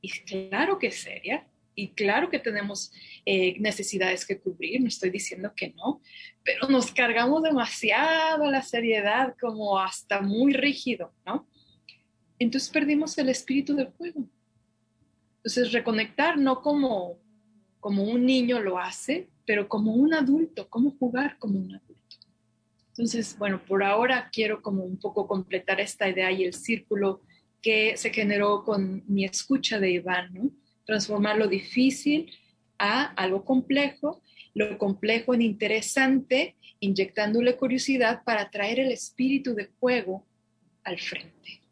Y 0.00 0.08
claro 0.20 0.78
que 0.78 0.86
es 0.86 1.00
seria, 1.00 1.44
y 1.74 1.92
claro 1.92 2.28
que 2.30 2.38
tenemos 2.38 2.92
eh, 3.24 3.58
necesidades 3.58 4.26
que 4.26 4.38
cubrir, 4.38 4.80
no 4.80 4.88
estoy 4.88 5.10
diciendo 5.10 5.52
que 5.56 5.70
no, 5.70 6.00
pero 6.44 6.68
nos 6.68 6.92
cargamos 6.92 7.42
demasiado 7.42 8.50
la 8.50 8.62
seriedad, 8.62 9.34
como 9.40 9.78
hasta 9.78 10.20
muy 10.20 10.52
rígido, 10.52 11.12
¿no? 11.24 11.48
Entonces 12.38 12.68
perdimos 12.70 13.16
el 13.18 13.28
espíritu 13.28 13.74
del 13.74 13.90
juego. 13.92 14.28
Entonces 15.36 15.72
reconectar 15.72 16.38
no 16.38 16.60
como, 16.60 17.18
como 17.80 18.04
un 18.04 18.26
niño 18.26 18.60
lo 18.60 18.78
hace, 18.78 19.28
pero 19.46 19.68
como 19.68 19.94
un 19.94 20.14
adulto, 20.14 20.68
cómo 20.68 20.90
jugar 20.98 21.38
como 21.38 21.58
un 21.58 21.74
adulto. 21.74 21.92
Entonces, 22.88 23.36
bueno, 23.38 23.64
por 23.64 23.82
ahora 23.82 24.28
quiero 24.30 24.60
como 24.60 24.84
un 24.84 24.98
poco 24.98 25.26
completar 25.26 25.80
esta 25.80 26.08
idea 26.08 26.30
y 26.30 26.44
el 26.44 26.52
círculo 26.52 27.22
que 27.62 27.96
se 27.96 28.10
generó 28.10 28.64
con 28.64 29.02
mi 29.06 29.24
escucha 29.24 29.78
de 29.78 29.92
Iván, 29.92 30.34
¿no? 30.34 30.50
Transformar 30.84 31.36
lo 31.36 31.48
difícil 31.48 32.30
a 32.78 33.04
algo 33.04 33.44
complejo, 33.44 34.22
lo 34.54 34.76
complejo 34.78 35.34
en 35.34 35.42
interesante, 35.42 36.56
inyectándole 36.80 37.56
curiosidad 37.56 38.22
para 38.24 38.50
traer 38.50 38.80
el 38.80 38.90
espíritu 38.90 39.54
de 39.54 39.70
juego 39.78 40.26
al 40.82 40.98
frente. 40.98 41.62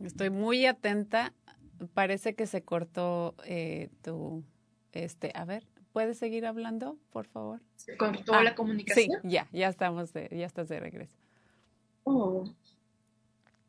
Estoy 0.00 0.28
muy 0.28 0.66
atenta. 0.66 1.32
Parece 1.94 2.34
que 2.34 2.46
se 2.46 2.62
cortó 2.62 3.34
eh, 3.46 3.88
tu, 4.02 4.44
este, 4.92 5.32
a 5.34 5.44
ver, 5.44 5.66
¿puedes 5.92 6.18
seguir 6.18 6.46
hablando, 6.46 6.98
por 7.10 7.26
favor? 7.26 7.62
¿Se 7.74 7.96
cortó 7.96 8.40
la 8.42 8.50
ah, 8.50 8.54
comunicación? 8.54 9.22
Sí, 9.22 9.28
ya, 9.28 9.48
ya 9.50 9.68
estamos, 9.68 10.12
ya 10.12 10.46
estás 10.46 10.68
de 10.68 10.78
regreso. 10.78 11.16
Oh 12.04 12.44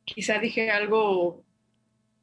quizá 0.06 0.40
dije 0.40 0.70
algo, 0.70 1.44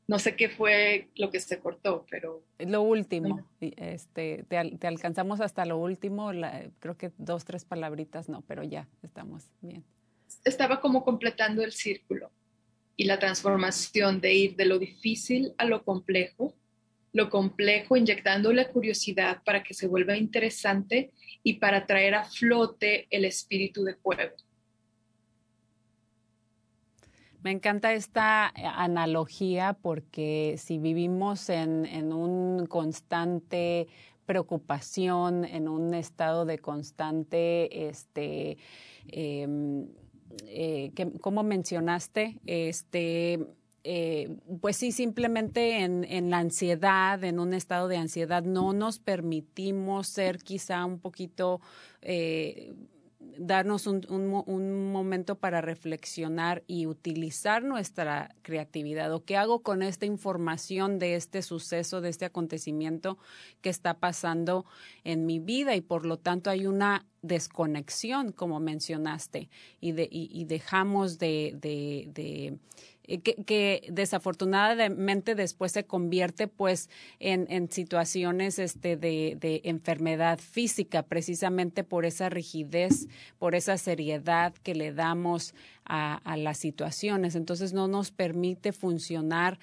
no 0.06 0.18
sé 0.18 0.36
qué 0.36 0.48
fue 0.48 1.08
lo 1.16 1.30
que 1.30 1.40
se 1.40 1.58
cortó, 1.58 2.06
pero... 2.10 2.42
Lo 2.58 2.82
último, 2.82 3.46
este, 3.60 4.44
te, 4.48 4.86
alcanzamos 4.86 5.40
hasta 5.40 5.64
lo 5.64 5.78
último, 5.78 6.30
creo 6.78 6.96
que 6.96 7.12
dos, 7.18 7.44
tres 7.44 7.64
palabritas 7.64 8.28
no, 8.28 8.42
pero 8.42 8.62
ya 8.62 8.88
estamos 9.02 9.50
bien. 9.60 9.84
Estaba 10.44 10.80
como 10.80 11.04
completando 11.04 11.62
el 11.62 11.72
círculo 11.72 12.30
y 12.96 13.04
la 13.04 13.18
transformación 13.18 14.20
de 14.20 14.34
ir 14.34 14.56
de 14.56 14.66
lo 14.66 14.78
difícil 14.78 15.52
a 15.58 15.64
lo 15.64 15.84
complejo, 15.84 16.54
lo 17.12 17.28
complejo 17.28 17.96
inyectando 17.96 18.52
la 18.52 18.68
curiosidad 18.68 19.42
para 19.44 19.62
que 19.62 19.74
se 19.74 19.86
vuelva 19.86 20.16
interesante 20.16 21.12
y 21.42 21.54
para 21.54 21.86
traer 21.86 22.14
a 22.14 22.24
flote 22.24 23.06
el 23.10 23.24
espíritu 23.24 23.84
de 23.84 23.94
juego. 23.94 24.34
Me 27.42 27.50
encanta 27.50 27.92
esta 27.92 28.52
eh, 28.54 28.62
analogía 28.64 29.76
porque 29.80 30.54
si 30.58 30.78
vivimos 30.78 31.48
en, 31.48 31.86
en 31.86 32.12
un 32.12 32.66
constante 32.66 33.88
preocupación, 34.26 35.44
en 35.44 35.68
un 35.68 35.92
estado 35.94 36.44
de 36.44 36.58
constante, 36.58 37.88
este, 37.88 38.58
em, 39.08 39.88
eh, 40.46 40.92
como 41.20 41.42
mencionaste, 41.42 42.38
este, 42.46 43.44
eh, 43.82 44.36
pues 44.60 44.76
sí, 44.76 44.92
simplemente 44.92 45.82
en, 45.82 46.04
en, 46.04 46.30
la 46.30 46.38
ansiedad, 46.38 47.22
en 47.24 47.40
un 47.40 47.52
estado 47.54 47.88
de 47.88 47.96
ansiedad, 47.96 48.44
no 48.44 48.72
nos 48.72 49.00
permitimos 49.00 50.06
ser 50.06 50.38
quizá 50.38 50.84
un 50.84 51.00
poquito 51.00 51.60
darnos 53.38 53.86
un, 53.86 54.04
un, 54.08 54.92
momento 54.92 55.36
para 55.36 55.60
reflexionar 55.60 56.62
y 56.66 56.86
utilizar 56.86 57.62
nuestra 57.62 58.34
creatividad 58.42 59.12
o 59.12 59.24
qué 59.24 59.36
hago 59.36 59.62
con 59.62 59.82
esta 59.82 60.06
información 60.06 60.98
de 60.98 61.16
este 61.16 61.42
suceso, 61.42 62.00
de 62.00 62.10
este 62.10 62.24
acontecimiento 62.24 63.18
que 63.60 63.70
está 63.70 63.94
pasando 63.94 64.66
en 65.04 65.26
mi 65.26 65.38
vida 65.38 65.74
y 65.74 65.80
por 65.80 66.06
lo 66.06 66.18
tanto 66.18 66.50
hay 66.50 66.66
una 66.66 67.06
desconexión, 67.22 68.32
como 68.32 68.60
mencionaste, 68.60 69.48
y, 69.80 69.92
de, 69.92 70.08
y, 70.10 70.44
dejamos 70.44 71.18
de, 71.18 72.58
que, 73.18 73.88
desafortunadamente 73.90 75.34
después 75.34 75.72
se 75.72 75.84
convierte 75.84 76.48
pues 76.48 76.88
en, 77.20 77.46
en 77.50 77.70
situaciones 77.70 78.58
este, 78.58 78.96
de, 78.96 79.36
de, 79.38 79.60
enfermedad 79.64 80.38
física, 80.38 81.02
precisamente 81.02 81.84
por 81.84 82.04
esa 82.04 82.28
rigidez, 82.28 83.08
por 83.38 83.54
esa 83.54 83.76
seriedad 83.78 84.54
que 84.62 84.74
le 84.74 84.92
damos 84.92 85.54
a, 85.84 86.14
a 86.14 86.36
las 86.36 86.58
situaciones. 86.58 87.34
Entonces 87.34 87.72
no 87.72 87.88
nos 87.88 88.10
permite 88.10 88.72
funcionar 88.72 89.58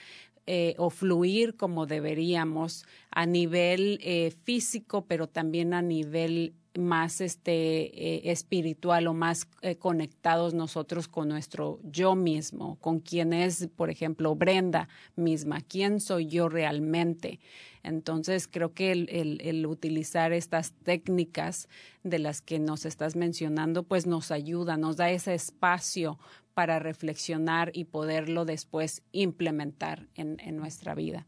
eh, 0.51 0.73
o 0.79 0.89
fluir 0.89 1.55
como 1.55 1.85
deberíamos 1.85 2.83
a 3.11 3.27
nivel 3.27 3.99
eh, 4.01 4.33
físico, 4.45 5.05
pero 5.05 5.27
también 5.27 5.75
a 5.75 5.83
nivel 5.83 6.55
más 6.77 7.19
este 7.21 7.51
eh, 7.51 8.31
espiritual 8.31 9.07
o 9.07 9.13
más 9.13 9.47
eh, 9.61 9.75
conectados 9.75 10.53
nosotros 10.53 11.07
con 11.07 11.27
nuestro 11.27 11.79
yo 11.83 12.15
mismo, 12.15 12.77
con 12.79 12.99
quién 12.99 13.33
es, 13.33 13.67
por 13.75 13.89
ejemplo, 13.89 14.35
Brenda 14.35 14.87
misma, 15.15 15.61
quién 15.61 15.99
soy 15.99 16.27
yo 16.27 16.49
realmente. 16.49 17.39
Entonces, 17.81 18.47
creo 18.47 18.73
que 18.73 18.91
el, 18.91 19.39
el, 19.41 19.65
utilizar 19.65 20.33
estas 20.33 20.73
técnicas 20.83 21.69
de 22.03 22.19
las 22.19 22.41
que 22.41 22.59
nos 22.59 22.85
estás 22.85 23.15
mencionando, 23.15 23.83
pues 23.83 24.05
nos 24.05 24.31
ayuda, 24.31 24.77
nos 24.77 24.97
da 24.97 25.09
ese 25.09 25.33
espacio 25.33 26.19
para 26.53 26.77
reflexionar 26.79 27.71
y 27.73 27.85
poderlo 27.85 28.43
después 28.45 29.01
implementar 29.11 30.07
en, 30.15 30.39
en 30.41 30.57
nuestra 30.57 30.93
vida. 30.93 31.25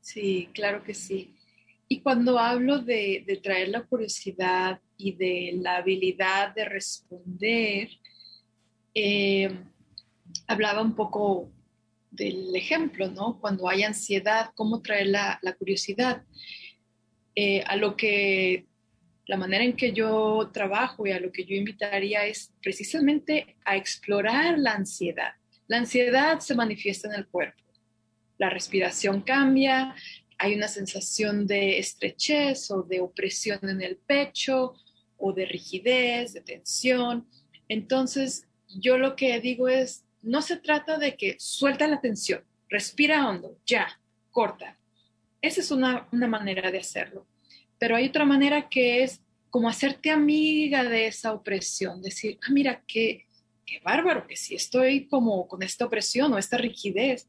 Sí, 0.00 0.48
claro 0.54 0.82
que 0.82 0.94
sí. 0.94 1.35
Y 1.88 2.00
cuando 2.00 2.38
hablo 2.38 2.78
de, 2.78 3.40
traer 3.42 3.68
la 3.68 3.82
curiosidad 3.82 4.80
y 4.96 5.12
de 5.12 5.52
la 5.60 5.76
habilidad 5.76 6.54
de 6.54 6.64
responder, 6.64 7.90
eh, 8.94 9.50
hablaba 10.48 10.82
un 10.82 10.94
poco 10.94 11.50
del 12.10 12.54
ejemplo, 12.56 13.10
¿no? 13.10 13.38
Cuando 13.40 13.68
hay 13.68 13.84
ansiedad, 13.84 14.50
¿cómo 14.54 14.82
traer 14.82 15.08
la, 15.08 15.38
curiosidad? 15.58 16.24
Eh, 17.34 17.62
a 17.66 17.76
lo 17.76 17.96
que 17.96 18.66
la 19.26 19.36
manera 19.36 19.64
en 19.64 19.76
que 19.76 19.92
yo 19.92 20.50
trabajo 20.52 21.06
y 21.06 21.12
a 21.12 21.20
lo 21.20 21.30
que 21.30 21.44
yo 21.44 21.54
invitaría 21.54 22.24
es 22.26 22.52
precisamente 22.62 23.56
a 23.64 23.76
explorar 23.76 24.58
la 24.58 24.72
ansiedad. 24.72 25.32
La 25.66 25.78
ansiedad 25.78 26.38
se 26.40 26.54
manifiesta 26.54 27.08
en 27.08 27.14
el 27.14 27.26
cuerpo. 27.26 27.62
La 28.38 28.50
respiración 28.50 29.22
cambia, 29.22 29.94
hay 30.38 30.54
una 30.54 30.68
sensación 30.68 31.46
de 31.46 31.78
estrechez 31.78 32.70
o 32.70 32.82
de 32.82 33.00
opresión 33.00 33.58
en 33.62 33.82
el 33.82 33.96
pecho 33.96 34.74
o 35.16 35.32
de 35.32 35.46
rigidez, 35.46 36.34
de 36.34 36.42
tensión. 36.42 37.26
Entonces, 37.68 38.46
yo 38.68 38.98
lo 38.98 39.16
que 39.16 39.40
digo 39.40 39.68
es, 39.68 40.04
no 40.22 40.42
se 40.42 40.56
trata 40.56 40.98
de 40.98 41.16
que 41.16 41.36
suelta 41.38 41.86
la 41.86 42.00
tensión, 42.00 42.44
respira 42.68 43.28
hondo, 43.28 43.58
ya, 43.64 44.00
corta. 44.30 44.78
Esa 45.40 45.60
es 45.60 45.70
una, 45.70 46.08
manera 46.10 46.70
de 46.70 46.78
hacerlo. 46.78 47.26
Pero 47.78 47.96
hay 47.96 48.08
otra 48.08 48.24
manera 48.24 48.68
que 48.68 49.02
es 49.02 49.22
como 49.50 49.68
hacerte 49.68 50.10
amiga 50.10 50.84
de 50.84 51.06
esa 51.06 51.32
opresión, 51.32 52.02
decir, 52.02 52.38
ah, 52.42 52.50
mira, 52.50 52.82
qué, 52.86 53.26
qué 53.64 53.80
bárbaro, 53.84 54.26
que 54.26 54.36
si 54.36 54.54
estoy 54.54 55.06
como 55.06 55.46
con 55.46 55.62
esta 55.62 55.86
opresión 55.86 56.32
o 56.32 56.38
esta 56.38 56.58
rigidez, 56.58 57.28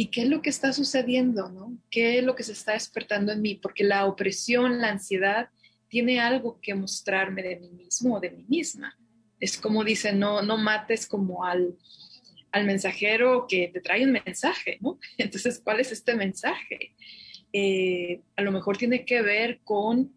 ¿Y 0.00 0.12
qué 0.12 0.22
es 0.22 0.28
lo 0.28 0.42
que 0.42 0.50
está 0.50 0.72
sucediendo? 0.72 1.48
¿no? 1.48 1.76
¿Qué 1.90 2.18
es 2.18 2.24
lo 2.24 2.36
que 2.36 2.44
se 2.44 2.52
está 2.52 2.74
despertando 2.74 3.32
en 3.32 3.42
mí? 3.42 3.56
Porque 3.56 3.82
la 3.82 4.06
opresión, 4.06 4.80
la 4.80 4.90
ansiedad, 4.90 5.48
tiene 5.88 6.20
algo 6.20 6.60
que 6.62 6.72
mostrarme 6.76 7.42
de 7.42 7.56
mí 7.56 7.68
mismo 7.70 8.14
o 8.14 8.20
de 8.20 8.30
mí 8.30 8.44
misma. 8.48 8.96
Es 9.40 9.58
como 9.58 9.82
dice, 9.82 10.12
no, 10.12 10.40
no 10.40 10.56
mates 10.56 11.04
como 11.04 11.44
al, 11.44 11.76
al 12.52 12.64
mensajero 12.64 13.46
que 13.48 13.70
te 13.74 13.80
trae 13.80 14.04
un 14.04 14.12
mensaje, 14.12 14.78
¿no? 14.80 15.00
Entonces, 15.18 15.60
¿cuál 15.64 15.80
es 15.80 15.90
este 15.90 16.14
mensaje? 16.14 16.94
Eh, 17.52 18.20
a 18.36 18.42
lo 18.42 18.52
mejor 18.52 18.76
tiene 18.76 19.04
que 19.04 19.20
ver 19.20 19.58
con 19.64 20.14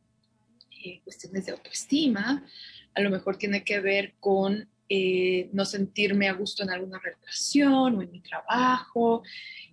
eh, 0.85 1.01
cuestiones 1.03 1.47
de 1.47 1.53
autoestima, 1.53 2.45
a 2.93 3.01
lo 3.01 3.09
mejor 3.09 3.35
tiene 3.35 3.63
que 3.63 3.79
ver 3.79 4.13
con 4.19 4.69
eh, 4.93 5.49
no 5.53 5.63
sentirme 5.63 6.27
a 6.27 6.33
gusto 6.33 6.63
en 6.63 6.69
alguna 6.69 6.99
relación 6.99 7.95
o 7.95 8.01
en 8.01 8.11
mi 8.11 8.19
trabajo, 8.19 9.23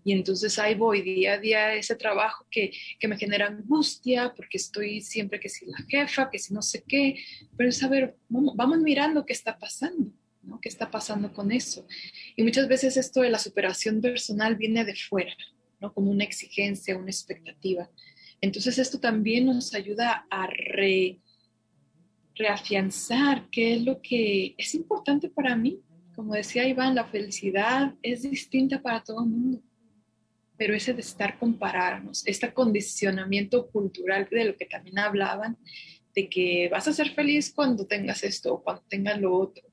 y 0.04 0.12
entonces 0.12 0.56
ahí 0.60 0.76
voy 0.76 1.02
día 1.02 1.32
a 1.32 1.38
día 1.38 1.74
ese 1.74 1.96
trabajo 1.96 2.46
que, 2.52 2.70
que, 3.00 3.08
me 3.08 3.18
genera 3.18 3.48
angustia 3.48 4.32
porque 4.36 4.58
estoy 4.58 5.00
siempre 5.00 5.40
que 5.40 5.48
si 5.48 5.66
la 5.66 5.78
jefa, 5.88 6.30
que 6.30 6.38
si 6.38 6.54
no 6.54 6.62
sé 6.62 6.84
qué, 6.86 7.16
pero 7.56 7.68
es 7.68 7.78
saber, 7.78 8.16
vamos, 8.28 8.54
vamos 8.54 8.78
mirando 8.78 9.26
qué 9.26 9.32
está 9.32 9.58
pasando. 9.58 10.12
¿no? 10.44 10.60
¿Qué 10.60 10.68
está 10.68 10.88
pasando 10.88 11.32
con 11.32 11.50
eso? 11.50 11.84
Y 12.36 12.44
muchas 12.44 12.68
veces 12.68 12.96
esto 12.96 13.22
de 13.22 13.30
la 13.30 13.40
superación 13.40 14.00
personal 14.00 14.54
viene 14.54 14.84
de 14.84 14.94
fuera, 14.94 15.34
¿no? 15.80 15.92
Como 15.92 16.12
una 16.12 16.22
exigencia, 16.22 16.96
una 16.96 17.10
expectativa. 17.10 17.90
Entonces 18.40 18.78
esto 18.78 19.00
también 19.00 19.46
nos 19.46 19.74
ayuda 19.74 20.26
a 20.30 20.46
re, 20.46 21.18
reafianzar 22.39 23.49
qué 23.51 23.74
es 23.74 23.82
lo 23.82 24.01
que 24.01 24.55
es 24.57 24.74
importante 24.74 25.28
para 25.28 25.57
mí. 25.57 25.80
Como 26.14 26.34
decía 26.34 26.66
Iván, 26.66 26.95
la 26.95 27.05
felicidad 27.05 27.95
es 28.03 28.22
distinta 28.22 28.80
para 28.80 29.03
todo 29.03 29.24
el 29.24 29.30
mundo 29.30 29.62
pero 30.59 30.74
ese 30.74 30.93
de 30.93 31.01
estar 31.01 31.39
compararnos, 31.39 32.26
este 32.26 32.53
condicionamiento 32.53 33.70
cultural 33.70 34.28
de 34.28 34.45
lo 34.45 34.57
que 34.57 34.66
también 34.66 34.99
hablaban, 34.99 35.57
de 36.14 36.28
que 36.28 36.68
vas 36.68 36.89
a 36.89 36.93
ser 36.93 37.11
feliz 37.11 37.53
cuando 37.55 37.86
tengas 37.86 38.24
esto 38.24 38.55
o 38.55 38.62
cuando 38.62 38.82
tengas 38.89 39.20
lo 39.20 39.39
otro. 39.39 39.64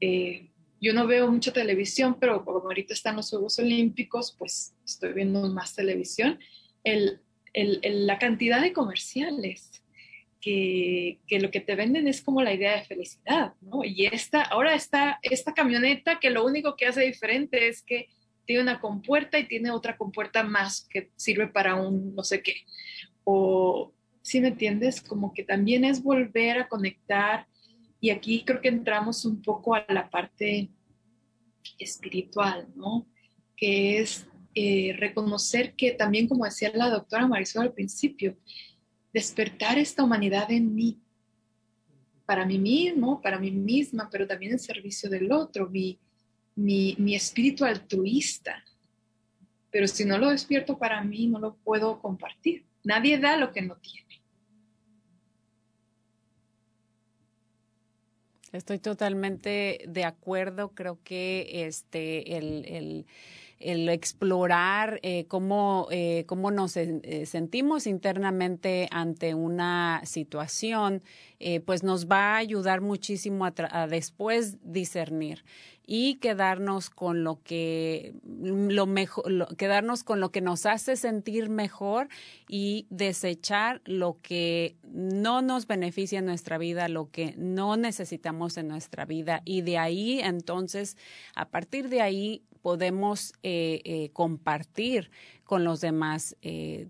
Eh, 0.00 0.50
yo 0.80 0.94
no 0.94 1.06
veo 1.06 1.30
mucha 1.30 1.52
televisión, 1.52 2.16
pero 2.18 2.44
como 2.44 2.60
ahorita 2.60 2.94
están 2.94 3.16
los 3.16 3.28
Juegos 3.28 3.58
Olímpicos, 3.58 4.34
pues 4.36 4.74
estoy 4.84 5.12
viendo 5.12 5.46
más 5.52 5.74
televisión. 5.74 6.40
El, 6.82 7.20
el, 7.52 8.06
la 8.06 8.18
cantidad 8.18 8.62
de 8.62 8.72
comerciales 8.72 9.81
que, 10.42 11.20
lo 11.40 11.50
que 11.50 11.60
te 11.60 11.76
venden 11.76 12.08
es 12.08 12.20
como 12.20 12.42
la 12.42 12.52
idea 12.52 12.76
de 12.76 12.84
felicidad, 12.84 13.54
¿no? 13.60 13.84
Y 13.84 14.06
esta, 14.06 14.42
ahora 14.42 14.74
está 14.74 15.20
esta 15.22 15.54
camioneta 15.54 16.18
que 16.18 16.30
lo 16.30 16.44
único 16.44 16.76
que 16.76 16.86
hace 16.86 17.02
diferente 17.02 17.68
es 17.68 17.82
que 17.82 18.08
tiene 18.44 18.62
una 18.62 18.80
compuerta 18.80 19.38
y 19.38 19.46
tiene 19.46 19.70
otra 19.70 19.96
compuerta 19.96 20.42
más 20.42 20.86
que 20.90 21.12
sirve 21.16 21.46
para 21.46 21.76
un 21.76 22.14
no 22.16 22.24
sé 22.24 22.42
qué. 22.42 22.56
O, 23.22 23.94
si 24.20 24.40
me 24.40 24.48
entiendes, 24.48 25.00
como 25.00 25.32
que 25.32 25.44
también 25.44 25.84
es 25.84 26.02
volver 26.02 26.58
a 26.58 26.68
conectar. 26.68 27.46
Y 28.00 28.10
aquí 28.10 28.42
creo 28.44 28.60
que 28.60 28.68
entramos 28.68 29.24
un 29.24 29.40
poco 29.42 29.76
a 29.76 29.86
la 29.88 30.10
parte 30.10 30.70
espiritual, 31.78 32.66
¿no? 32.74 33.06
Que 33.56 33.98
es 33.98 34.26
eh, 34.56 34.94
reconocer 34.98 35.74
que 35.74 35.92
también, 35.92 36.26
como 36.26 36.44
decía 36.44 36.72
la 36.74 36.90
doctora 36.90 37.28
Marisol 37.28 37.62
al 37.62 37.72
principio, 37.72 38.36
despertar 39.12 39.78
esta 39.78 40.02
humanidad 40.02 40.50
en 40.50 40.74
mí, 40.74 40.98
para 42.24 42.46
mí 42.46 42.58
mismo, 42.58 43.20
para 43.20 43.38
mí 43.38 43.50
misma, 43.50 44.08
pero 44.10 44.26
también 44.26 44.52
en 44.52 44.58
servicio 44.58 45.10
del 45.10 45.30
otro, 45.32 45.68
mi, 45.68 45.98
mi, 46.54 47.14
espíritu 47.14 47.64
altruista. 47.64 48.64
Pero 49.70 49.86
si 49.86 50.04
no 50.04 50.18
lo 50.18 50.30
despierto 50.30 50.78
para 50.78 51.02
mí, 51.02 51.26
no 51.26 51.38
lo 51.38 51.56
puedo 51.56 52.00
compartir. 52.00 52.64
Nadie 52.84 53.18
da 53.18 53.36
lo 53.36 53.52
que 53.52 53.62
no 53.62 53.76
tiene. 53.76 54.22
Estoy 58.52 58.78
totalmente 58.78 59.84
de 59.88 60.04
acuerdo. 60.04 60.74
Creo 60.74 60.98
que 61.02 61.66
este 61.66 62.36
el, 62.36 62.66
el, 62.66 63.06
explorar 63.62 65.00
eh, 65.02 65.26
cómo, 65.28 65.88
eh, 65.90 66.24
cómo 66.26 66.50
nos 66.50 66.76
eh, 66.76 67.26
sentimos 67.26 67.86
internamente 67.86 68.88
ante 68.90 69.34
una 69.34 70.02
situación, 70.04 71.02
pues 71.66 71.82
nos 71.82 72.06
va 72.06 72.34
a 72.34 72.36
ayudar 72.36 72.82
muchísimo 72.82 73.44
a 73.44 73.86
después 73.88 74.58
discernir 74.62 75.42
y 75.84 76.14
quedarnos 76.16 76.90
con 76.90 77.24
lo 77.24 77.42
que 77.42 78.14
lo 78.24 78.86
mejor 78.86 79.56
quedarnos 79.56 80.04
con 80.04 80.20
lo 80.20 80.30
que 80.30 80.40
nos 80.40 80.66
hace 80.66 80.96
sentir 80.96 81.48
mejor 81.48 82.08
y 82.48 82.86
desechar 82.90 83.82
lo 83.84 84.18
que 84.22 84.76
no 84.84 85.42
nos 85.42 85.66
beneficia 85.66 86.20
en 86.20 86.26
nuestra 86.26 86.58
vida, 86.58 86.88
lo 86.88 87.10
que 87.10 87.34
no 87.36 87.76
necesitamos 87.76 88.56
en 88.56 88.68
nuestra 88.68 89.04
vida. 89.04 89.42
Y 89.44 89.62
de 89.62 89.78
ahí 89.78 90.20
entonces 90.20 90.96
a 91.34 91.48
partir 91.48 91.88
de 91.88 92.00
ahí 92.00 92.42
podemos 92.62 93.34
eh, 93.42 94.10
compartir 94.12 95.10
con 95.44 95.64
los 95.64 95.82
demás 95.82 96.34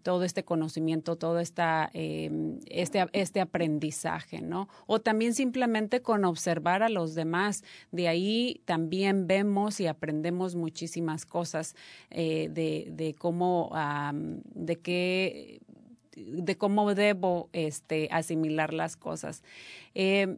todo 0.05 0.23
este 0.23 0.45
conocimiento, 0.45 1.17
todo 1.17 1.41
esta, 1.41 1.91
este, 1.93 3.09
este 3.13 3.41
aprendizaje, 3.41 4.41
¿no? 4.41 4.69
O 4.87 5.01
también 5.01 5.35
simplemente 5.35 6.01
con 6.01 6.25
observar 6.25 6.85
a 6.85 6.89
los 6.89 7.17
demás. 7.17 7.65
De 7.91 8.07
ahí 8.07 8.61
también 8.65 9.27
vemos 9.27 9.81
y 9.81 9.89
aprendemos 9.89 10.55
muchísimas 10.55 11.27
cosas 11.27 11.75
de, 12.11 13.17
cómo, 13.19 13.73
de 14.55 14.79
qué 14.79 15.61
de 16.17 16.57
cómo 16.57 16.95
debo 16.95 17.49
este, 17.53 18.09
asimilar 18.11 18.73
las 18.73 18.97
cosas. 18.97 19.43
Eh, 19.95 20.37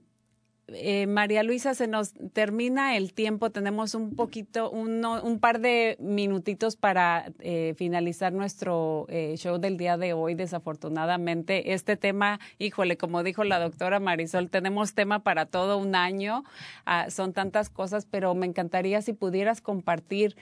eh, 0.68 1.06
María 1.06 1.42
Luisa, 1.42 1.74
se 1.74 1.86
nos 1.86 2.12
termina 2.32 2.96
el 2.96 3.12
tiempo. 3.12 3.50
Tenemos 3.50 3.94
un 3.94 4.14
poquito, 4.16 4.70
un 4.70 5.38
par 5.40 5.60
de 5.60 5.96
minutitos 6.00 6.76
para 6.76 7.32
eh, 7.40 7.74
finalizar 7.76 8.32
nuestro 8.32 9.06
show 9.36 9.58
del 9.58 9.76
día 9.76 9.96
de 9.96 10.12
hoy. 10.12 10.34
Desafortunadamente, 10.34 11.72
este 11.74 11.96
tema, 11.96 12.40
híjole, 12.58 12.96
como 12.96 13.22
dijo 13.22 13.44
la 13.44 13.58
doctora 13.58 14.00
Marisol, 14.00 14.50
tenemos 14.50 14.94
tema 14.94 15.22
para 15.22 15.46
todo 15.46 15.78
un 15.78 15.94
año. 15.94 16.44
Ah, 16.86 17.10
son 17.10 17.32
tantas 17.32 17.70
cosas, 17.70 18.06
pero 18.06 18.34
me 18.34 18.46
encantaría 18.46 19.02
si 19.02 19.12
pudieras 19.12 19.60
compartir 19.60 20.36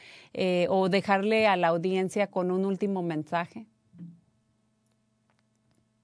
o 0.68 0.88
dejarle 0.88 1.46
a 1.46 1.56
la 1.56 1.68
audiencia 1.68 2.26
con 2.26 2.50
un 2.50 2.64
último 2.64 3.02
mensaje. 3.02 3.66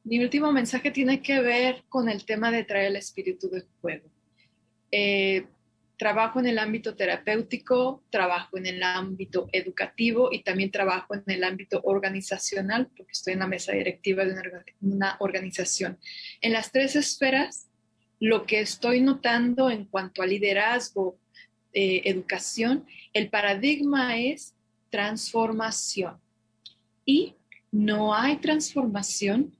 Mi 0.08 0.20
último 0.20 0.50
mensaje 0.52 0.90
tiene 0.90 1.20
que 1.20 1.42
ver 1.42 1.84
con 1.90 2.08
el 2.08 2.24
tema 2.24 2.50
de 2.50 2.64
traer 2.64 2.86
el 2.86 2.96
espíritu 2.96 3.50
de 3.50 3.66
juego. 3.82 4.08
Eh, 4.90 5.44
trabajo 5.98 6.40
en 6.40 6.46
el 6.46 6.58
ámbito 6.58 6.96
terapéutico, 6.96 8.02
trabajo 8.08 8.56
en 8.56 8.64
el 8.64 8.82
ámbito 8.82 9.50
educativo 9.52 10.30
y 10.32 10.42
también 10.42 10.70
trabajo 10.70 11.14
en 11.14 11.24
el 11.26 11.44
ámbito 11.44 11.82
organizacional, 11.84 12.88
porque 12.96 13.12
estoy 13.12 13.34
en 13.34 13.40
la 13.40 13.48
mesa 13.48 13.72
directiva 13.72 14.24
de 14.24 14.34
una, 14.80 15.16
organización. 15.18 15.98
En 16.40 16.54
las 16.54 16.72
tres 16.72 16.96
esferas, 16.96 17.68
lo 18.18 18.46
que 18.46 18.60
estoy 18.60 19.02
notando 19.02 19.68
en 19.68 19.84
cuanto 19.84 20.22
a 20.22 20.26
liderazgo, 20.26 21.18
eh, 21.74 22.00
educación, 22.06 22.86
el 23.12 23.28
paradigma 23.28 24.16
es 24.16 24.54
transformación. 24.88 26.18
Y 27.04 27.34
no 27.70 28.14
hay 28.14 28.36
transformación 28.38 29.57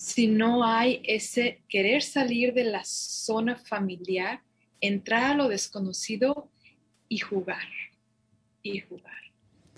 si 0.00 0.28
no 0.28 0.64
hay 0.64 1.02
ese 1.04 1.62
querer 1.68 2.00
salir 2.00 2.54
de 2.54 2.64
la 2.64 2.82
zona 2.84 3.56
familiar, 3.56 4.40
entrar 4.80 5.24
a 5.24 5.34
lo 5.34 5.46
desconocido 5.46 6.50
y 7.06 7.18
jugar, 7.18 7.68
y 8.62 8.80
jugar. 8.80 9.18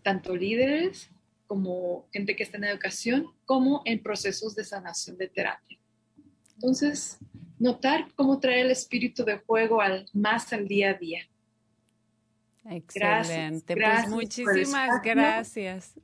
Tanto 0.04 0.36
líderes 0.36 1.10
como 1.48 2.06
gente 2.12 2.36
que 2.36 2.44
está 2.44 2.56
en 2.56 2.64
educación, 2.64 3.26
como 3.46 3.82
en 3.84 4.00
procesos 4.00 4.54
de 4.54 4.62
sanación 4.62 5.18
de 5.18 5.26
terapia. 5.26 5.76
Entonces, 6.54 7.18
notar 7.58 8.06
cómo 8.14 8.38
traer 8.38 8.66
el 8.66 8.70
espíritu 8.70 9.24
de 9.24 9.38
juego 9.38 9.80
al, 9.80 10.08
más 10.12 10.52
al 10.52 10.68
día 10.68 10.90
a 10.90 10.94
día. 10.94 11.28
Excelente. 12.70 13.74
pues 13.74 14.08
muchísimas 14.08 15.02
gracias. 15.02 15.94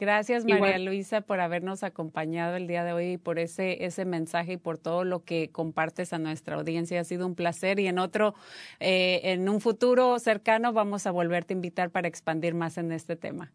Gracias 0.00 0.46
María 0.46 0.78
Luisa 0.78 1.20
por 1.20 1.40
habernos 1.40 1.82
acompañado 1.82 2.56
el 2.56 2.66
día 2.66 2.84
de 2.84 2.94
hoy 2.94 3.12
y 3.12 3.16
por 3.18 3.38
ese, 3.38 3.84
ese 3.84 4.06
mensaje 4.06 4.54
y 4.54 4.56
por 4.56 4.78
todo 4.78 5.04
lo 5.04 5.26
que 5.26 5.50
compartes 5.50 6.14
a 6.14 6.18
nuestra 6.18 6.56
audiencia. 6.56 6.98
Ha 6.98 7.04
sido 7.04 7.26
un 7.26 7.34
placer 7.34 7.78
y 7.78 7.86
en 7.86 7.98
otro, 7.98 8.34
eh, 8.78 9.20
en 9.24 9.46
un 9.46 9.60
futuro 9.60 10.18
cercano 10.18 10.72
vamos 10.72 11.06
a 11.06 11.10
volverte 11.10 11.52
a 11.52 11.56
invitar 11.56 11.90
para 11.90 12.08
expandir 12.08 12.54
más 12.54 12.78
en 12.78 12.92
este 12.92 13.14
tema. 13.14 13.52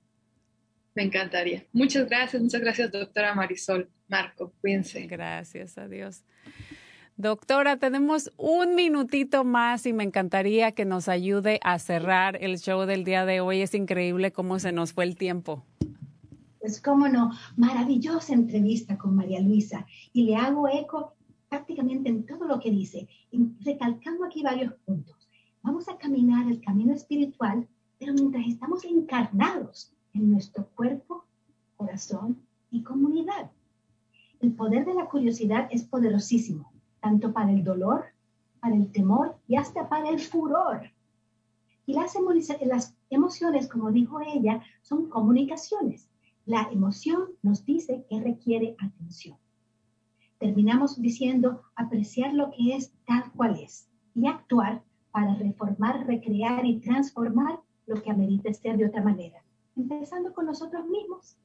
Me 0.93 1.01
encantaría. 1.01 1.65
Muchas 1.73 2.07
gracias, 2.07 2.39
muchas 2.39 2.61
gracias 2.61 2.91
doctora 2.91 3.33
Marisol. 3.33 3.89
Marco, 4.07 4.53
cuídense. 4.61 5.07
Gracias, 5.07 5.79
adiós. 5.79 6.23
Doctora, 7.17 7.77
tenemos 7.77 8.31
un 8.37 8.75
minutito 8.75 9.45
más 9.45 9.87
y 9.87 9.93
me 9.93 10.03
encantaría 10.03 10.73
que 10.73 10.85
nos 10.85 11.09
ayude 11.09 11.59
a 11.63 11.79
cerrar 11.79 12.37
el 12.39 12.59
show 12.59 12.85
del 12.85 13.03
día 13.03 13.25
de 13.25 13.41
hoy. 13.41 13.61
Es 13.61 13.73
increíble 13.73 14.31
cómo 14.31 14.59
se 14.59 14.71
nos 14.71 14.93
fue 14.93 15.05
el 15.05 15.15
tiempo. 15.15 15.65
Pues 16.66 16.82
cómo 16.82 17.07
no, 17.07 17.30
maravillosa 17.57 18.34
entrevista 18.34 18.97
con 18.97 19.16
María 19.16 19.39
Luisa 19.39 19.86
y 20.11 20.24
le 20.24 20.36
hago 20.36 20.68
eco 20.68 21.13
prácticamente 21.47 22.09
en 22.09 22.26
todo 22.26 22.45
lo 22.45 22.59
que 22.59 22.72
dice, 22.72 23.07
recalcando 23.59 24.26
aquí 24.26 24.41
varios 24.41 24.74
puntos. 24.84 25.30
Vamos 25.61 25.88
a 25.88 25.97
caminar 25.99 26.47
el 26.47 26.59
camino 26.61 26.91
espiritual, 26.95 27.68
pero 27.99 28.13
mientras 28.16 28.47
estamos 28.47 28.84
encarnados 28.84 29.93
en 30.13 30.32
nuestro 30.32 30.68
cuerpo, 30.70 31.26
corazón 31.78 32.41
y 32.72 32.82
comunidad. 32.82 33.51
El 34.39 34.53
poder 34.53 34.86
de 34.86 34.95
la 34.95 35.05
curiosidad 35.05 35.68
es 35.70 35.84
poderosísimo, 35.84 36.74
tanto 36.99 37.32
para 37.32 37.51
el 37.51 37.63
dolor, 37.63 38.05
para 38.59 38.76
el 38.76 38.91
temor 38.91 39.38
y 39.47 39.57
hasta 39.57 39.88
para 39.88 40.09
el 40.09 40.20
furor. 40.20 40.82
Y 41.86 41.93
las, 41.93 42.16
las 42.66 42.95
emociones, 43.11 43.68
como 43.68 43.91
dijo 43.91 44.20
ella, 44.20 44.63
son 44.82 45.11
comunicaciones 45.11 46.09
la 46.45 46.69
emoción 46.71 47.29
nos 47.41 47.65
dice 47.65 48.05
que 48.09 48.21
requiere 48.21 48.75
atención. 48.79 49.37
Terminamos 50.37 51.01
diciendo 51.01 51.63
apreciar 51.75 52.33
lo 52.33 52.51
que 52.51 52.75
es 52.75 52.93
tal 53.05 53.31
cual 53.31 53.59
es 53.59 53.89
y 54.13 54.27
actuar 54.27 54.83
para 55.11 55.33
reformar, 55.35 56.05
recrear 56.05 56.65
y 56.65 56.79
transformar 56.79 57.59
lo 57.87 58.01
que 58.01 58.11
amerita 58.11 58.53
ser 58.53 58.77
de 58.77 58.85
otra 58.85 59.01
manera, 59.01 59.43
empezando 59.75 60.33
con 60.33 60.45
nosotros 60.45 60.85
mismos 60.87 61.37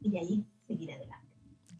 y 0.00 0.10
de 0.10 0.18
ahí 0.18 0.46
seguir 0.66 0.92
adelante. 0.92 1.23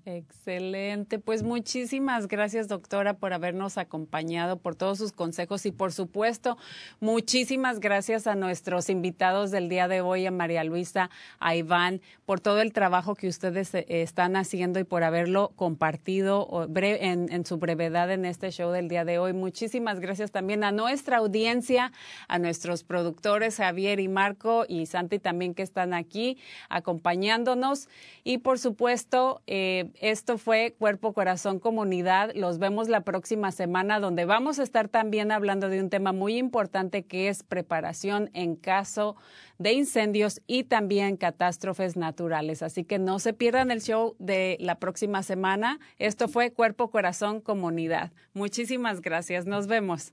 Excelente. 0.07 1.19
Pues 1.19 1.43
muchísimas 1.43 2.29
gracias, 2.29 2.69
doctora, 2.69 3.15
por 3.15 3.33
habernos 3.33 3.79
acompañado, 3.79 4.59
por 4.59 4.77
todos 4.77 4.99
sus 4.99 5.13
consejos 5.13 5.65
y, 5.65 5.73
por 5.73 5.93
supuesto, 5.93 6.59
muchísimas 7.01 7.81
gracias 7.81 8.27
a 8.27 8.35
nuestros 8.35 8.91
invitados 8.91 9.51
del 9.51 9.71
día 9.71 9.89
de 9.89 10.03
hoy, 10.03 10.27
a 10.27 10.31
María 10.31 10.63
Luisa, 10.63 11.09
a 11.39 11.57
Iván, 11.57 12.03
por 12.27 12.41
todo 12.41 12.61
el 12.61 12.75
trabajo 12.75 13.15
que 13.15 13.29
ustedes 13.29 13.75
eh, 13.75 13.87
están 13.89 14.37
haciendo 14.37 14.79
y 14.79 14.85
por 14.85 15.05
haberlo 15.05 15.53
compartido 15.57 16.69
en, 16.75 17.47
su 17.47 17.57
brevedad 17.57 18.11
en 18.11 18.27
este 18.27 18.51
show 18.51 18.73
del 18.73 18.89
día 18.89 19.07
de 19.07 19.19
hoy. 19.19 19.33
Muchísimas 19.33 20.01
gracias 20.01 20.31
también 20.31 20.65
a 20.65 20.73
nuestra 20.73 21.17
audiencia, 21.17 21.93
a 22.29 22.39
nuestros 22.39 22.85
productores, 22.85 23.57
Javier 23.57 24.01
y 24.01 24.09
Marco 24.09 24.67
y 24.69 24.85
Santi 24.85 25.19
también 25.19 25.55
que 25.55 25.63
están 25.63 25.95
aquí 25.95 26.37
acompañándonos. 26.69 27.89
Y, 28.23 28.39
por 28.39 28.59
supuesto, 28.59 29.41
eh, 29.47 29.93
esto 30.01 30.39
fue 30.39 30.75
Cuerpo, 30.79 31.13
Corazón, 31.13 31.59
Comunidad. 31.59 32.33
Los 32.35 32.59
vemos 32.59 32.89
la 32.89 33.03
próxima 33.03 33.53
semana 33.53 34.01
donde 34.01 34.25
vamos 34.25 34.59
a 34.59 34.63
estar 34.63 34.89
también 34.89 35.33
hablando 35.33 35.69
de 35.69 35.81
un 35.81 35.91
tema 35.91 36.13
muy 36.13 36.37
importante 36.37 37.05
que 37.05 37.29
es 37.29 37.43
preparación 37.43 38.31
en 38.35 38.57
caso 38.57 39.17
de 39.59 39.73
incendios 39.73 40.41
y 40.47 40.65
también 40.65 41.17
catástrofes 41.17 41.97
naturales. 41.97 42.63
Así 42.63 42.85
que 42.85 42.99
no 42.99 43.19
se 43.19 43.33
pierdan 43.33 43.71
el 43.71 43.81
show 43.83 44.17
de 44.19 44.57
la 44.61 44.79
próxima 44.79 45.23
semana. 45.23 45.79
Esto 45.99 46.29
fue 46.29 46.53
Cuerpo, 46.53 46.91
Corazón, 46.91 47.41
Comunidad. 47.41 48.13
Muchísimas 48.33 49.01
gracias. 49.01 49.47
Nos 49.47 49.67
vemos. 49.67 50.13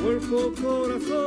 cuerpo, 0.01 0.53
corazón, 0.61 1.26